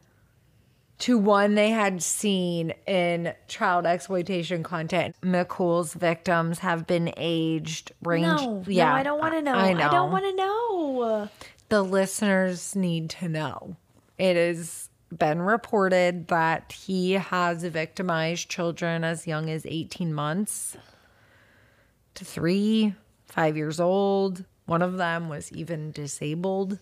to 0.99 1.19
one 1.19 1.55
they 1.55 1.71
had 1.71 2.03
seen 2.03 2.73
in 2.87 3.35
child 3.49 3.87
exploitation 3.87 4.63
content. 4.63 5.17
McCool's 5.23 5.93
victims 5.95 6.61
have 6.61 6.87
been 6.87 7.13
aged 7.17 7.93
range. 8.03 8.27
No, 8.27 8.63
yeah, 8.67 8.91
no, 8.91 8.95
I 8.95 9.03
don't 9.03 9.19
want 9.19 9.35
to 9.35 9.43
know. 9.43 9.55
I 9.55 9.69
I, 9.69 9.91
don't 9.91 10.13
want 10.13 10.25
to 10.25 10.37
know. 10.37 11.29
the 11.69 11.83
listeners 11.83 12.77
need 12.77 13.11
to 13.11 13.29
know. 13.29 13.77
It 14.19 14.37
is 14.37 14.89
been 15.19 15.43
reported 15.43 16.29
that 16.29 16.73
he 16.73 17.13
has 17.13 17.63
victimized 17.65 18.49
children 18.49 19.05
as 19.05 19.27
young 19.27 19.49
as 19.51 19.67
18 19.67 20.13
months 20.13 20.77
to 22.15 22.25
three, 22.25 22.95
five 23.27 23.57
years 23.57 23.81
old. 23.81 24.45
One 24.67 24.83
of 24.83 24.97
them 24.97 25.29
was 25.29 25.53
even 25.53 25.91
disabled. 25.93 26.79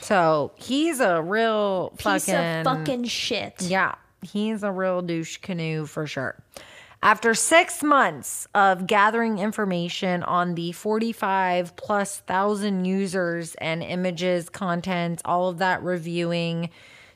So 0.00 0.52
he's 0.56 1.00
a 1.00 1.22
real 1.22 1.94
Piece 1.96 2.26
fucking 2.26 2.64
fucking 2.64 3.04
shit. 3.04 3.62
yeah, 3.62 3.94
he's 4.22 4.62
a 4.62 4.70
real 4.70 5.00
douche 5.00 5.38
canoe 5.38 5.86
for 5.86 6.06
sure. 6.06 6.42
After 7.04 7.34
six 7.34 7.82
months 7.82 8.48
of 8.54 8.86
gathering 8.86 9.38
information 9.38 10.22
on 10.22 10.54
the 10.54 10.72
45 10.72 11.76
plus 11.76 12.20
thousand 12.20 12.86
users 12.86 13.54
and 13.56 13.82
images, 13.82 14.48
content, 14.48 15.20
all 15.22 15.50
of 15.50 15.58
that 15.58 15.82
reviewing, 15.82 16.70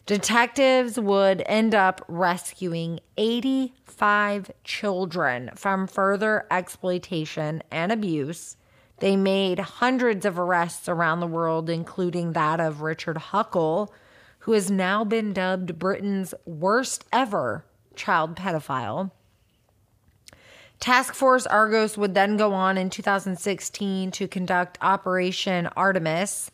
detectives 0.05 1.01
would 1.01 1.43
end 1.47 1.75
up 1.75 2.05
rescuing 2.07 3.01
85 3.17 4.51
children 4.63 5.53
from 5.55 5.87
further 5.87 6.47
exploitation 6.51 7.63
and 7.71 7.91
abuse. 7.91 8.59
They 8.99 9.17
made 9.17 9.59
hundreds 9.59 10.27
of 10.27 10.39
arrests 10.39 10.91
around 10.91 11.21
the 11.21 11.27
world, 11.27 11.71
including 11.71 12.35
that 12.35 12.61
of 12.61 12.83
Richard 12.83 13.17
Huckle, 13.17 13.91
who 14.41 14.53
has 14.53 14.71
now 14.71 15.03
been 15.03 15.33
dubbed 15.33 15.79
Britain's 15.79 16.35
worst 16.45 17.07
ever 17.11 17.65
child 17.97 18.37
pedophile. 18.37 19.13
Task 20.81 21.15
Force 21.15 21.47
Argos 21.47 21.99
would 21.99 22.15
then 22.15 22.37
go 22.37 22.55
on 22.55 22.79
in 22.79 22.91
2016 22.91 24.11
to 24.13 24.29
conduct 24.29 24.79
Operation 24.81 25.67
Artemis, 25.77 26.51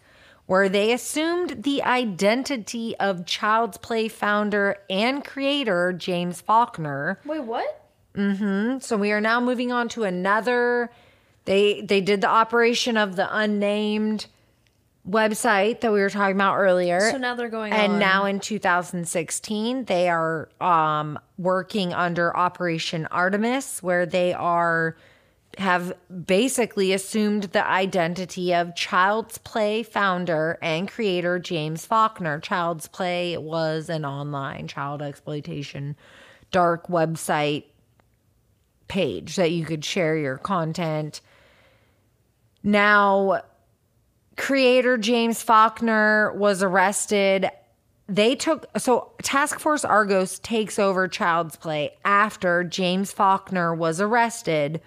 where 0.47 0.69
they 0.69 0.93
assumed 0.93 1.63
the 1.63 1.83
identity 1.83 2.97
of 2.99 3.27
Child's 3.27 3.77
Play 3.77 4.09
founder 4.09 4.77
and 4.89 5.25
creator 5.25 5.93
James 5.93 6.41
Faulkner. 6.41 7.19
Wait, 7.25 7.41
what? 7.41 7.83
Mm-hmm. 8.15 8.79
So 8.79 8.97
we 8.97 9.13
are 9.13 9.21
now 9.21 9.41
moving 9.41 9.73
on 9.73 9.89
to 9.91 10.05
another. 10.05 10.91
They 11.45 11.83
they 11.83 12.01
did 12.01 12.21
the 12.21 12.29
operation 12.29 12.97
of 12.97 13.17
the 13.17 13.29
unnamed 13.37 14.27
website 15.09 15.81
that 15.81 15.93
we 15.93 16.01
were 16.01 16.11
talking 16.11 16.37
about 16.37 16.57
earlier. 16.57 17.11
So 17.11 17.19
now 17.19 17.35
they're 17.35 17.49
going 17.49 17.73
and 17.73 17.95
on. 17.95 17.99
now 17.99 18.25
in 18.25 18.41
2016 18.41 19.85
they 19.85 20.09
are 20.09 20.49
um, 20.61 21.19
working 21.37 21.93
under 21.93 22.35
Operation 22.37 23.07
Artemis, 23.11 23.83
where 23.83 24.07
they 24.07 24.33
are 24.33 24.97
have 25.59 25.93
basically 26.27 26.93
assumed 26.93 27.45
the 27.45 27.67
identity 27.67 28.55
of 28.55 28.75
Child's 28.75 29.39
Play 29.39 29.83
founder 29.83 30.59
and 30.61 30.91
creator 30.91 31.39
James 31.39 31.87
Faulkner. 31.87 32.41
Child's 32.41 32.89
Play 32.89 33.37
was 33.37 33.89
an 33.89 34.05
online 34.05 34.67
child 34.67 35.01
exploitation 35.01 35.97
dark 36.51 36.89
website 36.89 37.65
page 38.89 39.37
that 39.37 39.51
you 39.51 39.65
could 39.65 39.85
share 39.85 40.17
your 40.17 40.39
content. 40.39 41.21
Now, 42.63 43.43
creator 44.37 44.97
James 44.97 45.43
Faulkner 45.43 46.33
was 46.35 46.63
arrested. 46.63 47.51
They 48.09 48.35
took 48.35 48.67
so 48.79 49.13
Task 49.23 49.59
Force 49.59 49.85
Argos 49.85 50.39
takes 50.39 50.79
over 50.79 51.09
Child's 51.09 51.57
Play 51.57 51.97
after 52.05 52.65
James 52.65 53.13
Faulkner 53.13 53.75
was 53.75 54.01
arrested 54.01 54.81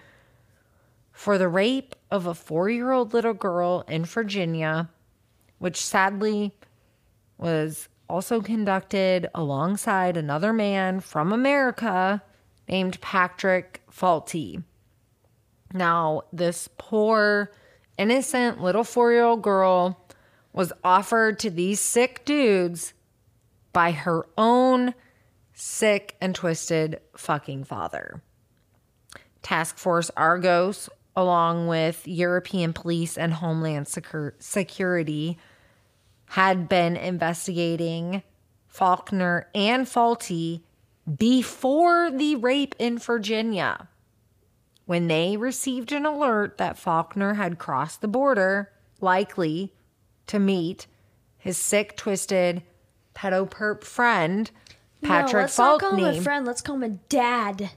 for 1.12 1.36
the 1.36 1.48
rape 1.48 1.96
of 2.10 2.26
a 2.26 2.34
four 2.34 2.70
year 2.70 2.92
old 2.92 3.12
little 3.12 3.34
girl 3.34 3.84
in 3.88 4.04
Virginia, 4.04 4.88
which 5.58 5.84
sadly 5.84 6.54
was 7.38 7.88
also 8.08 8.40
conducted 8.40 9.28
alongside 9.34 10.16
another 10.16 10.52
man 10.52 11.00
from 11.00 11.32
America 11.32 12.22
named 12.68 13.00
Patrick 13.00 13.82
Falte. 13.90 14.62
Now, 15.72 16.22
this 16.32 16.68
poor, 16.78 17.50
innocent 17.98 18.62
little 18.62 18.84
four 18.84 19.12
year 19.12 19.24
old 19.24 19.42
girl 19.42 20.00
was 20.52 20.72
offered 20.82 21.38
to 21.40 21.50
these 21.50 21.80
sick 21.80 22.24
dudes 22.24 22.94
by 23.72 23.90
her 23.90 24.24
own 24.38 24.94
sick 25.52 26.16
and 26.20 26.34
twisted 26.34 27.00
fucking 27.16 27.64
father. 27.64 28.22
Task 29.42 29.76
Force 29.76 30.10
Argos, 30.16 30.88
along 31.14 31.66
with 31.66 32.06
European 32.06 32.72
police 32.72 33.18
and 33.18 33.34
Homeland 33.34 33.86
Secur- 33.86 34.34
Security, 34.38 35.38
had 36.26 36.68
been 36.68 36.96
investigating 36.96 38.22
Faulkner 38.66 39.48
and 39.54 39.88
Falte 39.88 40.60
before 41.16 42.10
the 42.10 42.36
rape 42.36 42.74
in 42.78 42.98
Virginia. 42.98 43.88
When 44.88 45.06
they 45.06 45.36
received 45.36 45.92
an 45.92 46.06
alert 46.06 46.56
that 46.56 46.78
Faulkner 46.78 47.34
had 47.34 47.58
crossed 47.58 48.00
the 48.00 48.08
border, 48.08 48.72
likely 49.02 49.74
to 50.28 50.38
meet 50.38 50.86
his 51.36 51.58
sick, 51.58 51.94
twisted, 51.94 52.62
pedo 53.14 53.46
perp 53.46 53.84
friend, 53.84 54.50
Patrick 55.02 55.32
no, 55.34 55.40
let's 55.40 55.58
not 55.58 55.80
call 55.80 55.94
him 55.94 56.04
a 56.06 56.18
friend. 56.22 56.46
Let's 56.46 56.62
call 56.62 56.76
him 56.76 56.84
a 56.84 56.88
dad. 56.88 57.72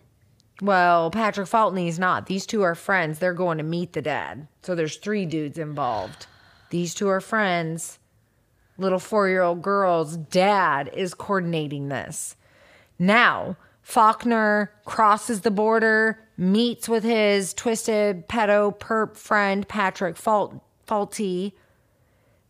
Well, 0.61 1.11
Patrick 1.11 1.49
Faultney's 1.49 1.99
not. 1.99 2.27
These 2.27 2.45
two 2.45 2.61
are 2.61 2.75
friends. 2.75 3.19
They're 3.19 3.33
going 3.33 3.57
to 3.57 3.63
meet 3.65 3.91
the 3.91 4.01
dad. 4.01 4.47
So 4.63 4.73
there's 4.73 4.95
three 4.95 5.25
dudes 5.25 5.57
involved. 5.57 6.27
These 6.69 6.93
two 6.93 7.09
are 7.09 7.19
friends. 7.19 7.99
Little 8.77 8.99
four 8.99 9.27
year 9.27 9.41
old 9.41 9.61
girl's 9.61 10.15
dad 10.15 10.89
is 10.93 11.13
coordinating 11.13 11.89
this. 11.89 12.37
Now, 12.97 13.57
Faulkner 13.81 14.71
crosses 14.85 15.41
the 15.41 15.51
border, 15.51 16.19
meets 16.41 16.89
with 16.89 17.03
his 17.03 17.53
twisted 17.53 18.27
pedo 18.27 18.75
perp 18.77 19.15
friend, 19.15 19.67
Patrick 19.67 20.17
Fault- 20.17 20.59
Falte. 20.87 21.53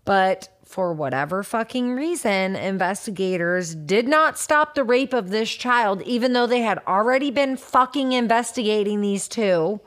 But 0.05 0.47
for 0.63 0.93
whatever 0.93 1.43
fucking 1.43 1.91
reason, 1.93 2.55
investigators 2.55 3.75
did 3.75 4.07
not 4.07 4.39
stop 4.39 4.73
the 4.73 4.85
rape 4.85 5.13
of 5.13 5.29
this 5.29 5.51
child, 5.51 6.01
even 6.03 6.31
though 6.31 6.47
they 6.47 6.61
had 6.61 6.79
already 6.87 7.29
been 7.29 7.57
fucking 7.57 8.13
investigating 8.13 9.01
these 9.01 9.27
two. 9.27 9.81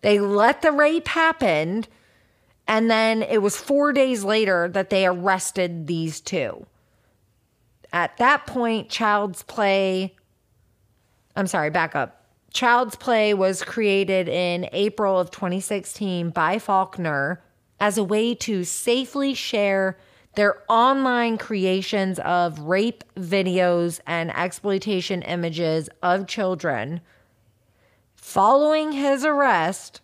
They 0.00 0.18
let 0.18 0.62
the 0.62 0.72
rape 0.72 1.08
happen. 1.08 1.84
And 2.66 2.90
then 2.90 3.22
it 3.22 3.42
was 3.42 3.56
four 3.56 3.92
days 3.92 4.24
later 4.24 4.68
that 4.68 4.88
they 4.90 5.06
arrested 5.06 5.86
these 5.86 6.20
two. 6.20 6.66
At 7.92 8.16
that 8.16 8.46
point, 8.46 8.88
Child's 8.88 9.42
Play, 9.42 10.16
I'm 11.36 11.46
sorry, 11.46 11.70
back 11.70 11.94
up. 11.94 12.17
Child's 12.52 12.96
Play 12.96 13.34
was 13.34 13.62
created 13.62 14.28
in 14.28 14.68
April 14.72 15.18
of 15.18 15.30
2016 15.30 16.30
by 16.30 16.58
Faulkner 16.58 17.42
as 17.78 17.98
a 17.98 18.04
way 18.04 18.34
to 18.36 18.64
safely 18.64 19.34
share 19.34 19.98
their 20.34 20.62
online 20.68 21.36
creations 21.36 22.18
of 22.20 22.60
rape 22.60 23.04
videos 23.16 24.00
and 24.06 24.34
exploitation 24.36 25.22
images 25.22 25.88
of 26.02 26.26
children. 26.26 27.00
Following 28.14 28.92
his 28.92 29.24
arrest, 29.24 30.00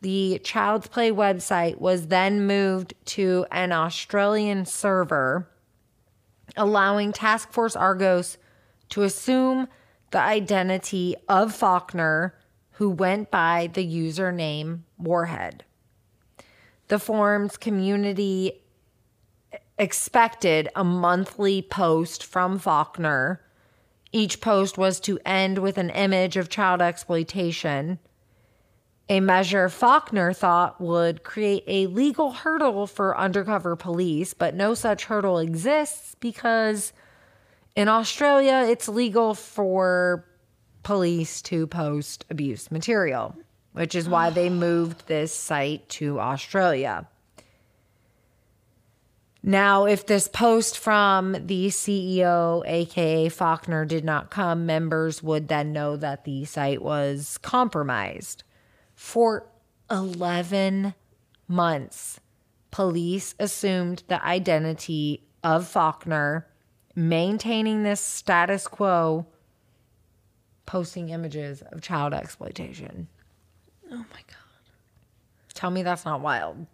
the 0.00 0.40
Child's 0.44 0.86
Play 0.86 1.10
website 1.10 1.78
was 1.78 2.06
then 2.06 2.46
moved 2.46 2.94
to 3.06 3.46
an 3.50 3.72
Australian 3.72 4.64
server, 4.64 5.48
allowing 6.56 7.12
Task 7.12 7.52
Force 7.52 7.76
Argos 7.76 8.38
to 8.90 9.02
assume 9.02 9.68
the 10.10 10.20
identity 10.20 11.16
of 11.28 11.54
Faulkner, 11.54 12.34
who 12.72 12.90
went 12.90 13.30
by 13.30 13.70
the 13.72 13.86
username 13.86 14.80
Warhead. 14.98 15.64
The 16.88 16.98
forum's 16.98 17.56
community 17.56 18.62
expected 19.78 20.68
a 20.74 20.84
monthly 20.84 21.62
post 21.62 22.24
from 22.24 22.58
Faulkner. 22.58 23.40
Each 24.12 24.40
post 24.40 24.76
was 24.76 24.98
to 25.00 25.20
end 25.24 25.58
with 25.58 25.78
an 25.78 25.90
image 25.90 26.36
of 26.36 26.48
child 26.48 26.82
exploitation 26.82 27.98
a 29.10 29.18
measure 29.18 29.68
Faulkner 29.68 30.32
thought 30.32 30.80
would 30.80 31.24
create 31.24 31.64
a 31.66 31.88
legal 31.88 32.30
hurdle 32.30 32.86
for 32.86 33.18
undercover 33.18 33.74
police, 33.74 34.34
but 34.34 34.54
no 34.54 34.72
such 34.72 35.06
hurdle 35.06 35.40
exists 35.40 36.14
because 36.20 36.92
in 37.76 37.88
Australia 37.88 38.66
it's 38.68 38.88
legal 38.88 39.34
for 39.34 40.26
police 40.82 41.42
to 41.42 41.66
post 41.66 42.24
abuse 42.30 42.70
material, 42.70 43.36
which 43.72 43.94
is 43.94 44.08
why 44.08 44.30
they 44.30 44.48
oh. 44.48 44.52
moved 44.52 45.06
this 45.06 45.34
site 45.34 45.88
to 45.88 46.18
Australia. 46.20 47.06
Now, 49.42 49.86
if 49.86 50.06
this 50.06 50.28
post 50.28 50.78
from 50.78 51.32
the 51.32 51.68
CEO, 51.68 52.62
aka 52.66 53.30
Faulkner, 53.30 53.86
did 53.86 54.04
not 54.04 54.30
come, 54.30 54.66
members 54.66 55.22
would 55.22 55.48
then 55.48 55.72
know 55.72 55.96
that 55.96 56.24
the 56.24 56.44
site 56.44 56.82
was 56.82 57.38
compromised. 57.38 58.44
For 58.94 59.46
11 59.90 60.94
months, 61.48 62.20
police 62.70 63.34
assumed 63.38 64.02
the 64.08 64.22
identity 64.22 65.26
of 65.42 65.66
Faulkner 65.66 66.46
maintaining 67.08 67.82
this 67.82 68.00
status 68.00 68.66
quo, 68.66 69.26
posting 70.66 71.08
images 71.08 71.62
of 71.72 71.80
child 71.80 72.12
exploitation. 72.12 73.08
Oh 73.90 73.96
my 73.96 74.22
god. 74.26 74.36
Tell 75.54 75.70
me 75.70 75.82
that's 75.82 76.04
not 76.04 76.20
wild. 76.20 76.66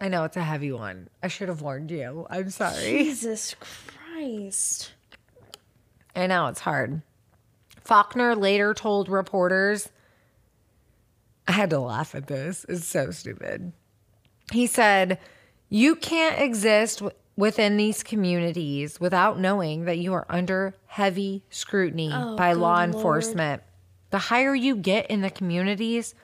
I 0.00 0.08
know 0.08 0.24
it's 0.24 0.36
a 0.36 0.42
heavy 0.42 0.72
one. 0.72 1.08
I 1.22 1.28
should 1.28 1.48
have 1.48 1.62
warned 1.62 1.90
you. 1.90 2.26
I'm 2.30 2.50
sorry. 2.50 2.82
Jesus 2.82 3.56
Christ. 3.58 4.92
I 6.14 6.26
know 6.26 6.46
it's 6.46 6.60
hard. 6.60 7.02
Faulkner 7.82 8.36
later 8.36 8.74
told 8.74 9.08
reporters, 9.08 9.90
I 11.48 11.52
had 11.52 11.70
to 11.70 11.80
laugh 11.80 12.14
at 12.14 12.28
this. 12.28 12.64
It's 12.68 12.86
so 12.86 13.10
stupid. 13.10 13.72
He 14.52 14.66
said, 14.66 15.18
You 15.68 15.96
can't 15.96 16.40
exist 16.40 17.02
within 17.36 17.76
these 17.76 18.02
communities 18.02 19.00
without 19.00 19.38
knowing 19.38 19.84
that 19.84 19.98
you 19.98 20.12
are 20.14 20.26
under 20.28 20.74
heavy 20.86 21.44
scrutiny 21.50 22.10
Oh, 22.12 22.36
by 22.36 22.52
law 22.52 22.76
Lord. 22.78 22.94
enforcement. 22.94 23.62
The 24.10 24.18
higher 24.18 24.54
you 24.54 24.76
get 24.76 25.10
in 25.10 25.20
the 25.22 25.30
communities, 25.30 26.14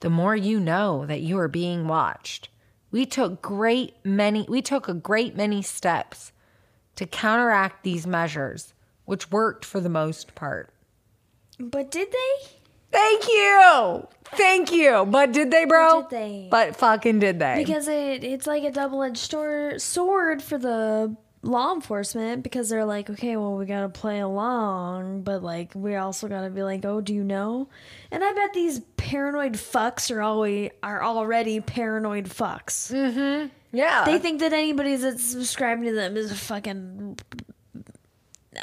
the 0.00 0.10
more 0.10 0.36
you 0.36 0.60
know 0.60 1.06
that 1.06 1.20
you 1.20 1.38
are 1.38 1.48
being 1.48 1.88
watched. 1.88 2.50
We 2.90 3.06
took 3.06 3.42
great 3.42 3.94
many 4.04 4.46
we 4.48 4.62
took 4.62 4.88
a 4.88 4.94
great 4.94 5.36
many 5.36 5.62
steps 5.62 6.32
to 6.96 7.06
counteract 7.06 7.84
these 7.84 8.06
measures, 8.06 8.74
which 9.04 9.30
worked 9.30 9.64
for 9.64 9.80
the 9.80 9.88
most 9.88 10.34
part. 10.34 10.70
But 11.58 11.90
did 11.90 12.08
they? 12.12 12.48
Thank 12.90 13.28
you. 13.28 14.08
Thank 14.36 14.72
you. 14.72 15.06
But 15.06 15.32
did 15.32 15.50
they, 15.50 15.64
bro? 15.64 16.02
Did 16.02 16.10
they? 16.10 16.48
But 16.50 16.76
fucking 16.76 17.18
did 17.18 17.38
they? 17.38 17.54
Because 17.56 17.88
it 17.88 18.24
it's 18.24 18.46
like 18.46 18.64
a 18.64 18.70
double 18.70 19.02
edged 19.02 19.18
sword 19.18 19.80
sword 19.80 20.42
for 20.42 20.58
the 20.58 21.16
law 21.42 21.72
enforcement 21.72 22.42
because 22.42 22.68
they're 22.68 22.84
like, 22.84 23.08
okay, 23.08 23.36
well 23.36 23.56
we 23.56 23.64
gotta 23.64 23.88
play 23.88 24.20
along, 24.20 25.22
but 25.22 25.42
like 25.42 25.72
we 25.74 25.96
also 25.96 26.28
gotta 26.28 26.50
be 26.50 26.62
like, 26.62 26.84
oh, 26.84 27.00
do 27.00 27.14
you 27.14 27.24
know? 27.24 27.68
And 28.10 28.22
I 28.24 28.32
bet 28.32 28.52
these 28.52 28.80
paranoid 28.96 29.54
fucks 29.54 30.14
are 30.14 30.20
always 30.20 30.70
are 30.82 31.02
already 31.02 31.60
paranoid 31.60 32.26
fucks. 32.26 32.92
Mm-hmm. 32.92 33.48
yeah. 33.72 34.04
They 34.04 34.18
think 34.18 34.40
that 34.40 34.52
anybody 34.52 34.96
that's 34.96 35.24
subscribing 35.24 35.84
to 35.84 35.92
them 35.92 36.16
is 36.16 36.32
a 36.32 36.36
fucking 36.36 37.18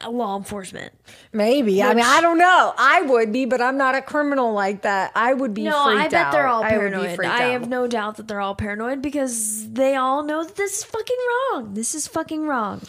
law 0.09 0.37
enforcement. 0.37 0.93
Maybe. 1.33 1.81
I 1.83 1.93
mean, 1.93 2.05
I 2.05 2.21
don't 2.21 2.37
know. 2.37 2.73
I 2.77 3.01
would 3.01 3.31
be, 3.31 3.45
but 3.45 3.61
I'm 3.61 3.77
not 3.77 3.95
a 3.95 4.01
criminal 4.01 4.53
like 4.53 4.81
that. 4.83 5.11
I 5.15 5.33
would 5.33 5.53
be 5.53 5.63
No, 5.63 5.85
freaked 5.85 5.99
I 6.01 6.07
bet 6.07 6.25
out. 6.27 6.31
they're 6.31 6.47
all 6.47 6.63
I 6.63 6.69
paranoid. 6.69 7.19
I, 7.23 7.25
out. 7.45 7.51
have 7.51 7.69
no 7.69 7.87
doubt 7.87 8.17
that 8.17 8.27
they're 8.27 8.41
all 8.41 8.55
paranoid 8.55 9.01
because 9.01 9.71
they 9.71 9.95
all 9.95 10.23
know 10.23 10.43
that 10.43 10.55
this 10.55 10.79
is 10.79 10.83
fucking 10.83 11.17
wrong. 11.51 11.73
This 11.73 11.95
is 11.95 12.07
fucking 12.07 12.47
wrong. 12.47 12.81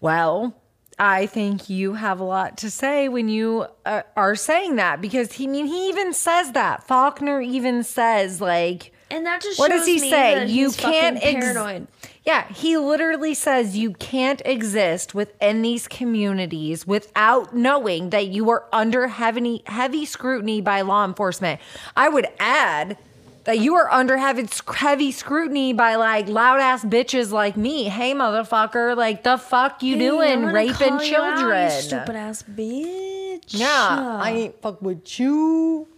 Well, 0.00 0.56
I 0.98 1.26
think 1.26 1.70
you 1.70 1.94
have 1.94 2.20
a 2.20 2.24
lot 2.24 2.58
to 2.58 2.70
say 2.70 3.08
when 3.08 3.28
you 3.28 3.66
uh, 3.86 4.02
are 4.16 4.34
saying 4.36 4.76
that 4.76 5.00
because 5.00 5.32
he 5.32 5.46
I 5.46 5.48
mean 5.48 5.66
he 5.66 5.88
even 5.88 6.12
says 6.12 6.52
that. 6.52 6.86
Faulkner 6.86 7.40
even 7.40 7.82
says 7.82 8.40
like 8.40 8.92
And 9.10 9.24
that 9.26 9.40
just 9.42 9.58
what 9.58 9.70
does 9.70 9.86
he 9.86 9.98
say? 9.98 10.46
You 10.46 10.70
can't 10.70 11.16
ex- 11.22 11.42
paranoid. 11.44 11.86
Yeah, 12.24 12.46
he 12.52 12.76
literally 12.76 13.32
says 13.34 13.76
you 13.78 13.92
can't 13.94 14.42
exist 14.44 15.14
within 15.14 15.62
these 15.62 15.88
communities 15.88 16.86
without 16.86 17.54
knowing 17.56 18.10
that 18.10 18.26
you 18.28 18.50
are 18.50 18.64
under 18.72 19.08
heavy 19.08 19.62
heavy 19.66 20.04
scrutiny 20.04 20.60
by 20.60 20.82
law 20.82 21.04
enforcement. 21.06 21.60
I 21.96 22.10
would 22.10 22.26
add 22.38 22.98
that 23.44 23.58
you 23.58 23.74
are 23.74 23.90
under 23.90 24.18
heavy, 24.18 24.46
heavy 24.76 25.10
scrutiny 25.12 25.72
by 25.72 25.94
like 25.94 26.28
loud 26.28 26.60
ass 26.60 26.84
bitches 26.84 27.32
like 27.32 27.56
me. 27.56 27.84
Hey, 27.84 28.12
motherfucker, 28.12 28.94
like 28.94 29.22
the 29.24 29.38
fuck 29.38 29.82
you 29.82 29.96
Hey, 29.96 30.06
doing 30.10 30.44
raping 30.44 30.88
you 30.88 30.92
out, 30.94 31.02
children? 31.38 31.70
stupid 31.70 32.16
ass 32.16 32.42
bitch. 32.42 33.58
yeah, 33.58 34.18
I 34.20 34.30
ain't 34.30 34.60
fuck 34.60 34.82
with 34.82 35.18
you. 35.18 35.88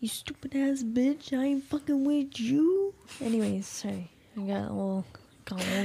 You 0.00 0.08
stupid 0.08 0.56
ass 0.56 0.82
bitch. 0.82 1.38
I 1.38 1.44
ain't 1.44 1.64
fucking 1.64 2.04
with 2.06 2.40
you. 2.40 2.94
Anyways, 3.20 3.66
sorry. 3.66 4.10
I 4.36 4.40
got 4.40 4.70
a 4.70 4.72
little, 4.72 5.04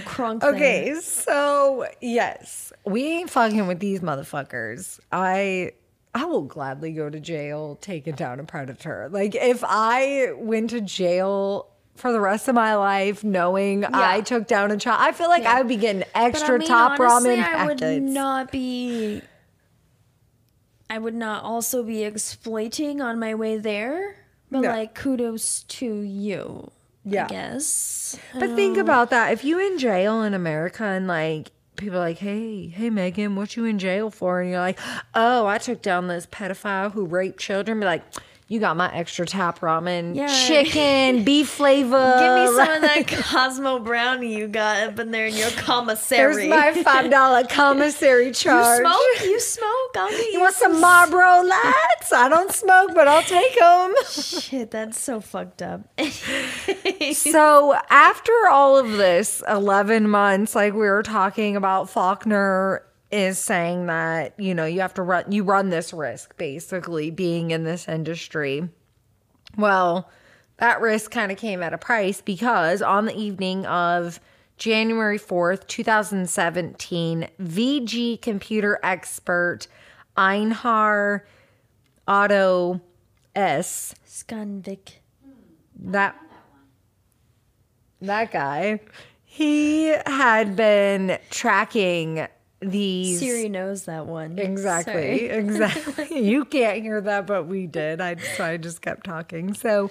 crunk. 0.05 0.43
Okay, 0.43 0.93
so 1.01 1.85
yes, 2.01 2.71
we 2.85 3.05
ain't 3.05 3.29
fucking 3.29 3.67
with 3.67 3.79
these 3.79 4.01
motherfuckers. 4.01 4.99
I 5.11 5.73
I 6.15 6.25
will 6.25 6.43
gladly 6.43 6.91
go 6.91 7.09
to 7.09 7.19
jail 7.19 7.77
taking 7.81 8.15
down 8.15 8.39
a 8.39 8.43
predator. 8.43 9.09
Like 9.11 9.35
if 9.35 9.63
I 9.65 10.31
went 10.35 10.69
to 10.71 10.81
jail 10.81 11.67
for 11.95 12.11
the 12.11 12.19
rest 12.19 12.47
of 12.47 12.55
my 12.55 12.75
life 12.75 13.23
knowing 13.23 13.85
I 13.85 14.21
took 14.21 14.47
down 14.47 14.71
a 14.71 14.77
child, 14.77 14.99
I 15.01 15.11
feel 15.11 15.29
like 15.29 15.43
Yeah. 15.43 15.53
I 15.53 15.57
would 15.59 15.67
be 15.67 15.77
getting 15.77 15.99
But 16.13 16.15
I 16.15 16.25
extra 16.25 16.59
mean, 16.59 16.67
top 16.67 16.99
honestly, 16.99 17.35
ramen 17.37 17.43
I 17.43 17.65
would 17.67 18.03
not 18.03 18.51
be. 18.51 19.21
I 20.89 20.99
would 20.99 21.15
not 21.15 21.43
also 21.43 21.83
be 21.83 22.03
exploiting 22.03 23.01
on 23.01 23.19
my 23.19 23.33
way 23.35 23.57
there. 23.57 24.17
But 24.51 24.61
No. 24.61 24.69
like, 24.69 24.93
kudos 24.93 25.63
to 25.63 26.01
you. 26.01 26.71
Yeah. 27.05 27.25
I 27.25 27.27
guess. 27.27 28.17
But 28.33 28.55
think 28.55 28.77
oh. 28.77 28.81
about 28.81 29.09
that. 29.09 29.33
If 29.33 29.43
you 29.43 29.59
in 29.59 29.77
jail 29.77 30.23
in 30.23 30.33
America 30.33 30.83
and 30.83 31.07
like 31.07 31.51
people 31.75 31.97
are 31.97 32.01
like, 32.01 32.19
hey, 32.19 32.67
hey 32.67 32.89
Megan, 32.89 33.35
what 33.35 33.55
you 33.55 33.65
in 33.65 33.79
jail 33.79 34.09
for? 34.09 34.41
And 34.41 34.49
you're 34.49 34.59
like, 34.59 34.79
oh, 35.13 35.45
I 35.45 35.57
took 35.57 35.81
down 35.81 36.07
this 36.07 36.25
pedophile 36.25 36.91
who 36.91 37.05
raped 37.05 37.39
children. 37.39 37.79
Be 37.79 37.85
like, 37.85 38.03
you 38.47 38.59
got 38.59 38.77
my 38.77 38.93
extra 38.93 39.25
tap 39.25 39.59
ramen, 39.59 40.15
Yeah. 40.15 40.27
chicken, 40.27 41.23
beef 41.25 41.49
flavor. 41.49 42.15
Give 42.19 42.35
me 42.35 42.47
some 42.55 42.75
of 42.75 42.81
that 42.81 43.07
Cosmo 43.25 43.79
brownie 43.79 44.35
you 44.35 44.47
got 44.47 44.89
up 44.89 44.99
in 44.99 45.11
there 45.11 45.25
in 45.27 45.35
your 45.35 45.49
commissary. 45.51 46.49
There's 46.49 46.75
my 46.75 46.83
five 46.83 47.09
dollar 47.09 47.43
commissary 47.49 48.31
charge. 48.31 48.79
You 48.79 48.85
smoke? 48.85 49.29
You 49.29 49.39
smoke? 49.39 49.82
I'll 49.95 50.09
get 50.09 50.31
You 50.33 50.39
want 50.39 50.55
some 50.55 50.79
Marlboro 50.79 51.43
Lights? 51.43 52.11
I 52.13 52.27
don't 52.29 52.51
smoke, 52.51 52.91
but 52.93 53.07
I'll 53.07 53.23
take 53.23 53.57
them. 53.57 53.93
Shit, 54.09 54.71
that's 54.71 54.99
so 54.99 55.19
fucked 55.19 55.61
up. 55.61 55.81
So 57.13 57.75
after 57.89 58.31
all 58.49 58.77
of 58.77 58.93
this, 58.93 59.43
11 59.47 60.09
months, 60.09 60.55
like 60.55 60.73
we 60.73 60.79
were 60.79 61.03
talking 61.03 61.55
about, 61.55 61.89
Faulkner 61.89 62.83
is 63.11 63.37
saying 63.37 63.87
that, 63.87 64.39
you 64.39 64.55
know, 64.55 64.65
you 64.65 64.81
have 64.81 64.93
to 64.95 65.01
run, 65.03 65.31
you 65.31 65.43
run 65.43 65.69
this 65.69 65.93
risk 65.93 66.35
basically 66.37 67.11
being 67.11 67.51
in 67.51 67.63
this 67.63 67.87
industry. 67.87 68.69
Well, 69.57 70.09
that 70.57 70.81
risk 70.81 71.11
kind 71.11 71.31
of 71.31 71.37
came 71.37 71.61
at 71.61 71.73
a 71.73 71.77
price 71.77 72.21
because 72.21 72.81
on 72.81 73.05
the 73.05 73.15
evening 73.15 73.65
of 73.65 74.19
January 74.57 75.19
4th, 75.19 75.67
2017, 75.67 77.27
VG 77.41 78.21
computer 78.21 78.79
expert 78.81 79.67
Einar 80.15 81.25
Otto 82.07 82.81
S 83.35 83.95
Stangvik. 84.07 84.93
that 85.79 86.15
that 88.01 88.31
guy 88.31 88.79
he 89.25 89.87
had 90.05 90.55
been 90.55 91.17
tracking 91.31 92.27
these 92.61 93.19
Siri 93.19 93.49
knows 93.49 93.85
that 93.85 94.05
one. 94.05 94.37
exactly 94.39 94.93
Sorry. 94.93 95.29
exactly 95.29 96.23
you 96.23 96.45
can't 96.45 96.81
hear 96.81 97.01
that 97.01 97.25
but 97.27 97.45
we 97.47 97.65
did 97.67 97.99
i 97.99 98.15
so 98.15 98.43
i 98.45 98.57
just 98.57 98.81
kept 98.81 99.05
talking 99.05 99.53
so 99.53 99.89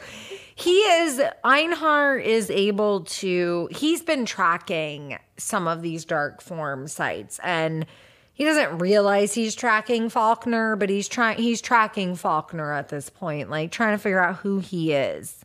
he 0.55 0.77
is 0.77 1.21
einar 1.45 2.17
is 2.17 2.49
able 2.51 3.01
to 3.05 3.69
he's 3.73 4.03
been 4.03 4.25
tracking 4.25 5.19
some 5.37 5.67
of 5.69 5.83
these 5.83 6.05
dark 6.05 6.41
form 6.41 6.87
sites 6.89 7.41
and 7.43 7.85
he 8.33 8.45
doesn't 8.45 8.79
realize 8.79 9.35
he's 9.35 9.55
tracking 9.55 10.09
faulkner 10.09 10.77
but 10.77 10.89
he's 10.89 11.09
trying 11.09 11.37
he's 11.39 11.61
tracking 11.61 12.15
faulkner 12.15 12.73
at 12.73 12.89
this 12.89 13.11
point 13.11 13.51
like 13.51 13.71
trying 13.71 13.95
to 13.95 14.03
figure 14.03 14.23
out 14.23 14.37
who 14.37 14.59
he 14.59 14.93
is 14.93 15.45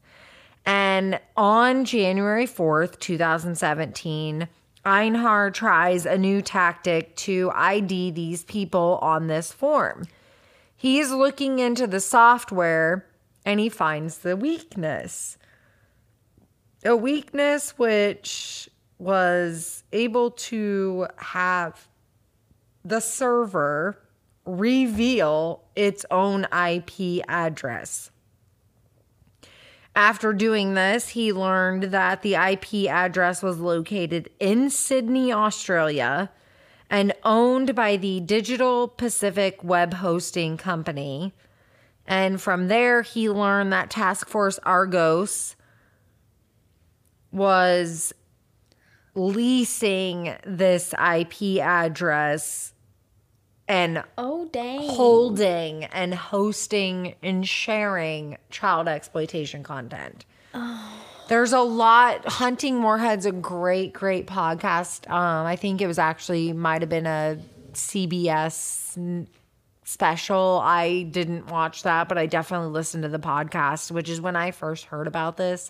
and 0.67 1.21
on 1.38 1.85
January 1.85 2.45
4th, 2.45 2.99
2017, 2.99 4.49
Einar 4.83 5.49
tries 5.49 6.05
a 6.05 6.17
new 6.17 6.41
tactic 6.41 7.15
to 7.15 7.49
ID 7.55 8.11
these 8.11 8.43
people 8.43 8.99
on 9.01 9.27
this 9.27 9.53
form. 9.53 10.07
He's 10.75 11.09
looking 11.09 11.59
into 11.59 11.88
the 11.88 12.01
software 12.01 13.05
and 13.45 13.61
he 13.61 13.69
finds 13.69 14.17
the 14.17 14.35
weakness. 14.35 15.38
A 16.83 16.97
weakness 16.97 17.77
which 17.77 18.69
was 18.99 19.85
able 19.93 20.31
to 20.31 21.07
have 21.15 21.88
the 22.88 22.99
server 23.01 23.99
reveal 24.45 25.63
its 25.75 26.05
own 26.09 26.45
IP 26.45 27.21
address. 27.27 28.11
After 29.95 30.31
doing 30.31 30.75
this, 30.75 31.09
he 31.09 31.33
learned 31.33 31.85
that 31.85 32.21
the 32.21 32.35
IP 32.35 32.89
address 32.89 33.41
was 33.43 33.59
located 33.59 34.29
in 34.39 34.69
Sydney, 34.69 35.33
Australia, 35.33 36.31
and 36.89 37.13
owned 37.23 37.75
by 37.75 37.97
the 37.97 38.19
Digital 38.21 38.88
Pacific 38.88 39.63
Web 39.63 39.95
Hosting 39.95 40.55
Company. 40.55 41.33
And 42.05 42.39
from 42.39 42.67
there, 42.69 43.01
he 43.01 43.29
learned 43.29 43.73
that 43.73 43.89
Task 43.89 44.29
Force 44.29 44.59
Argos 44.63 45.55
was 47.31 48.13
leasing 49.15 50.35
this 50.45 50.93
IP 50.93 51.59
address 51.59 52.73
and 53.68 54.03
Oh 54.18 54.47
dang. 54.51 54.88
holding 54.89 55.84
and 55.86 56.13
hosting 56.13 57.15
and 57.22 57.47
sharing 57.47 58.38
child 58.49 58.88
exploitation 58.88 59.63
content. 59.63 60.26
There's 61.28 61.51
a 61.53 61.59
lot. 61.59 62.26
Hunting 62.26 62.82
Warhead's 62.82 63.26
a 63.26 63.32
great, 63.34 63.91
great 63.93 64.28
podcast. 64.28 65.09
Um, 65.11 65.45
I 65.45 65.55
think 65.57 65.82
it 65.82 65.88
was 65.88 65.99
actually 65.99 66.53
might 66.53 66.82
have 66.82 66.89
been 66.89 67.05
a 67.05 67.38
CBS 67.74 69.28
special. 69.84 70.61
I 70.63 71.03
didn't 71.03 71.47
watch 71.47 71.84
that, 71.84 72.07
but 72.09 72.18
I 72.18 72.26
definitely 72.28 72.70
listened 72.70 73.03
to 73.03 73.09
the 73.09 73.20
podcast, 73.20 73.91
which 73.91 74.09
is 74.09 74.22
when 74.22 74.36
I 74.36 74.51
first 74.51 74.86
heard 74.86 75.07
about 75.07 75.38
this. 75.38 75.70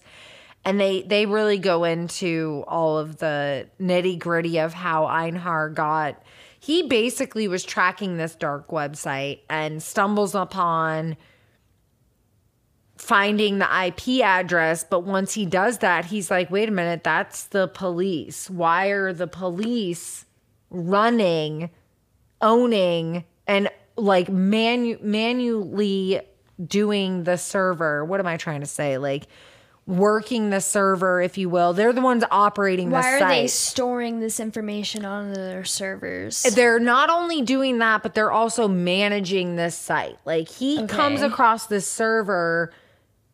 And 0.66 0.80
they 0.80 1.02
they 1.04 1.26
really 1.26 1.58
go 1.60 1.84
into 1.86 2.64
all 2.68 2.98
of 2.98 3.18
the 3.18 3.68
nitty 3.80 4.20
gritty 4.20 4.60
of 4.60 4.74
how 4.74 5.06
Einar 5.06 5.70
got. 5.70 6.22
He 6.60 6.84
basically 6.84 7.47
was 7.47 7.64
tracking 7.64 8.18
this 8.18 8.36
dark 8.36 8.70
website 8.70 9.39
and 9.49 9.82
stumbles 9.82 10.36
upon 10.36 11.18
finding 12.97 13.60
the 13.60 13.86
IP 13.86 14.24
address. 14.24 14.84
But 14.84 15.01
once 15.01 15.34
he 15.34 15.45
does 15.45 15.80
that, 15.80 16.05
he's 16.05 16.32
like, 16.32 16.49
wait 16.49 16.70
a 16.70 16.72
minute, 16.72 17.03
that's 17.03 17.45
the 17.45 17.68
police. 17.68 18.49
Why 18.49 18.88
are 18.88 19.14
the 19.14 19.28
police 19.28 20.26
running, 20.70 21.70
owning, 22.41 23.24
and 23.47 23.70
like 23.95 24.30
manu- 24.30 24.99
manually 25.01 26.22
doing 26.66 27.24
the 27.24 27.38
server? 27.38 28.03
What 28.03 28.20
am 28.20 28.28
I 28.28 28.38
trying 28.38 28.62
to 28.62 28.68
say? 28.68 28.97
Like, 28.97 29.28
working 29.88 30.50
the 30.50 30.60
server, 30.60 31.22
if 31.22 31.38
you 31.38 31.50
will. 31.50 31.72
They're 31.74 31.94
the 31.94 32.02
ones 32.02 32.24
operating 32.30 32.90
the 32.90 33.02
site. 33.02 33.22
Why 33.22 33.26
are 33.26 33.30
they 33.30 33.48
storing 33.48 34.20
this 34.20 34.40
information 34.40 35.06
on 35.06 35.32
their 35.34 35.64
servers? 35.64 36.44
they're 36.44 36.80
not 36.80 37.10
only 37.10 37.42
doing 37.42 37.80
that, 37.80 38.04
but 38.04 38.14
they're 38.14 38.32
also 38.32 38.68
managing 38.68 39.56
this 39.56 39.76
site. 39.76 40.18
Like 40.26 40.50
he 40.50 40.86
comes 40.88 41.22
across 41.22 41.68
this 41.68 41.88
server 41.88 42.74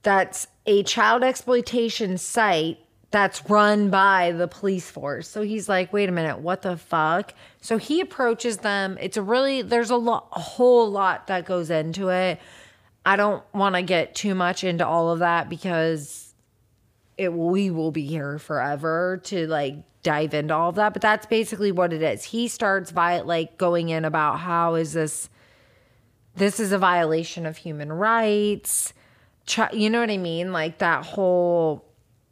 that's 0.04 0.48
a 0.66 0.84
child 0.84 1.24
exploitation 1.24 2.18
site 2.18 2.78
that's 3.10 3.48
run 3.50 3.90
by 3.90 4.32
the 4.32 4.48
police 4.48 4.90
force. 4.90 5.28
So 5.28 5.42
he's 5.44 5.70
like, 5.70 5.94
wait 5.94 6.10
a 6.10 6.12
minute, 6.12 6.40
what 6.40 6.62
the 6.62 6.78
fuck? 6.78 7.34
So 7.62 7.78
he 7.78 8.02
approaches 8.02 8.58
them. 8.58 8.98
It's 9.00 9.18
a 9.18 9.22
really 9.22 9.62
there's 9.62 9.92
a 9.92 9.96
lot 9.96 10.28
a 10.34 10.40
whole 10.40 10.90
lot 10.90 11.28
that 11.28 11.46
goes 11.46 11.70
into 11.70 12.10
it. 12.10 12.40
I 13.06 13.16
don't 13.16 13.44
want 13.54 13.76
to 13.76 13.82
get 13.82 14.16
too 14.16 14.36
much 14.36 14.64
into 14.64 14.86
all 14.86 15.10
of 15.10 15.20
that 15.20 15.50
because 15.50 16.23
it 17.18 17.34
we 17.34 17.70
will 17.70 17.92
be 17.92 18.06
here 18.06 18.40
forever 18.40 19.22
to 19.24 19.48
like 19.48 19.76
dive 20.02 20.34
into 20.34 20.54
all 20.54 20.70
of 20.70 20.76
that 20.76 20.94
but 20.94 21.02
that's 21.02 21.26
basically 21.26 21.72
what 21.72 21.94
it 21.94 22.02
is. 22.02 22.24
He 22.24 22.48
starts 22.48 22.92
by 22.92 23.22
like 23.22 23.58
going 23.58 23.90
in 23.90 24.06
about 24.06 24.40
how 24.40 24.76
is 24.76 24.94
this 24.94 25.30
this 26.36 26.60
is 26.60 26.72
a 26.72 26.78
violation 26.78 27.46
of 27.46 27.58
human 27.58 27.92
rights 27.92 28.94
you 29.74 29.90
know 29.90 30.00
what 30.00 30.10
i 30.10 30.18
mean? 30.18 30.52
Like 30.52 30.78
that 30.80 31.06
whole 31.06 31.86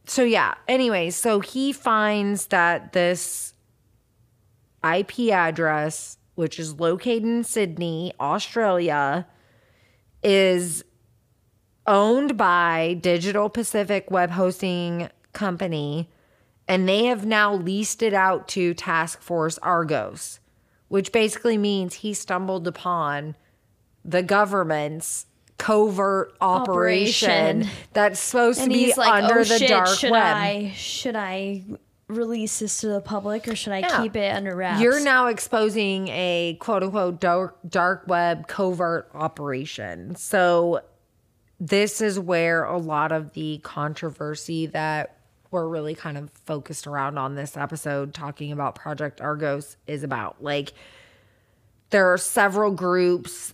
so 0.06 0.24
yeah. 0.24 0.56
Anyway 0.68 1.10
so 1.10 1.40
he 1.40 1.72
finds 1.72 2.48
that 2.48 2.94
this 2.94 3.54
ip 4.84 5.20
address 5.20 6.18
which 6.36 6.60
is 6.60 6.80
located 6.80 7.24
in 7.24 7.44
sydney 7.44 8.12
australia 8.20 9.28
is 10.24 10.84
owned 11.88 12.38
by 12.38 12.98
Digital 13.02 13.50
Pacific 13.50 14.10
Web 14.12 14.32
Hosting 14.32 15.10
Company, 15.34 16.10
and 16.68 16.88
they 16.88 17.06
have 17.06 17.26
now 17.26 17.54
leased 17.54 18.02
it 18.02 18.14
out 18.14 18.48
to 18.50 18.74
Task 18.74 19.22
Force 19.22 19.58
Argos, 19.60 20.40
which 20.88 21.12
basically 21.12 21.58
means 21.58 21.96
he 21.96 22.14
stumbled 22.14 22.68
upon 22.68 23.36
the 24.06 24.24
government's 24.24 25.26
covert 25.58 26.36
operation, 26.42 27.30
Operation. 27.62 27.68
that's 27.94 28.20
supposed 28.20 28.62
and 28.62 28.72
to 28.72 28.78
be 28.78 28.94
like, 28.96 29.24
under 29.24 29.40
oh 29.40 29.44
the 29.44 29.60
shit, 29.60 29.70
dark 29.70 29.88
should 29.90 30.12
web. 30.12 30.36
I 30.38 30.72
should 30.76 31.16
I 31.16 31.64
release 32.08 32.60
this 32.60 32.82
to 32.82 32.88
the 32.88 33.00
public 33.00 33.48
or 33.48 33.56
should 33.56 33.72
I 33.74 33.80
Yeah. 33.80 34.02
keep 34.02 34.16
it 34.16 34.36
under 34.36 34.56
wraps? 34.56 34.82
You're 34.82 35.00
now 35.00 35.28
exposing 35.28 36.08
a 36.10 36.58
quote 36.60 36.84
unquote 36.84 37.20
dark, 37.20 37.58
dark 37.68 38.04
web 38.08 38.48
covert 38.48 39.10
operation. 39.14 40.16
So, 40.16 40.82
this 41.62 42.01
is 42.01 42.20
where 42.20 42.64
a 42.64 42.80
lot 42.80 43.12
of 43.12 43.34
the 43.34 43.59
controversy 43.59 44.66
that 44.66 45.16
we're 45.51 45.68
really 45.68 45.93
kind 45.93 46.18
of 46.18 46.32
focused 46.32 46.88
around 46.88 47.20
on 47.20 47.36
this 47.36 47.55
episode, 47.55 48.16
talking 48.16 48.51
about 48.51 48.74
Project 48.74 49.22
Argos, 49.22 49.78
is 49.86 50.01
about. 50.01 50.41
Like, 50.43 50.74
there 51.91 52.12
are 52.12 52.18
several 52.18 52.72
groups 52.72 53.53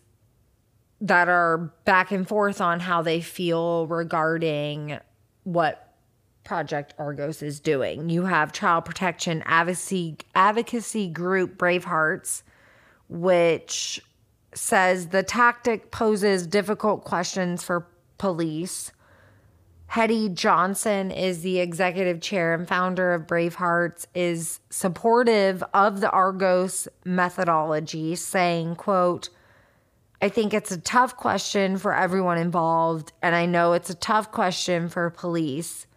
that 1.02 1.28
are 1.28 1.74
back 1.84 2.12
and 2.12 2.26
forth 2.26 2.62
on 2.62 2.80
how 2.80 3.02
they 3.02 3.20
feel 3.20 3.88
regarding 3.88 5.00
what 5.44 5.96
Project 6.46 6.94
Argos 6.98 7.42
is 7.42 7.60
doing. 7.60 8.10
You 8.10 8.24
have 8.24 8.54
child 8.54 8.86
protection 8.86 9.44
advocacy 9.46 10.18
advocacy 10.34 11.10
group 11.10 11.58
Bravehearts, 11.58 12.44
which 13.10 14.02
says 14.54 15.08
the 15.08 15.24
tactic 15.24 15.92
poses 15.92 16.48
difficult 16.48 17.04
questions 17.04 17.64
for 17.64 17.86
police. 18.18 18.92
Hetty 19.88 20.30
Johnston 20.30 21.12
is 21.12 21.42
the 21.42 21.60
executive 21.60 22.20
chair 22.20 22.54
and 22.54 22.68
founder 22.68 23.14
of 23.14 23.26
Bravehearts 23.26 24.06
is 24.14 24.60
supportive 24.70 25.64
of 25.74 26.02
the 26.02 26.10
Argos 26.10 26.88
methodology 27.06 28.16
saying, 28.16 28.76
quote, 28.76 29.30
I 30.22 30.30
think 30.30 30.54
it's 30.54 30.72
a 30.72 30.82
tough 30.82 31.16
question 31.16 31.78
for 31.78 31.94
everyone 31.94 32.38
involved 32.38 33.14
and 33.22 33.36
I 33.36 33.46
know 33.46 33.74
it's 33.74 33.90
a 33.90 33.96
tough 33.96 34.32
question 34.32 34.90
for 34.90 35.10
police 35.10 35.88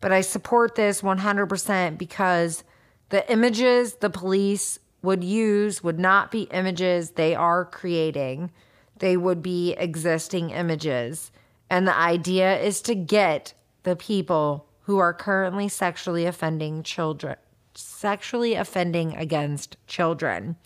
but 0.00 0.12
I 0.12 0.22
support 0.22 0.74
this 0.74 1.02
100% 1.02 1.98
because 1.98 2.64
the 3.10 3.30
images 3.30 3.94
the 3.94 4.10
police 4.10 4.78
would 5.02 5.22
use 5.24 5.82
would 5.82 5.98
not 5.98 6.30
be 6.30 6.42
images 6.52 7.10
they 7.10 7.34
are 7.34 7.64
creating. 7.64 8.50
They 8.98 9.16
would 9.16 9.42
be 9.42 9.72
existing 9.72 10.50
images. 10.50 11.32
And 11.70 11.86
the 11.86 11.96
idea 11.96 12.60
is 12.60 12.82
to 12.82 12.94
get 12.96 13.54
the 13.84 13.96
people 13.96 14.66
who 14.82 14.98
are 14.98 15.14
currently 15.14 15.68
sexually 15.68 16.26
offending 16.26 16.82
children, 16.82 17.36
sexually 17.74 18.54
offending 18.54 19.16
against 19.16 19.76
children. 19.86 20.56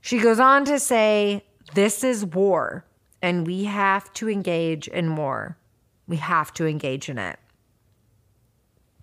She 0.00 0.18
goes 0.18 0.40
on 0.40 0.64
to 0.64 0.80
say, 0.80 1.44
This 1.74 2.02
is 2.02 2.24
war, 2.24 2.86
and 3.20 3.46
we 3.46 3.64
have 3.64 4.12
to 4.14 4.30
engage 4.30 4.88
in 4.88 5.14
war. 5.14 5.58
We 6.08 6.16
have 6.16 6.52
to 6.54 6.66
engage 6.66 7.08
in 7.08 7.18
it. 7.18 7.38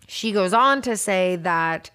She 0.07 0.31
goes 0.31 0.53
on 0.53 0.81
to 0.81 0.97
say 0.97 1.37
that 1.37 1.91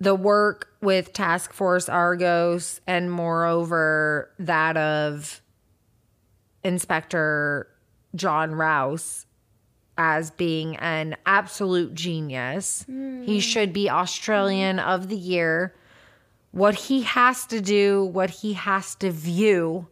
the 0.00 0.14
work 0.14 0.68
with 0.80 1.12
Task 1.12 1.52
Force 1.52 1.88
Argos 1.88 2.80
and 2.86 3.12
moreover 3.12 4.30
that 4.38 4.76
of 4.76 5.42
Inspector 6.64 7.68
Jon 8.14 8.54
Rouse 8.54 9.26
as 9.96 10.30
being 10.30 10.76
an 10.76 11.16
absolute 11.26 11.94
genius. 11.94 12.84
He 12.86 12.92
hmm. 12.92 13.38
should 13.38 13.72
be 13.72 13.90
Australian 13.90 14.78
of 14.78 15.08
the 15.08 15.16
year. 15.16 15.74
What 16.52 16.74
he 16.74 17.02
has 17.02 17.46
to 17.46 17.60
do, 17.60 18.04
what 18.04 18.30
he 18.30 18.54
has 18.54 18.94
to 18.96 19.10
view, 19.10 19.88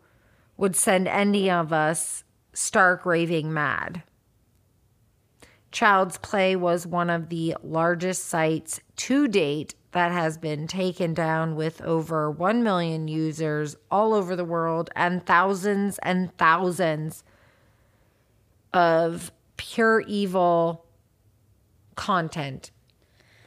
would 0.57 0.75
send 0.75 1.07
any 1.09 1.51
of 1.51 1.73
us 1.73 2.25
stark 2.53 3.07
raving 3.07 3.53
mad. 3.53 4.03
Child's 5.71 6.19
Play 6.19 6.57
was 6.57 6.87
one 6.87 7.11
of 7.11 7.29
the 7.29 7.57
largest 7.62 8.25
sites 8.25 8.81
to 8.99 9.28
date 9.28 9.74
that 9.92 10.12
has 10.12 10.36
been 10.36 10.66
taken 10.66 11.14
down 11.14 11.57
with 11.57 11.80
over 11.80 12.30
1 12.30 12.62
million 12.62 13.09
users 13.09 13.76
all 13.90 14.12
over 14.12 14.36
the 14.36 14.44
world 14.44 14.90
and 14.94 15.24
thousands 15.24 15.99
and 16.03 16.36
thousands 16.36 17.24
of 18.72 19.32
pure 19.57 20.01
evil 20.03 20.84
content 21.94 22.70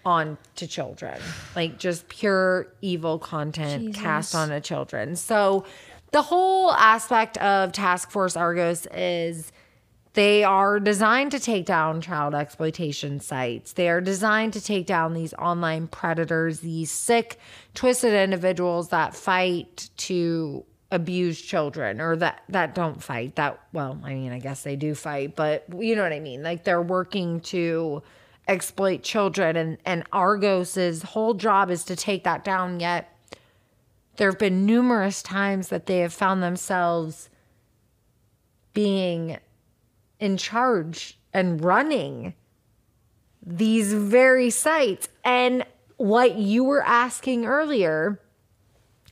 on 0.04 0.38
to 0.56 0.66
children. 0.66 1.20
Like 1.56 1.78
just 1.78 2.08
pure 2.08 2.68
evil 2.82 3.20
content 3.20 3.94
cast 3.94 4.34
on 4.34 4.50
to 4.50 4.60
children. 4.62 5.16
So 5.16 5.66
the 6.12 6.24
whole 6.24 6.72
aspect 6.72 7.38
of 7.38 7.72
task 7.72 8.10
force 8.10 8.36
argos 8.36 8.88
is 8.94 9.52
they 10.14 10.44
are 10.44 10.80
designed 10.80 11.32
to 11.32 11.40
take 11.40 11.66
down 11.66 12.02
child 12.02 12.36
exploitation 12.36 13.20
sites. 13.20 13.74
They 13.74 13.90
are 13.90 14.02
designed 14.02 14.54
to 14.54 14.62
take 14.62 14.86
down 14.86 15.14
these 15.14 15.34
online 15.36 15.88
predators, 15.88 16.60
these 16.60 16.92
sick, 16.92 17.40
twisted 17.74 18.14
individuals 18.14 18.90
that 18.90 19.16
fight 19.16 19.90
to 19.98 20.66
abuse 20.92 21.42
children 21.42 22.02
or 22.02 22.18
that 22.18 22.42
that 22.50 22.76
don't 22.76 23.02
fight. 23.02 23.36
That 23.36 23.62
well, 23.72 24.00
I 24.04 24.14
mean, 24.14 24.34
I 24.34 24.40
guess 24.40 24.64
they 24.64 24.76
do 24.76 24.94
fight, 24.96 25.36
but 25.36 25.66
you 25.78 25.96
know 25.96 26.04
what 26.04 26.14
I 26.14 26.20
mean? 26.20 26.44
Like 26.44 26.66
they're 26.66 26.82
working 26.82 27.40
to 27.42 28.04
exploit 28.48 29.04
children 29.04 29.56
and 29.56 29.78
and 29.86 30.04
Argos's 30.12 31.04
whole 31.04 31.34
job 31.34 31.72
is 31.72 31.86
to 31.86 31.96
take 31.96 32.26
that 32.26 32.44
down 32.44 32.80
yet 32.80 33.08
there 34.18 34.30
have 34.30 34.40
been 34.40 34.66
numerous 34.66 35.24
times 35.24 35.70
that 35.70 35.86
they 35.86 36.00
have 36.00 36.14
found 36.14 36.44
themselves 36.44 37.30
being 38.74 39.38
in 40.22 40.38
charge 40.38 41.20
and 41.34 41.62
running 41.64 42.34
these 43.46 43.92
very 43.94 44.50
sites. 44.52 45.10
And 45.26 45.66
what 45.98 46.36
you 46.36 46.64
were 46.64 46.84
asking 46.84 47.46
earlier 47.46 48.20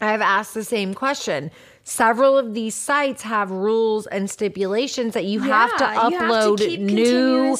I've 0.02 0.22
asked 0.22 0.54
the 0.54 0.64
same 0.64 0.94
question. 0.94 1.52
Several 1.84 2.38
of 2.38 2.54
these 2.54 2.74
sites 2.74 3.22
have 3.24 3.52
rules 3.52 4.08
and 4.08 4.30
stipulations 4.30 5.14
that 5.14 5.26
you 5.26 5.42
have 5.42 5.76
to 5.78 5.84
Yeah, 5.84 6.08
you 6.08 6.18
have 6.18 6.30
to 6.58 6.64
upload 6.64 6.80
new 6.80 7.58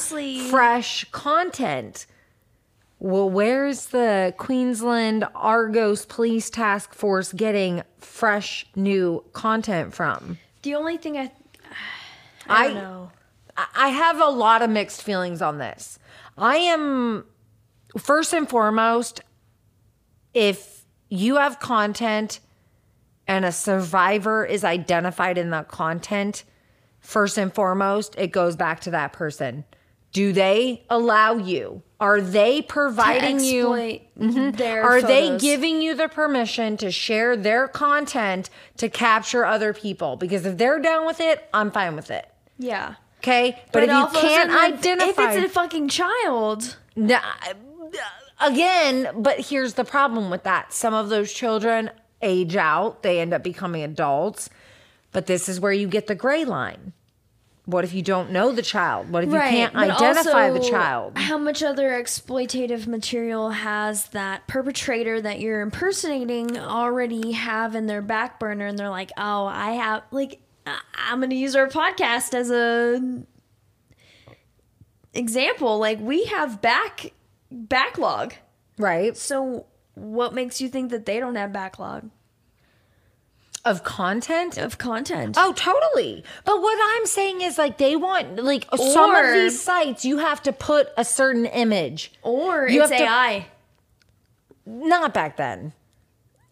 fresh 0.50 1.04
content. 1.12 2.06
Well 3.00 3.30
where's 3.30 3.88
the 3.88 4.34
queensland 4.38 5.26
argos 5.36 6.06
police 6.06 6.50
task 6.50 6.94
force 6.94 7.34
getting 7.34 7.82
fresh 7.98 8.66
new 8.76 9.24
content 9.34 9.94
from? 9.94 10.38
The 10.62 10.76
only 10.76 10.96
thing 10.98 11.18
I, 11.18 11.32
I 12.48 12.68
don't 12.70 12.78
I- 12.78 12.82
know. 12.82 13.12
I- 13.76 13.90
have 13.90 14.22
a 14.22 14.30
lot 14.30 14.62
of 14.62 14.70
mixed 14.70 15.04
feelings 15.04 15.42
on 15.42 15.58
this. 15.58 16.00
I 16.38 16.58
am 16.58 17.26
first 17.98 18.34
and 18.34 18.48
foremost 18.48 19.22
if 20.34 20.86
you 21.10 21.38
have 21.38 21.60
content 21.60 22.40
and 23.28 23.46
a 23.46 23.52
survivor 23.52 24.46
is 24.46 24.64
identified 24.64 25.38
in 25.38 25.50
that 25.52 25.68
content, 25.68 26.44
first 27.00 27.38
and 27.38 27.54
foremost, 27.54 28.16
it 28.18 28.28
goes 28.32 28.56
back 28.56 28.80
to 28.82 28.92
that 28.92 29.14
person. 29.14 29.66
Do 30.12 30.34
they 30.34 30.84
allow 30.90 31.36
you? 31.36 31.84
Are 32.00 32.22
they 32.22 32.62
providing 32.62 33.40
you? 33.40 33.68
Mm-hmm. 33.68 34.52
their 34.52 34.84
Are 34.84 35.02
they 35.02 35.38
giving 35.38 35.82
you 35.82 35.94
the 35.94 36.08
permission 36.08 36.78
to 36.78 36.92
share 36.92 37.36
their 37.36 37.68
content 37.68 38.50
to 38.78 38.90
capture 38.90 39.46
other 39.46 39.74
people? 39.74 40.16
Because 40.16 40.46
if 40.46 40.58
they're 40.58 40.80
down 40.80 41.06
with 41.06 41.20
it, 41.20 41.48
I'm 41.54 41.70
fine 41.72 41.96
with 41.96 42.10
it. 42.10 42.28
Yeah. 42.58 42.96
Okay, 43.20 43.62
but, 43.74 43.84
if 43.84 43.90
you 43.90 43.96
all 43.96 44.06
of 44.06 44.16
a 44.16 44.20
can't 44.20 44.50
identify, 44.50 45.32
if 45.32 45.38
it's 45.38 45.46
a 45.46 45.50
fucking 45.50 45.90
child, 45.90 46.78
Nah, 46.96 47.20
uh, 47.48 47.54
again, 48.40 49.10
but 49.16 49.40
here's 49.40 49.74
the 49.74 49.84
problem 49.84 50.30
with 50.30 50.44
that: 50.44 50.74
some 50.74 50.94
of 50.94 51.10
those 51.10 51.34
children 51.34 51.92
age 52.22 52.56
out; 52.56 53.04
they 53.04 53.20
end 53.20 53.34
up 53.34 53.44
becoming 53.44 53.84
adults. 53.84 54.50
But 55.12 55.26
this 55.26 55.50
is 55.50 55.60
where 55.60 55.74
you 55.74 55.88
get 55.88 56.08
the 56.08 56.16
gray 56.16 56.46
line. 56.46 56.94
What 57.66 57.84
if 57.84 57.94
you 57.94 58.02
don't 58.02 58.32
know 58.32 58.52
the 58.52 58.64
child? 58.64 59.12
What 59.12 59.24
if 59.24 59.32
you 59.32 59.40
can't 59.40 59.74
but 59.74 59.92
identify 59.92 60.50
the 60.50 60.60
child? 60.60 61.18
How 61.18 61.38
much 61.38 61.62
other 61.62 61.92
exploitative 61.92 62.88
material 62.88 63.52
has 63.52 64.08
that 64.08 64.48
perpetrator 64.48 65.22
that 65.22 65.40
you're 65.40 65.62
impersonating 65.62 66.58
already 66.58 67.34
have 67.34 67.76
in 67.76 67.86
their 67.86 68.02
back 68.02 68.40
burner? 68.40 68.66
And 68.66 68.78
they're 68.78 68.90
like, 68.90 69.12
oh, 69.18 69.46
I 69.46 69.74
have, 69.74 70.02
like, 70.10 70.42
I'm 70.66 71.20
going 71.20 71.30
to 71.32 71.36
use 71.36 71.56
our 71.56 71.68
podcast 71.68 72.34
as 72.34 72.52
a 72.52 73.24
example. 75.14 75.78
Like, 75.80 76.00
we 76.00 76.26
have 76.26 76.62
back 76.62 77.12
backlog. 77.52 78.34
Right? 78.78 79.16
So, 79.18 79.66
what 79.96 80.34
makes 80.34 80.62
you 80.62 80.70
think 80.70 80.92
that 80.92 81.06
they 81.06 81.20
don't 81.20 81.36
have 81.36 81.52
backlog 81.52 82.10
Of 83.66 83.84
content? 83.84 84.58
of 84.58 84.78
content? 84.78 85.36
Oh, 85.38 85.52
totally. 85.54 86.24
But 86.46 86.62
what 86.62 86.80
I'm 86.98 87.06
saying 87.06 87.42
is 87.42 87.58
like 87.58 87.78
they 87.78 87.96
want 87.98 88.42
like 88.42 88.66
some 88.78 89.14
of 89.16 89.34
these 89.34 89.62
sites 89.62 90.06
you 90.06 90.20
have 90.20 90.42
to 90.44 90.54
put 90.54 90.88
a 90.96 91.04
certain 91.04 91.46
image. 91.48 92.14
or 92.22 92.70
you 92.70 92.82
it's 92.84 92.92
have 92.92 93.00
to- 93.00 93.06
AI. 93.06 93.48
Not 94.66 95.14
back 95.14 95.36
then. 95.36 95.74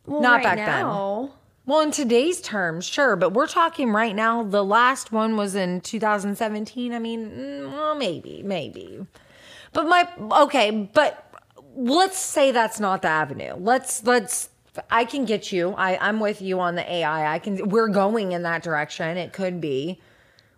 Well, 0.06 0.22
not 0.22 0.44
right 0.44 0.44
back 0.44 0.58
then. 0.58 1.32
Well, 1.68 1.82
in 1.82 1.92
today's 1.92 2.40
terms, 2.40 2.86
sure, 2.86 3.18
but 3.18 3.34
we're 3.34 3.46
talking 3.46 3.92
right 3.92 4.16
now. 4.16 4.42
The 4.42 4.64
last 4.64 5.12
one 5.12 5.36
was 5.36 5.54
in 5.54 5.82
2017. 5.82 6.94
I 6.94 7.00
mean, 7.00 7.30
mm, 7.30 7.72
well, 7.74 7.94
maybe, 7.94 8.42
maybe. 8.42 9.06
But 9.74 9.86
my 9.86 10.08
okay, 10.44 10.90
but 10.94 11.30
let's 11.76 12.18
say 12.18 12.52
that's 12.52 12.80
not 12.80 13.02
the 13.02 13.10
avenue. 13.10 13.56
Let's 13.58 14.02
let's. 14.06 14.50
I 14.90 15.04
can 15.04 15.26
get 15.26 15.52
you. 15.52 15.74
I 15.78 15.98
I'm 16.00 16.22
with 16.22 16.42
you 16.42 16.62
on 16.62 16.76
the 16.76 16.90
AI. 16.90 17.34
I 17.34 17.38
can. 17.38 17.68
We're 17.68 17.90
going 17.90 18.32
in 18.32 18.44
that 18.44 18.64
direction. 18.64 19.18
It 19.18 19.34
could 19.34 19.60
be. 19.60 20.00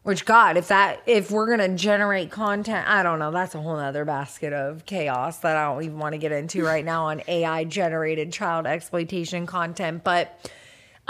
Which 0.04 0.26
God, 0.26 0.58
if 0.58 0.68
that 0.68 1.02
if 1.08 1.32
we're 1.32 1.48
gonna 1.48 1.76
generate 1.76 2.30
content, 2.30 2.88
I 2.88 3.02
don't 3.02 3.18
know. 3.18 3.32
That's 3.32 3.56
a 3.56 3.62
whole 3.62 3.78
other 3.78 4.06
basket 4.06 4.54
of 4.54 4.86
chaos 4.86 5.40
that 5.40 5.58
I 5.58 5.74
don't 5.74 5.84
even 5.84 5.98
want 5.98 6.14
to 6.14 6.20
get 6.20 6.32
into 6.32 6.64
right 6.64 6.86
now 6.86 7.06
on 7.06 7.24
AI 7.28 7.64
generated 7.64 8.32
child 8.32 8.68
exploitation 8.68 9.48
content. 9.48 10.04
But 10.04 10.40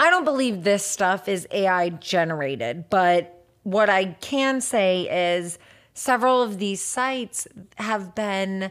I 0.00 0.08
don't 0.08 0.24
believe 0.24 0.64
this 0.64 0.84
stuff 0.84 1.28
is 1.28 1.46
AI 1.50 1.90
generated. 1.90 2.86
But 2.88 3.44
what 3.64 3.90
I 3.90 4.06
can 4.22 4.62
say 4.62 5.34
is 5.34 5.58
several 5.92 6.40
of 6.40 6.58
these 6.58 6.80
sites 6.80 7.46
have 7.76 8.14
been 8.14 8.70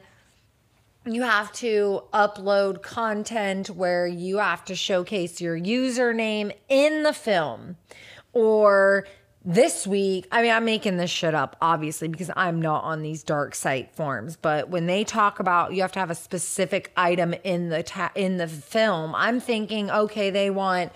you 1.06 1.22
have 1.22 1.52
to 1.54 2.02
upload 2.14 2.82
content 2.82 3.70
where 3.70 4.08
you 4.08 4.38
have 4.40 4.66
to 4.66 4.76
showcase 4.76 5.40
your 5.40 5.58
username 5.58 6.52
in 6.68 7.04
the 7.04 7.14
film 7.14 7.78
or 8.34 9.08
this 9.46 9.88
week 9.88 10.28
i 10.32 10.42
mean 10.42 10.52
i'm 10.52 10.66
making 10.66 10.98
this 10.98 11.10
shit 11.10 11.34
up 11.34 11.56
obviously 11.62 12.10
because 12.10 12.30
i'm 12.36 12.62
not 12.62 12.84
on 12.84 13.02
these 13.02 13.24
dark 13.24 13.56
site 13.56 13.90
forms 13.96 14.36
but 14.36 14.70
when 14.70 14.86
they 14.86 15.04
talk 15.04 15.40
about 15.40 15.74
you 15.74 15.82
have 15.82 15.92
to 15.92 16.00
have 16.00 16.12
a 16.12 16.16
specific 16.16 16.92
item 16.98 17.34
in 17.46 17.70
the 17.70 17.82
ta- 17.82 18.12
in 18.14 18.36
the 18.36 18.48
film 18.48 19.16
i'm 19.16 19.40
thinking 19.40 19.90
okay 19.90 20.30
they 20.30 20.50
want 20.50 20.92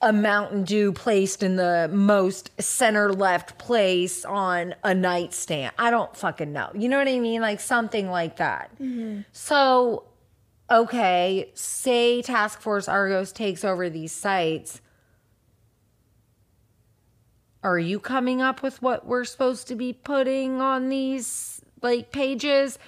a 0.00 0.12
Mountain 0.12 0.64
Dew 0.64 0.92
placed 0.92 1.42
in 1.42 1.56
the 1.56 1.90
most 1.92 2.50
center 2.60 3.12
left 3.12 3.58
place 3.58 4.24
on 4.24 4.74
a 4.84 4.94
nightstand. 4.94 5.72
I 5.78 5.90
don't 5.90 6.14
fucking 6.16 6.52
know. 6.52 6.70
You 6.74 6.88
know 6.88 6.98
what 6.98 7.08
I 7.08 7.18
mean? 7.18 7.40
Like 7.40 7.60
something 7.60 8.08
like 8.08 8.36
that. 8.36 8.70
Mm-hmm. 8.80 9.22
So, 9.32 10.04
okay, 10.70 11.50
say 11.54 12.22
Task 12.22 12.60
Force 12.60 12.88
Argos 12.88 13.32
takes 13.32 13.64
over 13.64 13.90
these 13.90 14.12
sites. 14.12 14.80
Are 17.64 17.78
you 17.78 17.98
coming 17.98 18.40
up 18.40 18.62
with 18.62 18.80
what 18.80 19.04
we're 19.04 19.24
supposed 19.24 19.66
to 19.68 19.74
be 19.74 19.92
putting 19.92 20.60
on 20.60 20.88
these 20.90 21.60
like 21.82 22.12
pages? 22.12 22.78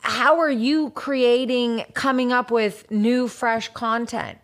How 0.00 0.40
are 0.40 0.50
you 0.50 0.90
creating 0.90 1.84
coming 1.92 2.32
up 2.32 2.50
with 2.50 2.90
new 2.90 3.28
fresh 3.28 3.68
content? 3.68 4.38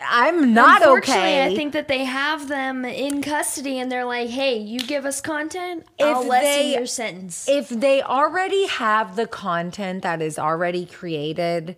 I'm 0.00 0.52
not 0.52 0.82
Unfortunately, 0.82 1.22
okay. 1.22 1.46
I 1.46 1.56
think 1.56 1.72
that 1.72 1.88
they 1.88 2.04
have 2.04 2.48
them 2.48 2.84
in 2.84 3.22
custody 3.22 3.78
and 3.78 3.90
they're 3.90 4.04
like, 4.04 4.28
hey, 4.28 4.58
you 4.58 4.78
give 4.80 5.06
us 5.06 5.20
content, 5.22 5.86
If 5.98 6.06
I'll 6.06 6.26
lessen 6.26 6.42
they- 6.44 6.74
your 6.74 6.86
sentence. 6.86 7.48
if 7.48 7.68
they 7.70 8.02
already 8.02 8.66
have 8.66 9.16
the 9.16 9.26
content 9.26 10.02
that 10.02 10.20
is 10.20 10.38
already 10.38 10.84
created 10.84 11.76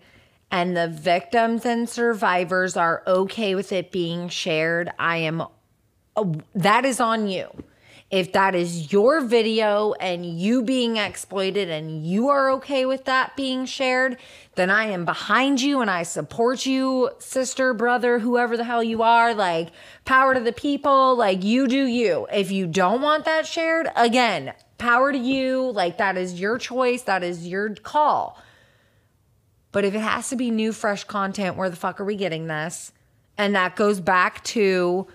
and 0.51 0.75
the 0.75 0.87
victims 0.89 1.65
and 1.65 1.87
survivors 1.87 2.75
are 2.75 3.03
okay 3.07 3.55
with 3.55 3.71
it 3.71 3.91
being 3.91 4.27
shared, 4.27 4.91
I 4.99 5.17
am 5.17 5.41
uh, 6.15 6.23
that 6.55 6.83
is 6.85 6.99
on 6.99 7.27
you. 7.29 7.47
If 8.11 8.31
that 8.31 8.55
is 8.55 8.91
your 8.91 9.21
video 9.21 9.93
and 9.93 10.25
you 10.25 10.63
being 10.63 10.97
exploited 10.97 11.69
and 11.69 12.03
you 12.03 12.29
are 12.29 12.49
okay 12.53 12.87
with 12.87 13.05
that 13.05 13.35
being 13.35 13.67
shared, 13.67 14.17
then 14.55 14.71
I 14.71 14.85
am 14.85 15.05
behind 15.05 15.61
you 15.61 15.79
and 15.81 15.91
I 15.91 16.01
support 16.01 16.65
you, 16.65 17.11
sister, 17.19 17.71
brother, 17.75 18.17
whoever 18.17 18.57
the 18.57 18.63
hell 18.63 18.83
you 18.83 19.03
are. 19.03 19.35
Like, 19.35 19.69
power 20.05 20.33
to 20.33 20.39
the 20.39 20.51
people. 20.51 21.15
Like, 21.15 21.43
you 21.43 21.67
do 21.67 21.85
you. 21.85 22.25
If 22.33 22.49
you 22.49 22.65
don't 22.65 23.03
want 23.03 23.25
that 23.25 23.45
shared, 23.45 23.89
again, 23.95 24.53
power 24.79 25.11
to 25.11 25.17
you. 25.17 25.69
Like, 25.69 25.99
that 25.99 26.17
is 26.17 26.39
your 26.39 26.57
choice. 26.57 27.03
That 27.03 27.23
is 27.23 27.47
your 27.47 27.75
call. 27.75 28.41
But 29.71 29.85
if 29.85 29.93
it 29.93 29.99
has 29.99 30.29
to 30.29 30.35
be 30.35 30.49
new, 30.49 30.73
fresh 30.73 31.03
content, 31.03 31.57
where 31.57 31.69
the 31.69 31.75
fuck 31.75 32.01
are 32.01 32.05
we 32.05 32.15
getting 32.15 32.47
this? 32.47 32.91
And 33.37 33.53
that 33.53 33.75
goes 33.75 33.99
back 33.99 34.43
to 34.45 35.07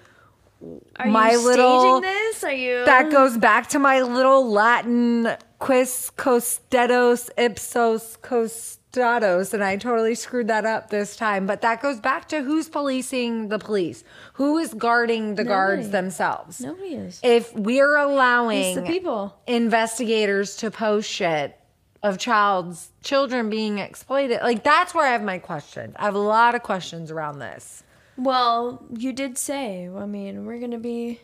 Are 0.96 1.06
my 1.06 1.32
you 1.32 1.38
little- 1.44 2.00
staging 2.00 2.00
this? 2.02 2.44
Are 2.44 2.52
you? 2.52 2.84
that 2.84 3.10
goes 3.10 3.36
back 3.38 3.68
to 3.68 3.78
my 3.78 4.00
little 4.02 4.48
Latin 4.50 5.28
quis 5.58 6.10
costedos 6.16 7.30
ipsos 7.38 8.16
costados, 8.22 9.52
and 9.54 9.64
I 9.64 9.76
totally 9.76 10.14
screwed 10.14 10.48
that 10.48 10.64
up 10.66 10.90
this 10.90 11.16
time. 11.16 11.46
But 11.46 11.60
that 11.62 11.80
goes 11.82 12.00
back 12.00 12.28
to 12.28 12.42
who's 12.42 12.68
policing 12.68 13.48
the 13.48 13.58
police, 13.58 14.04
who 14.34 14.58
is 14.58 14.74
guarding 14.74 15.34
the 15.36 15.44
guards 15.44 15.86
Nobody. 15.86 15.92
themselves. 15.92 16.60
Nobody 16.60 16.94
is. 16.94 17.20
If 17.22 17.54
we're 17.54 17.96
It's 17.96 18.06
allowing 18.10 18.74
the 18.76 18.82
people. 18.82 19.36
investigators 19.46 20.56
to 20.56 20.70
post 20.70 21.10
shit 21.10 21.58
of 22.02 22.18
child's 22.18 22.90
children 23.02 23.48
being 23.48 23.78
exploited, 23.78 24.40
like 24.42 24.62
that's 24.62 24.94
where 24.94 25.06
I 25.06 25.12
have 25.12 25.22
my 25.22 25.38
questions. 25.38 25.94
I 25.98 26.04
have 26.04 26.14
a 26.14 26.18
lot 26.18 26.54
of 26.54 26.62
questions 26.62 27.10
around 27.10 27.38
this. 27.38 27.82
Well, 28.16 28.84
you 28.96 29.12
did 29.12 29.36
say. 29.38 29.88
I 29.88 30.06
mean, 30.06 30.46
we're 30.46 30.58
gonna 30.60 30.78
be. 30.78 31.20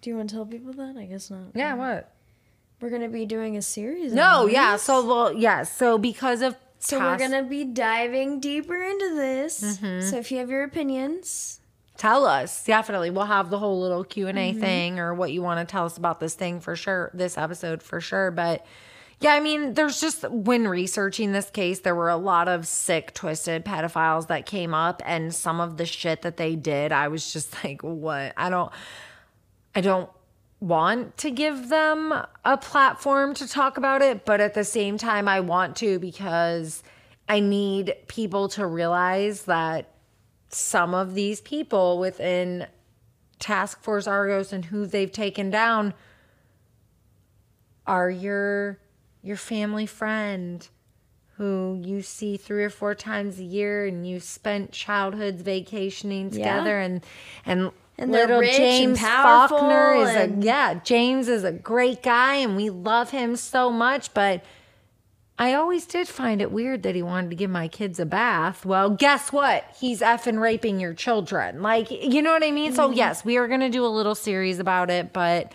Do 0.00 0.10
you 0.10 0.16
want 0.16 0.30
to 0.30 0.36
tell 0.36 0.46
people 0.46 0.72
that? 0.74 0.96
I 0.96 1.04
guess 1.06 1.30
not. 1.30 1.48
Yeah, 1.54 1.74
what? 1.74 2.12
we're 2.80 2.90
gonna 2.90 3.08
be 3.08 3.24
doing 3.26 3.56
a 3.56 3.62
series. 3.62 4.12
No, 4.12 4.42
on 4.44 4.50
yeah. 4.50 4.76
So 4.76 5.06
well, 5.06 5.32
yeah. 5.32 5.62
So 5.62 5.98
because 5.98 6.42
of 6.42 6.56
So 6.78 6.98
we're 6.98 7.18
gonna 7.18 7.42
be 7.42 7.64
diving 7.64 8.40
deeper 8.40 8.76
into 8.76 9.14
this. 9.14 9.78
Mm-hmm. 9.78 10.08
So 10.08 10.18
if 10.18 10.30
you 10.30 10.38
have 10.38 10.50
your 10.50 10.62
opinions, 10.62 11.60
tell 11.96 12.26
us 12.26 12.64
definitely. 12.64 13.10
We'll 13.10 13.24
have 13.26 13.50
the 13.50 13.58
whole 13.58 13.80
little 13.80 14.04
Q 14.04 14.28
and 14.28 14.38
A 14.38 14.50
Mm-hmm. 14.52 14.60
thing 14.60 14.98
or 14.98 15.14
what 15.14 15.32
you 15.32 15.42
want 15.42 15.66
to 15.66 15.70
tell 15.70 15.86
us 15.86 15.96
about 15.96 16.20
this 16.20 16.34
thing 16.34 16.60
for 16.60 16.76
sure. 16.76 17.10
This 17.14 17.36
episode 17.38 17.82
for 17.82 18.00
sure, 18.00 18.30
but. 18.30 18.64
Yeah, 19.18 19.32
I 19.32 19.40
mean, 19.40 19.72
there's 19.74 20.00
just 20.00 20.28
when 20.28 20.68
researching 20.68 21.32
this 21.32 21.48
case, 21.48 21.80
there 21.80 21.94
were 21.94 22.10
a 22.10 22.16
lot 22.16 22.48
of 22.48 22.66
sick, 22.66 23.14
twisted 23.14 23.64
pedophiles 23.64 24.26
that 24.26 24.44
came 24.44 24.74
up, 24.74 25.00
and 25.06 25.34
some 25.34 25.58
of 25.58 25.78
the 25.78 25.86
shit 25.86 26.22
that 26.22 26.36
they 26.36 26.54
did, 26.54 26.92
I 26.92 27.08
was 27.08 27.32
just 27.32 27.52
like, 27.64 27.82
what? 27.82 28.34
I 28.36 28.50
don't, 28.50 28.70
I 29.74 29.80
don't 29.80 30.10
want 30.60 31.16
to 31.18 31.30
give 31.30 31.68
them 31.68 32.12
a 32.44 32.58
platform 32.58 33.34
to 33.34 33.48
talk 33.48 33.78
about 33.78 34.02
it, 34.02 34.24
but 34.24 34.40
at 34.40 34.54
the 34.54 34.64
same 34.64 34.98
time, 34.98 35.28
I 35.28 35.40
want 35.40 35.76
to 35.76 35.98
because 35.98 36.82
I 37.28 37.40
need 37.40 37.94
people 38.08 38.48
to 38.50 38.66
realize 38.66 39.42
that 39.42 39.90
some 40.48 40.94
of 40.94 41.14
these 41.14 41.40
people 41.40 41.98
within 41.98 42.66
Task 43.38 43.82
Force 43.82 44.06
Argos 44.06 44.52
and 44.52 44.66
who 44.66 44.86
they've 44.86 45.10
taken 45.10 45.50
down 45.50 45.92
are 47.86 48.10
your 48.10 48.78
your 49.26 49.36
family 49.36 49.86
friend 49.86 50.68
who 51.36 51.78
you 51.84 52.00
see 52.00 52.36
three 52.36 52.64
or 52.64 52.70
four 52.70 52.94
times 52.94 53.38
a 53.38 53.44
year 53.44 53.84
and 53.84 54.06
you 54.06 54.20
spent 54.20 54.72
childhoods 54.72 55.42
vacationing 55.42 56.26
Yeah. 56.32 56.38
together 56.38 56.78
and 56.78 57.04
and 57.44 57.70
And 57.98 58.12
little 58.12 58.40
and 58.40 58.50
James 58.50 58.98
powerful 58.98 59.58
Faulkner 59.58 59.94
is 59.96 60.14
a 60.16 60.34
yeah, 60.40 60.74
James 60.84 61.28
is 61.28 61.44
a 61.44 61.52
great 61.52 62.02
guy 62.02 62.36
and 62.36 62.56
we 62.56 62.70
love 62.70 63.10
him 63.10 63.36
so 63.36 63.70
much, 63.70 64.14
but 64.14 64.44
I 65.38 65.52
always 65.52 65.84
did 65.84 66.08
find 66.08 66.40
it 66.40 66.50
weird 66.50 66.82
that 66.84 66.94
he 66.94 67.02
wanted 67.02 67.28
to 67.30 67.36
give 67.36 67.50
my 67.50 67.68
kids 67.68 68.00
a 68.00 68.06
bath. 68.06 68.64
Well, 68.64 68.88
guess 68.90 69.30
what? 69.32 69.64
He's 69.78 70.00
effing 70.00 70.40
raping 70.40 70.80
your 70.80 70.94
children. 70.94 71.60
Like, 71.60 71.90
you 71.90 72.22
know 72.22 72.32
what 72.32 72.42
I 72.42 72.50
mean? 72.52 72.72
So, 72.72 72.88
mm-hmm. 72.88 72.96
yes, 72.96 73.22
we 73.22 73.36
are 73.36 73.46
going 73.46 73.60
to 73.60 73.68
do 73.68 73.84
a 73.84 73.88
little 73.88 74.14
series 74.14 74.58
about 74.58 74.88
it, 74.88 75.12
but 75.12 75.52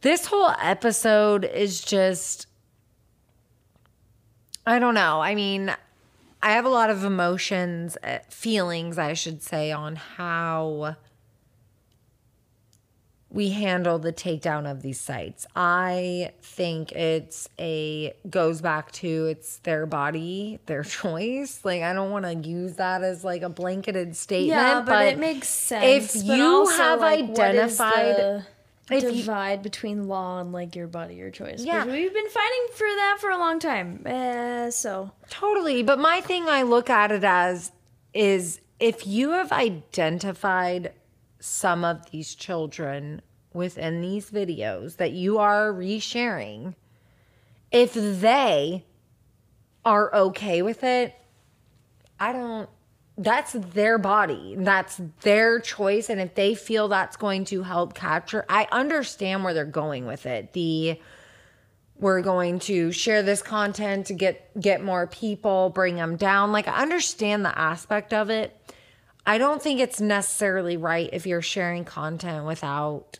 this 0.00 0.26
whole 0.26 0.52
episode 0.60 1.44
is 1.44 1.80
just, 1.80 2.46
I 4.66 4.78
don't 4.78 4.94
know. 4.94 5.20
I 5.20 5.34
mean, 5.34 5.74
I 6.42 6.52
have 6.52 6.64
a 6.64 6.68
lot 6.70 6.90
of 6.90 7.04
emotions, 7.04 7.96
uh, 8.02 8.18
feelings, 8.28 8.98
I 8.98 9.14
should 9.14 9.42
say, 9.42 9.72
on 9.72 9.96
how 9.96 10.96
we 13.30 13.50
handle 13.50 13.98
the 13.98 14.12
takedown 14.12 14.70
of 14.70 14.82
these 14.82 15.00
sites. 15.00 15.46
I 15.54 16.32
think 16.40 16.92
it's 16.92 17.48
a 17.58 18.14
goes 18.30 18.60
back 18.60 18.90
to 18.92 19.26
it's 19.26 19.58
their 19.58 19.84
body, 19.84 20.60
their 20.66 20.82
choice. 20.84 21.60
Like 21.64 21.82
I 21.82 21.92
don't 21.92 22.10
want 22.10 22.24
to 22.24 22.34
use 22.34 22.74
that 22.74 23.02
as 23.02 23.24
like 23.24 23.42
a 23.42 23.48
blanketed 23.48 24.16
statement, 24.16 24.48
yeah, 24.50 24.80
but, 24.80 25.06
it 25.06 25.18
makes 25.18 25.48
sense. 25.48 26.14
If 26.14 26.26
but 26.26 26.36
you 26.36 26.68
have 26.68 27.00
like, 27.00 27.24
identified 27.30 28.16
the 28.16 28.36
if 28.38 28.44
you- 28.44 28.46
divide 28.88 29.62
between 29.62 30.08
law 30.08 30.40
and 30.40 30.52
like 30.52 30.74
your 30.74 30.86
body, 30.86 31.14
your 31.14 31.30
choice. 31.30 31.62
Yeah. 31.62 31.84
Because 31.84 31.98
we've 31.98 32.14
been 32.14 32.28
fighting 32.28 32.66
for 32.74 32.86
that 32.86 33.18
for 33.20 33.30
a 33.30 33.38
long 33.38 33.58
time. 33.58 34.02
Uh, 34.06 34.70
so 34.70 35.10
Totally. 35.30 35.82
But 35.82 35.98
my 35.98 36.20
thing 36.20 36.48
I 36.48 36.62
look 36.62 36.90
at 36.90 37.12
it 37.12 37.24
as 37.24 37.72
is 38.14 38.60
if 38.80 39.06
you 39.06 39.30
have 39.30 39.52
identified 39.52 40.92
some 41.40 41.84
of 41.84 42.10
these 42.10 42.34
children 42.34 43.22
within 43.52 44.00
these 44.00 44.30
videos 44.30 44.96
that 44.96 45.12
you 45.12 45.38
are 45.38 45.72
resharing, 45.72 46.74
if 47.70 47.94
they 47.94 48.84
are 49.84 50.14
okay 50.14 50.62
with 50.62 50.82
it, 50.82 51.14
I 52.18 52.32
don't 52.32 52.68
that's 53.18 53.52
their 53.52 53.98
body. 53.98 54.54
That's 54.56 55.00
their 55.22 55.58
choice. 55.58 56.08
And 56.08 56.20
if 56.20 56.34
they 56.36 56.54
feel 56.54 56.88
that's 56.88 57.16
going 57.16 57.44
to 57.46 57.64
help 57.64 57.94
capture, 57.94 58.46
I 58.48 58.68
understand 58.70 59.42
where 59.42 59.52
they're 59.52 59.64
going 59.64 60.06
with 60.06 60.24
it. 60.24 60.52
The 60.52 61.00
we're 62.00 62.22
going 62.22 62.60
to 62.60 62.92
share 62.92 63.24
this 63.24 63.42
content 63.42 64.06
to 64.06 64.14
get 64.14 64.58
get 64.58 64.82
more 64.82 65.08
people, 65.08 65.70
bring 65.70 65.96
them 65.96 66.16
down. 66.16 66.52
Like 66.52 66.68
I 66.68 66.80
understand 66.80 67.44
the 67.44 67.58
aspect 67.58 68.14
of 68.14 68.30
it. 68.30 68.54
I 69.26 69.36
don't 69.36 69.60
think 69.60 69.80
it's 69.80 70.00
necessarily 70.00 70.76
right 70.76 71.10
if 71.12 71.26
you're 71.26 71.42
sharing 71.42 71.84
content 71.84 72.46
without 72.46 73.18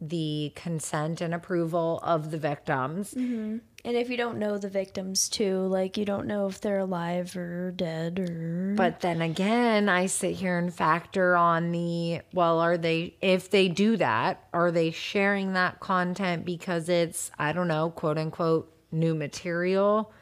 the 0.00 0.52
consent 0.56 1.20
and 1.20 1.34
approval 1.34 2.00
of 2.02 2.30
the 2.30 2.38
victims. 2.38 3.12
Mm-hmm. 3.12 3.58
and 3.84 3.96
if 3.96 4.08
you 4.08 4.16
don't 4.16 4.38
know 4.38 4.56
the 4.56 4.68
victims 4.68 5.28
too, 5.28 5.58
like 5.66 5.98
you 5.98 6.04
don't 6.04 6.26
know 6.26 6.46
if 6.46 6.60
they're 6.60 6.78
alive 6.78 7.36
or 7.36 7.72
dead 7.76 8.18
or 8.18 8.74
But 8.76 9.00
then 9.00 9.20
again, 9.20 9.88
I 9.88 10.06
sit 10.06 10.36
here 10.36 10.58
and 10.58 10.72
factor 10.72 11.36
on 11.36 11.70
the 11.72 12.22
well, 12.32 12.60
are 12.60 12.78
they, 12.78 13.14
if 13.20 13.50
they 13.50 13.68
do 13.68 13.96
that, 13.98 14.48
are 14.54 14.70
they 14.70 14.90
sharing 14.90 15.52
that 15.52 15.80
content 15.80 16.44
because 16.46 16.88
it's, 16.88 17.30
I 17.38 17.52
don't 17.52 17.68
know, 17.68 17.90
quote 17.90 18.16
unquote, 18.16 18.72
new 18.90 19.14
material, 19.14 20.12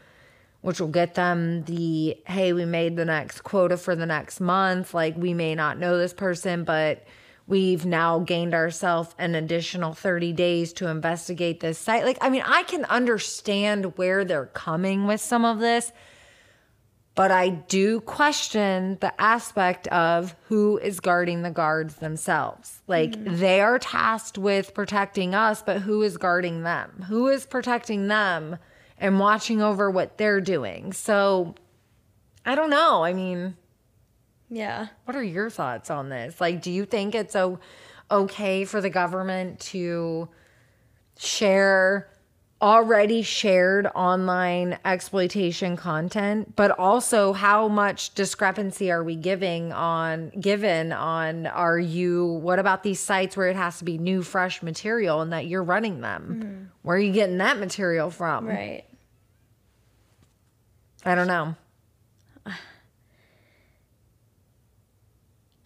which 0.61 0.81
will 0.81 0.89
get 0.89 1.15
them 1.15 1.63
the, 1.65 2.19
hey, 2.27 2.53
we 2.53 2.65
made 2.65 2.97
the 2.97 3.05
next 3.05 3.43
quota 3.43 3.77
for 3.77 3.95
the 3.95 4.07
next 4.07 4.41
month. 4.41 4.93
Like 4.93 5.17
we 5.17 5.35
may 5.35 5.55
not 5.55 5.79
know 5.79 5.97
this 5.97 6.13
person, 6.13 6.65
but 6.65 7.05
we've 7.49 7.85
now 7.85 8.21
gained 8.21 8.55
ourselves 8.55 9.13
an 9.19 9.35
additional 9.35 9.95
30 9.95 10.33
days 10.35 10.73
to 10.75 10.87
investigate 10.87 11.59
this 11.59 11.79
site. 11.79 12.05
Like, 12.05 12.19
I 12.21 12.31
mean, 12.31 12.45
I 12.47 12.63
can 12.63 12.85
understand 12.85 13.97
where 13.99 14.25
they're 14.25 14.47
coming 14.47 15.07
with 15.07 15.21
some 15.21 15.45
of 15.45 15.59
this 15.59 15.91
but 17.19 17.33
I 17.33 17.49
do 17.49 18.01
question 18.03 18.97
the 19.01 19.13
aspect 19.21 19.89
of 19.89 20.37
who 20.43 20.79
is 20.79 21.01
guarding 21.01 21.43
the 21.43 21.51
guards 21.51 21.97
themselves. 21.97 22.81
Like 22.87 23.11
mm-hmm. 23.11 23.39
they 23.39 23.61
are 23.61 23.81
tasked 23.81 24.39
with 24.39 24.73
protecting 24.73 25.35
us, 25.35 25.61
but 25.61 25.81
who 25.81 26.03
is 26.03 26.17
guarding 26.17 26.63
them? 26.63 27.07
Who 27.09 27.27
is 27.27 27.45
protecting 27.45 28.07
them 28.07 28.59
and 28.99 29.19
watching 29.19 29.61
over 29.61 29.91
what 29.91 30.17
they're 30.17 30.41
doing? 30.41 30.93
So 30.93 31.57
I 32.47 32.55
don't 32.55 32.71
know. 32.71 33.03
I 33.03 33.15
mean, 33.15 33.57
yeah. 34.51 34.89
what 35.05 35.17
are 35.17 35.23
your 35.23 35.51
thoughts 35.51 35.91
on 35.91 36.09
this? 36.09 36.41
Like, 36.41 36.63
do 36.63 36.71
you 36.71 36.85
think 36.85 37.15
it's 37.15 37.37
o- 37.37 37.59
okay 38.11 38.65
for 38.65 38.81
the 38.81 38.91
government 38.91 39.61
to 39.61 40.29
share 41.19 42.09
already 42.61 43.23
shared 43.23 43.87
online 43.95 44.79
exploitation 44.85 45.77
content, 45.77 46.57
but 46.57 46.73
also 46.73 47.33
how 47.33 47.69
much 47.69 48.15
discrepancy 48.15 48.91
are 48.91 49.05
we 49.05 49.15
giving 49.15 49.73
on 49.73 50.31
given 50.31 50.93
on 50.93 51.47
are 51.47 51.79
you 51.79 52.27
what 52.27 52.59
about 52.59 52.83
these 52.83 52.99
sites 52.99 53.37
where 53.37 53.49
it 53.49 53.57
has 53.57 53.79
to 53.79 53.85
be 53.85 53.97
new 53.97 54.23
fresh 54.23 54.63
material 54.63 55.21
and 55.21 55.33
that 55.33 55.47
you're 55.47 55.63
running 55.63 56.01
them? 56.01 56.41
Hmm. 56.43 56.65
Where 56.83 56.97
are 56.97 57.01
you 57.01 57.13
getting 57.13 57.39
that 57.39 57.59
material 57.59 58.11
from? 58.11 58.47
Right. 58.47 58.85
I 61.05 61.15
don't 61.15 61.29
know. 61.29 61.55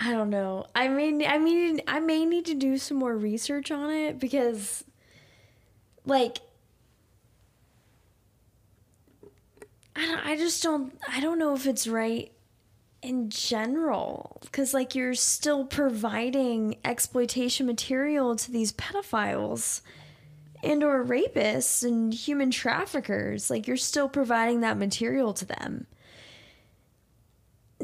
I 0.04 0.10
don't 0.10 0.30
know. 0.30 0.66
I 0.74 0.88
mean, 0.88 1.24
I 1.24 1.38
mean, 1.38 1.80
I 1.86 2.00
may 2.00 2.24
need 2.24 2.44
to 2.46 2.54
do 2.54 2.76
some 2.76 2.96
more 2.96 3.16
research 3.16 3.70
on 3.70 3.88
it 3.90 4.18
because, 4.18 4.82
like, 6.04 6.38
I 9.94 10.04
don't, 10.06 10.26
I 10.26 10.36
just 10.36 10.60
don't. 10.60 10.98
I 11.08 11.20
don't 11.20 11.38
know 11.38 11.54
if 11.54 11.68
it's 11.68 11.86
right 11.86 12.32
in 13.00 13.30
general 13.30 14.38
because, 14.40 14.74
like, 14.74 14.96
you're 14.96 15.14
still 15.14 15.64
providing 15.64 16.78
exploitation 16.84 17.66
material 17.66 18.34
to 18.34 18.50
these 18.50 18.72
pedophiles 18.72 19.82
and 20.64 20.82
or 20.82 21.04
rapists 21.04 21.84
and 21.84 22.12
human 22.12 22.50
traffickers. 22.50 23.50
Like, 23.50 23.68
you're 23.68 23.76
still 23.76 24.08
providing 24.08 24.62
that 24.62 24.78
material 24.78 25.32
to 25.34 25.44
them 25.44 25.86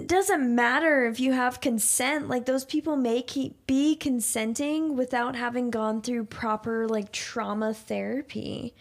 doesn't 0.09 0.55
matter 0.55 1.07
if 1.07 1.21
you 1.21 1.33
have 1.33 1.61
consent. 1.61 2.29
Like 2.29 2.47
those 2.47 2.65
people 2.65 2.97
may 2.97 3.23
keep 3.23 3.67
be 3.67 3.95
consenting 3.95 4.97
without 4.97 5.37
having 5.37 5.71
gone 5.71 6.03
through 6.03 6.25
proper 6.25 6.89
like 6.89 7.13
trauma 7.13 7.73
therapy. 7.75 8.75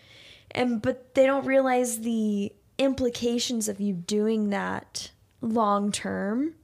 And 0.51 0.82
but 0.82 1.13
they 1.13 1.25
don't 1.25 1.45
realize 1.45 1.99
the 1.99 2.53
implications 2.78 3.67
of 3.67 3.80
you 3.80 3.93
doing 3.93 4.49
that 4.49 5.11
long 5.41 5.91
term. 5.91 6.55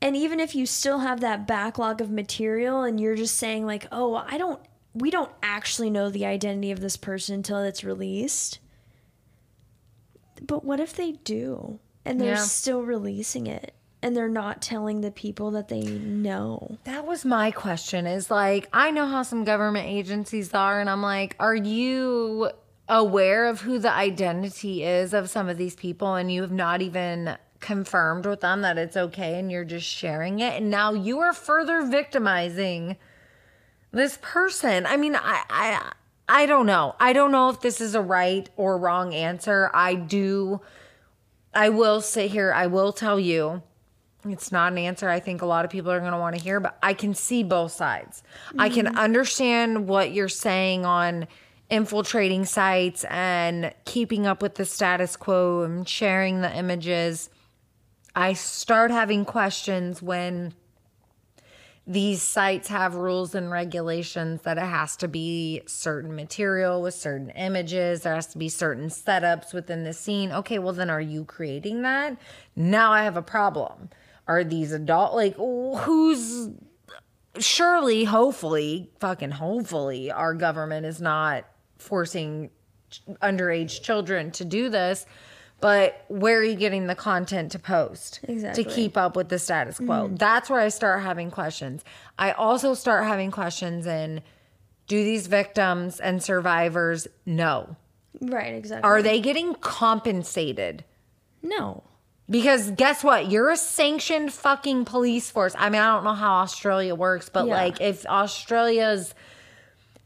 And 0.00 0.14
even 0.14 0.38
if 0.38 0.54
you 0.54 0.66
still 0.66 0.98
have 0.98 1.20
that 1.20 1.46
backlog 1.46 2.00
of 2.00 2.10
material 2.10 2.82
and 2.82 3.00
you're 3.00 3.16
just 3.16 3.38
saying 3.38 3.64
like 3.64 3.86
oh 3.90 4.14
i 4.14 4.36
don't 4.36 4.60
we 4.92 5.10
don't 5.10 5.32
actually 5.42 5.90
know 5.90 6.10
the 6.10 6.26
identity 6.26 6.70
of 6.70 6.80
this 6.80 6.96
person 6.96 7.36
until 7.36 7.58
it's 7.58 7.82
released 7.82 8.58
but 10.42 10.64
what 10.64 10.78
if 10.78 10.94
they 10.94 11.12
do 11.12 11.80
and 12.04 12.20
they're 12.20 12.34
Yeah. 12.34 12.44
still 12.44 12.82
releasing 12.82 13.46
it 13.46 13.74
and 14.02 14.14
they're 14.14 14.28
not 14.28 14.60
telling 14.60 15.00
the 15.00 15.10
people 15.10 15.50
that 15.52 15.68
they 15.68 15.80
know. 15.82 16.78
That 16.84 17.06
was 17.06 17.24
my 17.24 17.50
question 17.50 18.06
is 18.06 18.30
like, 18.30 18.68
I 18.72 18.90
know 18.90 19.06
how 19.06 19.22
some 19.22 19.44
government 19.44 19.86
agencies 19.88 20.52
are, 20.52 20.78
and 20.80 20.90
I'm 20.90 21.00
like, 21.02 21.34
are 21.40 21.54
you 21.54 22.50
aware 22.86 23.46
of 23.46 23.62
who 23.62 23.78
the 23.78 23.90
identity 23.90 24.84
is 24.84 25.14
of 25.14 25.30
some 25.30 25.48
of 25.48 25.56
these 25.56 25.74
people 25.74 26.16
and 26.16 26.30
you 26.30 26.42
have 26.42 26.52
not 26.52 26.82
even 26.82 27.38
confirmed 27.60 28.26
with 28.26 28.40
them 28.42 28.60
that 28.60 28.76
it's 28.76 28.94
okay 28.94 29.38
and 29.38 29.50
you're 29.50 29.64
just 29.64 29.86
sharing 29.86 30.40
it? 30.40 30.52
And 30.60 30.70
now 30.70 30.92
you 30.92 31.20
are 31.20 31.32
further 31.32 31.80
victimizing 31.86 32.96
this 33.90 34.18
person. 34.20 34.84
I 34.84 34.98
mean, 34.98 35.14
I, 35.16 35.44
I, 35.48 35.92
I 36.28 36.44
don't 36.46 36.66
know. 36.66 36.94
I 37.00 37.14
don't 37.14 37.32
know 37.32 37.48
if 37.48 37.60
this 37.62 37.80
is 37.80 37.94
a 37.94 38.02
right 38.02 38.50
or 38.58 38.76
wrong 38.76 39.14
answer. 39.14 39.70
I 39.72 39.94
do, 39.94 40.60
I 41.54 41.68
will 41.68 42.00
sit 42.00 42.30
here, 42.30 42.52
I 42.52 42.66
will 42.66 42.92
tell 42.92 43.18
you 43.18 43.62
it's 44.26 44.50
not 44.50 44.72
an 44.72 44.78
answer 44.78 45.08
I 45.08 45.20
think 45.20 45.42
a 45.42 45.46
lot 45.46 45.64
of 45.64 45.70
people 45.70 45.92
are 45.92 46.00
going 46.00 46.12
to 46.12 46.18
want 46.18 46.36
to 46.36 46.42
hear, 46.42 46.60
but 46.60 46.78
I 46.82 46.94
can 46.94 47.14
see 47.14 47.42
both 47.42 47.72
sides. 47.72 48.22
Mm-hmm. 48.48 48.60
I 48.60 48.68
can 48.68 48.96
understand 48.96 49.86
what 49.86 50.12
you're 50.12 50.28
saying 50.28 50.86
on 50.86 51.26
infiltrating 51.70 52.44
sites 52.44 53.04
and 53.10 53.74
keeping 53.84 54.26
up 54.26 54.42
with 54.42 54.54
the 54.54 54.64
status 54.64 55.16
quo 55.16 55.62
and 55.62 55.88
sharing 55.88 56.40
the 56.40 56.54
images. 56.56 57.30
I 58.14 58.32
start 58.34 58.90
having 58.90 59.24
questions 59.24 60.00
when 60.00 60.54
these 61.86 62.22
sites 62.22 62.68
have 62.68 62.94
rules 62.94 63.34
and 63.34 63.50
regulations 63.50 64.42
that 64.42 64.56
it 64.56 64.62
has 64.62 64.96
to 64.96 65.08
be 65.08 65.62
certain 65.66 66.16
material 66.16 66.80
with 66.80 66.94
certain 66.94 67.30
images. 67.30 68.02
There 68.02 68.14
has 68.14 68.26
to 68.28 68.38
be 68.38 68.48
certain 68.48 68.88
setups 68.88 69.52
within 69.52 69.84
the 69.84 69.92
scene. 69.92 70.32
Okay, 70.32 70.58
well, 70.58 70.72
then 70.72 70.88
are 70.88 71.00
you 71.00 71.24
creating 71.24 71.82
that? 71.82 72.16
Now 72.56 72.92
I 72.92 73.04
have 73.04 73.16
a 73.16 73.22
problem 73.22 73.90
are 74.26 74.44
these 74.44 74.72
adult 74.72 75.14
like 75.14 75.34
who's 75.36 76.50
surely 77.38 78.04
hopefully 78.04 78.90
fucking 79.00 79.30
hopefully 79.30 80.10
our 80.10 80.34
government 80.34 80.86
is 80.86 81.00
not 81.00 81.44
forcing 81.78 82.50
underage 83.22 83.82
children 83.82 84.30
to 84.30 84.44
do 84.44 84.68
this 84.68 85.04
but 85.64 86.04
where 86.08 86.40
are 86.40 86.44
you 86.44 86.56
getting 86.56 86.88
the 86.88 86.94
content 86.94 87.50
to 87.52 87.58
post 87.58 88.20
exactly. 88.24 88.64
to 88.64 88.70
keep 88.70 88.98
up 88.98 89.16
with 89.16 89.30
the 89.30 89.38
status 89.38 89.78
quo 89.78 90.04
mm-hmm. 90.04 90.16
that's 90.16 90.50
where 90.50 90.60
i 90.60 90.68
start 90.68 91.02
having 91.02 91.30
questions 91.30 91.82
i 92.18 92.32
also 92.32 92.74
start 92.74 93.04
having 93.04 93.30
questions 93.30 93.86
in 93.86 94.20
do 94.88 95.02
these 95.02 95.26
victims 95.26 96.00
and 96.00 96.22
survivors 96.22 97.08
know 97.24 97.74
right 98.20 98.54
exactly 98.54 98.86
are 98.86 99.00
they 99.00 99.22
getting 99.22 99.54
compensated 99.54 100.84
no 101.42 101.82
because 102.28 102.70
guess 102.70 103.04
what? 103.04 103.30
You're 103.30 103.50
a 103.50 103.56
sanctioned 103.56 104.32
fucking 104.32 104.86
police 104.86 105.30
force. 105.30 105.54
I 105.58 105.68
mean, 105.68 105.82
I 105.82 105.94
don't 105.94 106.04
know 106.04 106.14
how 106.14 106.36
Australia 106.36 106.94
works, 106.94 107.28
but 107.28 107.46
yeah. 107.46 107.54
like 107.54 107.82
if 107.82 108.06
Australia's 108.06 109.14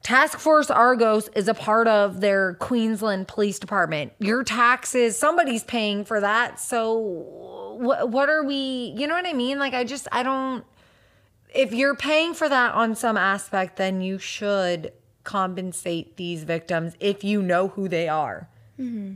Task 0.03 0.39
Force 0.39 0.71
Argos 0.71 1.29
is 1.35 1.49
a 1.49 1.55
part 1.55 1.87
of 1.87 2.21
their 2.21 2.55
Queensland 2.55 3.29
Police 3.29 3.59
Department, 3.59 4.13
your 4.21 4.43
taxes, 4.45 5.19
somebody's 5.19 5.65
paying 5.65 6.05
for 6.05 6.21
that. 6.21 6.59
So 6.61 6.97
what 7.79 8.09
what 8.09 8.29
are 8.29 8.43
we, 8.45 8.95
you 8.97 9.07
know 9.07 9.15
what 9.15 9.27
I 9.27 9.33
mean? 9.33 9.59
Like 9.59 9.75
I 9.75 9.85
just 9.85 10.09
I 10.13 10.23
don't 10.23 10.65
if 11.55 11.73
you're 11.73 11.97
paying 11.97 12.35
for 12.35 12.49
that 12.49 12.75
on 12.75 12.95
some 12.95 13.17
aspect, 13.17 13.77
then 13.77 14.01
you 14.01 14.19
should 14.19 14.93
compensate 15.25 16.17
these 16.17 16.45
victims 16.45 16.95
if 17.01 17.23
you 17.25 17.43
know 17.43 17.69
who 17.69 17.89
they 17.89 18.09
are. 18.09 18.49
hmm 18.77 19.15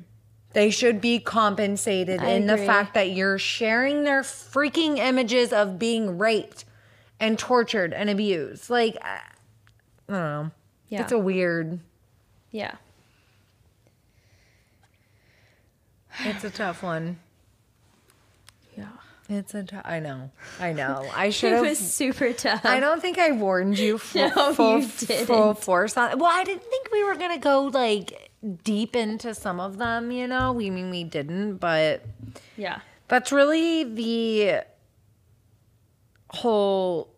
they 0.55 0.68
should 0.70 1.01
be 1.01 1.18
compensated 1.18 2.20
I 2.20 2.33
in 2.33 2.43
agree. 2.51 2.61
the 2.61 2.66
fact 2.66 2.93
that 2.93 3.11
you're 3.12 3.39
sharing 3.39 4.05
their 4.05 4.20
freaking 4.20 4.99
images 4.99 5.51
of 5.51 5.78
being 5.78 6.18
raped 6.18 6.66
and 7.18 7.39
tortured 7.39 7.95
and 7.95 8.11
abused. 8.11 8.68
Like, 8.68 8.99
I 9.01 9.20
don't 10.09 10.18
know. 10.18 10.51
Yeah. 10.93 11.01
It's 11.01 11.12
a 11.12 11.18
weird. 11.18 11.80
Yeah. 12.51 12.74
It's 16.20 16.45
a 16.45 16.51
tough 16.51 16.82
one. 16.82 17.18
Yeah. 18.76 18.88
It's 19.30 19.55
a. 19.55 19.62
T- 19.64 19.76
I 19.82 20.01
know. 20.01 20.30
I 20.61 20.72
know. 20.74 21.09
I 21.14 21.30
should 21.30 21.53
have. 21.53 21.64
it 21.64 21.68
was 21.70 21.78
super 21.78 22.34
tough. 22.34 22.66
I 22.66 22.78
don't 22.78 23.01
think 23.01 23.16
I 23.16 23.30
warned 23.32 23.78
you 23.78 23.97
full, 23.99 24.28
no, 24.36 24.53
full, 24.53 24.80
you 24.80 24.88
didn't. 24.99 25.26
full 25.28 25.55
force 25.55 25.97
on. 25.97 26.18
Well, 26.18 26.30
I 26.30 26.45
didn't 26.45 26.64
think 26.64 26.90
we 26.93 27.03
were 27.05 27.14
gonna 27.14 27.38
go 27.38 27.62
like 27.72 28.30
deep 28.62 28.95
into 28.95 29.34
some 29.34 29.61
of 29.61 29.78
them, 29.78 30.11
you 30.11 30.28
know. 30.28 30.53
We 30.53 30.68
mean 30.68 30.90
we 30.90 31.05
didn't, 31.05 31.57
but 31.57 32.05
yeah. 32.59 32.80
That's 33.09 33.32
really 33.32 33.84
the 33.84 34.64
whole 36.28 37.09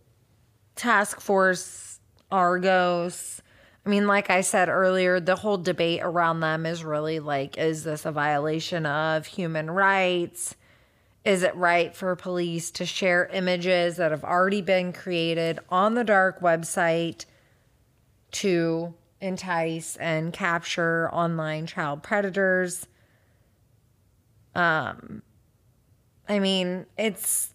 task 0.76 1.20
force 1.20 1.98
Argos. 2.30 3.40
I 3.86 3.90
mean, 3.90 4.06
like 4.06 4.30
I 4.30 4.40
said 4.40 4.68
earlier, 4.68 5.20
the 5.20 5.36
whole 5.36 5.58
debate 5.58 6.00
around 6.02 6.40
them 6.40 6.64
is 6.64 6.84
really 6.84 7.20
like 7.20 7.58
is 7.58 7.84
this 7.84 8.06
a 8.06 8.12
violation 8.12 8.86
of 8.86 9.26
human 9.26 9.70
rights? 9.70 10.56
Is 11.24 11.42
it 11.42 11.54
right 11.56 11.94
for 11.94 12.14
police 12.16 12.70
to 12.72 12.86
share 12.86 13.26
images 13.26 13.96
that 13.96 14.10
have 14.10 14.24
already 14.24 14.60
been 14.60 14.92
created 14.92 15.58
on 15.70 15.94
the 15.94 16.04
dark 16.04 16.40
website 16.40 17.24
to 18.32 18.94
entice 19.24 19.96
and 19.96 20.32
capture 20.32 21.10
online 21.12 21.66
child 21.66 22.02
predators. 22.02 22.86
Um, 24.54 25.22
I 26.28 26.38
mean, 26.38 26.86
it's 26.98 27.53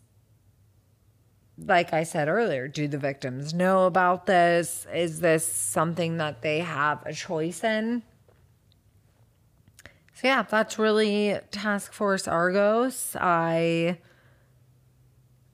like 1.65 1.93
I 1.93 2.03
said 2.03 2.27
earlier, 2.27 2.67
do 2.67 2.87
the 2.87 2.97
victims 2.97 3.53
know 3.53 3.85
about 3.85 4.25
this? 4.25 4.85
Is 4.93 5.19
this 5.19 5.45
something 5.45 6.17
that 6.17 6.41
they 6.41 6.59
have 6.59 7.05
a 7.05 7.13
choice 7.13 7.63
in? 7.63 8.03
So 10.15 10.27
yeah, 10.27 10.43
that's 10.43 10.77
really 10.77 11.39
Task 11.51 11.93
Force 11.93 12.27
Argos. 12.27 13.15
I 13.19 13.99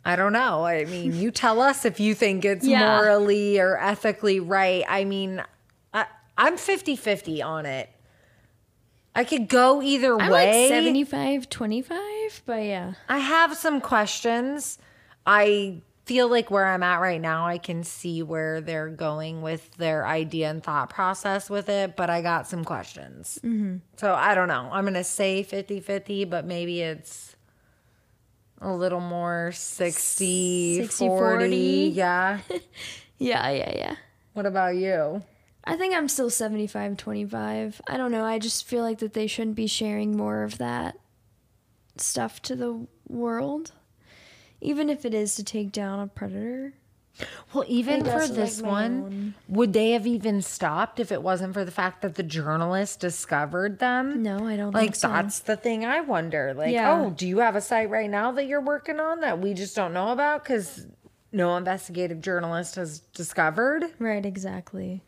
I 0.04 0.16
don't 0.16 0.34
know. 0.34 0.66
I 0.66 0.86
mean, 0.86 1.16
you 1.16 1.32
tell 1.44 1.62
us 1.62 1.86
if 1.86 2.00
you 2.00 2.16
think 2.16 2.46
it's 2.46 2.66
yeah. 2.66 2.98
morally 2.98 3.60
or 3.60 3.78
ethically 3.78 4.40
right. 4.40 4.84
I 4.88 5.04
mean, 5.04 5.44
I'm 6.38 6.58
50 6.58 6.96
50 6.96 7.42
on 7.42 7.66
it. 7.66 7.90
I 9.16 9.24
could 9.24 9.48
go 9.48 9.82
either 9.82 10.20
I'm 10.20 10.30
way. 10.30 10.64
Like 10.64 10.70
75 10.70 11.50
25, 11.50 12.42
but 12.46 12.64
yeah. 12.64 12.94
I 13.08 13.20
have 13.20 13.56
some 13.56 13.80
questions. 13.80 14.78
I 15.26 15.82
feel 16.06 16.30
like 16.30 16.52
where 16.52 16.66
I'm 16.66 16.84
at 16.84 17.02
right 17.02 17.20
now, 17.20 17.48
I 17.48 17.58
can 17.58 17.84
see 17.84 18.22
where 18.22 18.62
they're 18.62 18.90
going 18.90 19.42
with 19.42 19.76
their 19.78 20.06
idea 20.06 20.50
and 20.50 20.64
thought 20.64 20.90
process 20.90 21.50
with 21.50 21.68
it, 21.68 21.96
but 21.96 22.10
I 22.10 22.22
got 22.22 22.48
some 22.48 22.64
questions. 22.64 23.40
Mm-hmm. 23.44 23.78
So 23.98 24.14
I 24.14 24.36
don't 24.36 24.48
know. 24.48 24.70
I'm 24.72 24.84
going 24.84 24.94
to 24.94 25.04
say 25.04 25.44
50 25.44 25.80
50, 25.80 26.26
but 26.26 26.46
maybe 26.46 26.82
it's 26.82 27.36
a 28.62 28.72
little 28.72 29.00
more 29.00 29.52
60, 29.54 30.82
60 30.82 31.08
40. 31.08 31.20
40. 31.20 31.92
Yeah. 31.94 32.40
yeah, 33.18 33.50
yeah, 33.50 33.74
yeah. 33.76 33.96
What 34.34 34.46
about 34.46 34.76
you? 34.76 35.24
I 35.64 35.76
think 35.76 35.96
I'm 35.96 36.08
still 36.08 36.30
75 36.30 36.98
25. 36.98 37.82
I 37.88 37.98
don't 37.98 38.12
know. 38.12 38.24
I 38.24 38.38
just 38.38 38.68
feel 38.68 38.84
like 38.84 39.00
that 39.00 39.14
they 39.14 39.26
shouldn't 39.26 39.56
be 39.56 39.66
sharing 39.66 40.16
more 40.16 40.44
of 40.44 40.60
that 40.60 41.00
stuff 41.98 42.42
to 42.44 42.56
the 42.56 42.86
world. 43.08 43.72
Even 44.66 44.90
if 44.90 45.06
it 45.06 45.14
is 45.14 45.36
to 45.36 45.44
take 45.44 45.72
down 45.72 46.00
a 46.00 46.08
predator. 46.08 46.74
Well, 47.54 47.64
even 47.68 48.04
for 48.04 48.28
this 48.28 48.62
like 48.62 48.72
one, 48.72 49.04
own. 49.04 49.36
would 49.48 49.72
they 49.72 49.92
have 49.92 50.06
even 50.06 50.42
stopped 50.42 51.00
if 51.00 51.12
it 51.12 51.22
wasn't 51.24 51.54
for 51.54 51.64
the 51.64 51.72
fact 51.72 52.02
that 52.02 52.16
the 52.16 52.24
journalist 52.24 53.00
discovered 53.00 53.80
them? 53.80 54.22
No, 54.22 54.46
I 54.46 54.58
don't 54.58 54.74
like 54.74 54.96
so. 54.96 55.08
that's 55.08 55.40
the 55.40 55.56
thing 55.56 55.86
I 55.86 56.02
wonder. 56.02 56.54
Like, 56.54 56.74
yeah. 56.74 57.00
oh, 57.00 57.12
do 57.12 57.26
you 57.26 57.38
have 57.38 57.56
a 57.56 57.62
site 57.62 57.90
right 57.90 58.10
now 58.10 58.34
that 58.34 58.48
you're 58.48 58.62
working 58.62 59.00
on 59.00 59.22
that 59.22 59.40
we 59.40 59.54
just 59.54 59.76
don't 59.76 59.94
know 59.94 60.10
about 60.10 60.44
cuz 60.44 60.88
no 61.32 61.56
investigative 61.56 62.20
journalist 62.20 62.76
has 62.76 63.00
discovered? 63.00 63.86
Right, 63.98 64.26
exactly. 64.26 65.02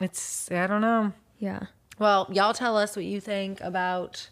It's 0.00 0.50
I 0.50 0.66
don't 0.66 0.80
know. 0.80 1.12
Yeah. 1.38 1.66
Well, 1.98 2.28
y'all 2.32 2.54
tell 2.54 2.76
us 2.76 2.96
what 2.96 3.04
you 3.04 3.20
think 3.20 3.60
about 3.60 4.30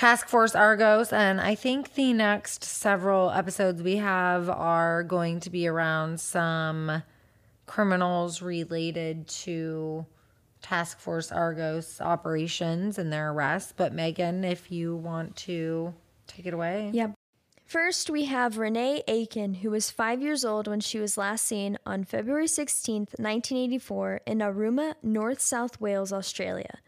Task 0.00 0.28
Force 0.28 0.54
Argos, 0.54 1.12
and 1.12 1.42
I 1.42 1.54
think 1.54 1.92
the 1.92 2.14
next 2.14 2.64
several 2.64 3.30
episodes 3.30 3.82
we 3.82 3.96
have 3.96 4.48
are 4.48 5.02
going 5.02 5.40
to 5.40 5.50
be 5.50 5.66
around 5.66 6.18
some 6.18 7.02
criminals 7.66 8.40
related 8.40 9.28
to 9.28 10.06
Task 10.62 10.98
Force 10.98 11.30
Argos 11.30 12.00
operations 12.00 12.98
and 12.98 13.12
their 13.12 13.30
arrests. 13.30 13.74
But 13.76 13.92
Megan, 13.92 14.42
if 14.42 14.72
you 14.72 14.96
want 14.96 15.36
to 15.36 15.92
take 16.26 16.46
it 16.46 16.54
away. 16.54 16.88
Yeah. 16.94 17.08
First, 17.66 18.08
we 18.08 18.24
have 18.24 18.56
Renee 18.56 19.02
Aiken, 19.06 19.52
who 19.52 19.70
was 19.70 19.90
five 19.90 20.22
years 20.22 20.46
old 20.46 20.66
when 20.66 20.80
she 20.80 20.98
was 20.98 21.18
last 21.18 21.46
seen 21.46 21.76
on 21.84 22.04
February 22.04 22.48
16, 22.48 23.00
1984, 23.18 24.22
in 24.24 24.38
Narooma, 24.38 24.94
North 25.02 25.42
South 25.42 25.78
Wales, 25.78 26.10
Australia. 26.10 26.78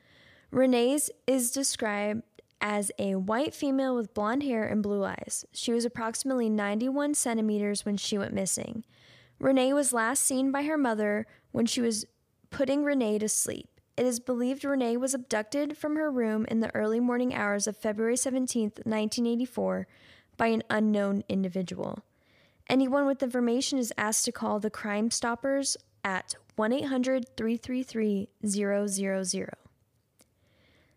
Renee's 0.50 1.10
is 1.26 1.50
described 1.50 2.22
as 2.62 2.92
a 2.96 3.16
white 3.16 3.52
female 3.52 3.96
with 3.96 4.14
blonde 4.14 4.44
hair 4.44 4.64
and 4.64 4.82
blue 4.82 5.04
eyes. 5.04 5.44
She 5.52 5.72
was 5.72 5.84
approximately 5.84 6.48
91 6.48 7.14
centimeters 7.14 7.84
when 7.84 7.96
she 7.96 8.16
went 8.16 8.32
missing. 8.32 8.84
Renee 9.40 9.72
was 9.72 9.92
last 9.92 10.22
seen 10.22 10.52
by 10.52 10.62
her 10.62 10.78
mother 10.78 11.26
when 11.50 11.66
she 11.66 11.80
was 11.80 12.06
putting 12.50 12.84
Renee 12.84 13.18
to 13.18 13.28
sleep. 13.28 13.68
It 13.96 14.06
is 14.06 14.20
believed 14.20 14.64
Renee 14.64 14.96
was 14.96 15.12
abducted 15.12 15.76
from 15.76 15.96
her 15.96 16.10
room 16.10 16.46
in 16.48 16.60
the 16.60 16.74
early 16.74 17.00
morning 17.00 17.34
hours 17.34 17.66
of 17.66 17.76
February 17.76 18.16
17, 18.16 18.62
1984, 18.84 19.86
by 20.36 20.46
an 20.46 20.62
unknown 20.70 21.24
individual. 21.28 22.04
Anyone 22.70 23.06
with 23.06 23.22
information 23.22 23.78
is 23.78 23.92
asked 23.98 24.24
to 24.24 24.32
call 24.32 24.60
the 24.60 24.70
Crime 24.70 25.10
Stoppers 25.10 25.76
at 26.04 26.36
1 26.56 26.72
800 26.72 27.36
333 27.36 28.28
000. 28.44 29.46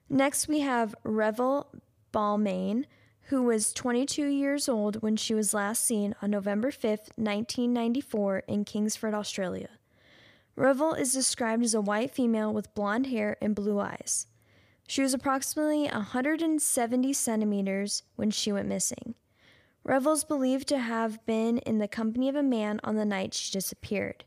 Next, 0.09 0.47
we 0.47 0.59
have 0.59 0.95
Revel 1.03 1.71
Balmain, 2.13 2.85
who 3.29 3.43
was 3.43 3.73
22 3.73 4.27
years 4.27 4.69
old 4.69 5.01
when 5.01 5.15
she 5.15 5.33
was 5.33 5.53
last 5.53 5.83
seen 5.83 6.15
on 6.21 6.29
November 6.29 6.71
5, 6.71 6.83
1994, 7.15 8.43
in 8.47 8.65
Kingsford, 8.65 9.13
Australia. 9.13 9.69
Revel 10.55 10.93
is 10.93 11.11
described 11.11 11.63
as 11.63 11.73
a 11.73 11.81
white 11.81 12.11
female 12.11 12.53
with 12.53 12.73
blonde 12.75 13.07
hair 13.07 13.35
and 13.41 13.55
blue 13.55 13.79
eyes. 13.79 14.27
She 14.87 15.01
was 15.01 15.13
approximately 15.13 15.85
170 15.85 17.13
centimeters 17.13 18.03
when 18.15 18.29
she 18.29 18.51
went 18.51 18.69
missing. 18.69 19.15
Revel 19.83 20.13
is 20.13 20.23
believed 20.23 20.67
to 20.69 20.77
have 20.77 21.25
been 21.25 21.57
in 21.59 21.79
the 21.79 21.87
company 21.87 22.29
of 22.29 22.35
a 22.35 22.43
man 22.43 22.79
on 22.83 22.95
the 22.95 23.05
night 23.05 23.33
she 23.33 23.51
disappeared. 23.51 24.23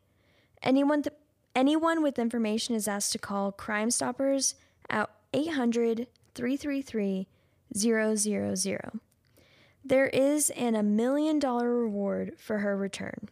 Anyone, 0.63 1.03
th- 1.03 1.17
anyone 1.55 2.03
with 2.03 2.19
information 2.19 2.75
is 2.75 2.89
asked 2.89 3.13
to 3.13 3.19
call 3.19 3.53
Crime 3.53 3.91
Stoppers 3.91 4.57
at 4.91 5.09
800 5.33 6.07
333 6.35 7.29
000. 7.75 8.81
There 9.85 10.07
is 10.07 10.51
an 10.51 10.75
a 10.75 10.83
million 10.83 11.39
dollar 11.39 11.75
reward 11.75 12.35
for 12.39 12.59
her 12.59 12.77
return. 12.77 13.29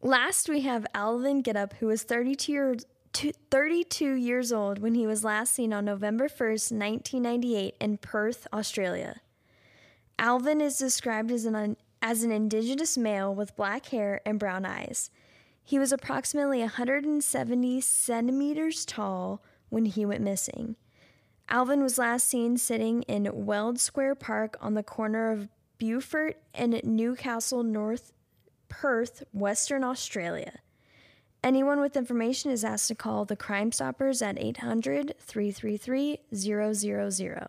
Last, 0.00 0.48
we 0.48 0.62
have 0.62 0.86
Alvin 0.94 1.42
Getup, 1.42 1.74
who 1.74 1.86
was 1.86 2.02
32 2.02 2.52
years, 2.52 2.86
32 3.12 4.14
years 4.14 4.52
old 4.52 4.80
when 4.80 4.94
he 4.94 5.06
was 5.06 5.22
last 5.22 5.54
seen 5.54 5.72
on 5.72 5.84
November 5.84 6.28
1st, 6.28 6.72
1998, 6.72 7.76
in 7.80 7.98
Perth, 7.98 8.48
Australia. 8.52 9.20
Alvin 10.18 10.60
is 10.60 10.78
described 10.78 11.30
as 11.30 11.44
an, 11.44 11.76
as 12.00 12.24
an 12.24 12.32
indigenous 12.32 12.98
male 12.98 13.32
with 13.32 13.54
black 13.54 13.86
hair 13.86 14.20
and 14.26 14.40
brown 14.40 14.64
eyes. 14.64 15.10
He 15.62 15.78
was 15.78 15.92
approximately 15.92 16.60
170 16.60 17.80
centimeters 17.80 18.84
tall 18.84 19.42
when 19.72 19.86
he 19.86 20.04
went 20.04 20.20
missing. 20.20 20.76
Alvin 21.48 21.82
was 21.82 21.96
last 21.96 22.28
seen 22.28 22.58
sitting 22.58 23.02
in 23.04 23.28
Weld 23.46 23.80
Square 23.80 24.16
Park 24.16 24.56
on 24.60 24.74
the 24.74 24.82
corner 24.82 25.32
of 25.32 25.48
Beaufort 25.78 26.36
and 26.54 26.78
Newcastle 26.84 27.62
North 27.62 28.12
Perth, 28.68 29.22
Western 29.32 29.82
Australia. 29.82 30.60
Anyone 31.42 31.80
with 31.80 31.96
information 31.96 32.50
is 32.50 32.64
asked 32.64 32.88
to 32.88 32.94
call 32.94 33.24
the 33.24 33.34
Crime 33.34 33.72
Stoppers 33.72 34.20
at 34.20 34.38
800 34.38 35.14
333 35.18 36.18
000. 36.32 37.46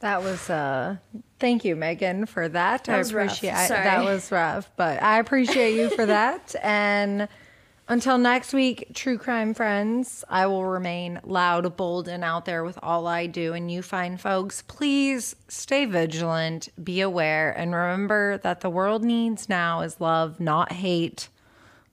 That 0.00 0.22
was 0.22 0.50
uh 0.50 0.96
thank 1.40 1.64
you, 1.64 1.74
Megan, 1.74 2.26
for 2.26 2.50
that. 2.50 2.84
That 2.84 2.98
was 2.98 3.14
I 3.14 3.22
appreciate 3.22 3.52
I- 3.54 3.68
that 3.68 4.04
was 4.04 4.30
rough, 4.30 4.70
but 4.76 5.02
I 5.02 5.18
appreciate 5.20 5.74
you 5.76 5.88
for 5.88 6.04
that. 6.04 6.54
And 6.62 7.28
until 7.88 8.18
next 8.18 8.52
week, 8.52 8.88
true 8.94 9.18
crime 9.18 9.54
friends, 9.54 10.24
I 10.28 10.46
will 10.46 10.64
remain 10.64 11.20
loud, 11.24 11.76
bold, 11.76 12.08
and 12.08 12.24
out 12.24 12.44
there 12.44 12.64
with 12.64 12.78
all 12.82 13.06
I 13.06 13.26
do. 13.26 13.52
And 13.52 13.70
you 13.70 13.82
fine 13.82 14.16
folks, 14.16 14.62
please 14.62 15.36
stay 15.48 15.84
vigilant, 15.84 16.68
be 16.82 17.00
aware, 17.00 17.50
and 17.52 17.74
remember 17.74 18.38
that 18.38 18.60
the 18.60 18.70
world 18.70 19.04
needs 19.04 19.48
now 19.48 19.80
is 19.80 20.00
love, 20.00 20.40
not 20.40 20.72
hate. 20.72 21.28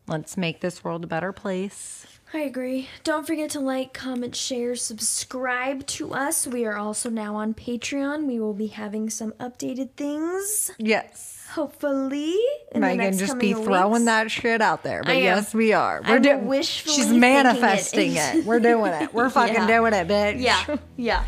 Let's 0.07 0.37
make 0.37 0.61
this 0.61 0.83
world 0.83 1.03
a 1.03 1.07
better 1.07 1.31
place. 1.31 2.05
I 2.33 2.39
agree. 2.39 2.87
Don't 3.03 3.27
forget 3.27 3.49
to 3.51 3.59
like, 3.59 3.93
comment, 3.93 4.35
share, 4.37 4.75
subscribe 4.75 5.85
to 5.87 6.13
us. 6.13 6.47
We 6.47 6.65
are 6.65 6.77
also 6.77 7.09
now 7.09 7.35
on 7.35 7.53
Patreon. 7.53 8.25
We 8.25 8.39
will 8.39 8.53
be 8.53 8.67
having 8.67 9.09
some 9.09 9.33
updated 9.33 9.91
things, 9.97 10.71
Yes. 10.77 11.30
Hopefully. 11.51 12.35
Megan 12.75 13.17
just 13.17 13.37
be 13.39 13.53
throwing 13.53 13.91
weeks. 13.93 14.05
that 14.05 14.31
shit 14.31 14.61
out 14.61 14.83
there. 14.83 15.03
But 15.03 15.17
yes, 15.17 15.53
we 15.53 15.73
are. 15.73 16.01
We're 16.07 16.19
doing. 16.19 16.47
wishfully 16.47 16.95
She's 16.95 17.05
thinking 17.05 17.17
it. 17.17 17.19
manifesting 17.21 18.13
it. 18.15 18.45
We're 18.45 18.59
doing 18.59 18.93
it. 18.93 19.13
We're 19.13 19.29
fucking 19.37 19.53
Yeah. 19.53 19.67
doing 19.67 19.93
it, 19.93 20.07
bitch. 20.07 20.41
Yeah, 20.41 20.77
yeah. 20.97 21.23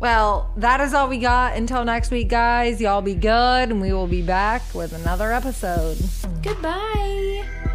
Well, 0.00 0.52
that 0.58 0.80
is 0.80 0.94
all 0.94 1.08
we 1.08 1.18
got. 1.18 1.56
Until 1.56 1.84
next 1.84 2.10
week, 2.12 2.28
guys. 2.28 2.80
Y'all 2.80 3.02
be 3.02 3.14
good, 3.14 3.70
and 3.70 3.80
we 3.80 3.92
will 3.92 4.06
be 4.06 4.22
back 4.22 4.62
with 4.74 4.92
another 4.92 5.32
episode. 5.32 5.98
Goodbye. 6.42 7.67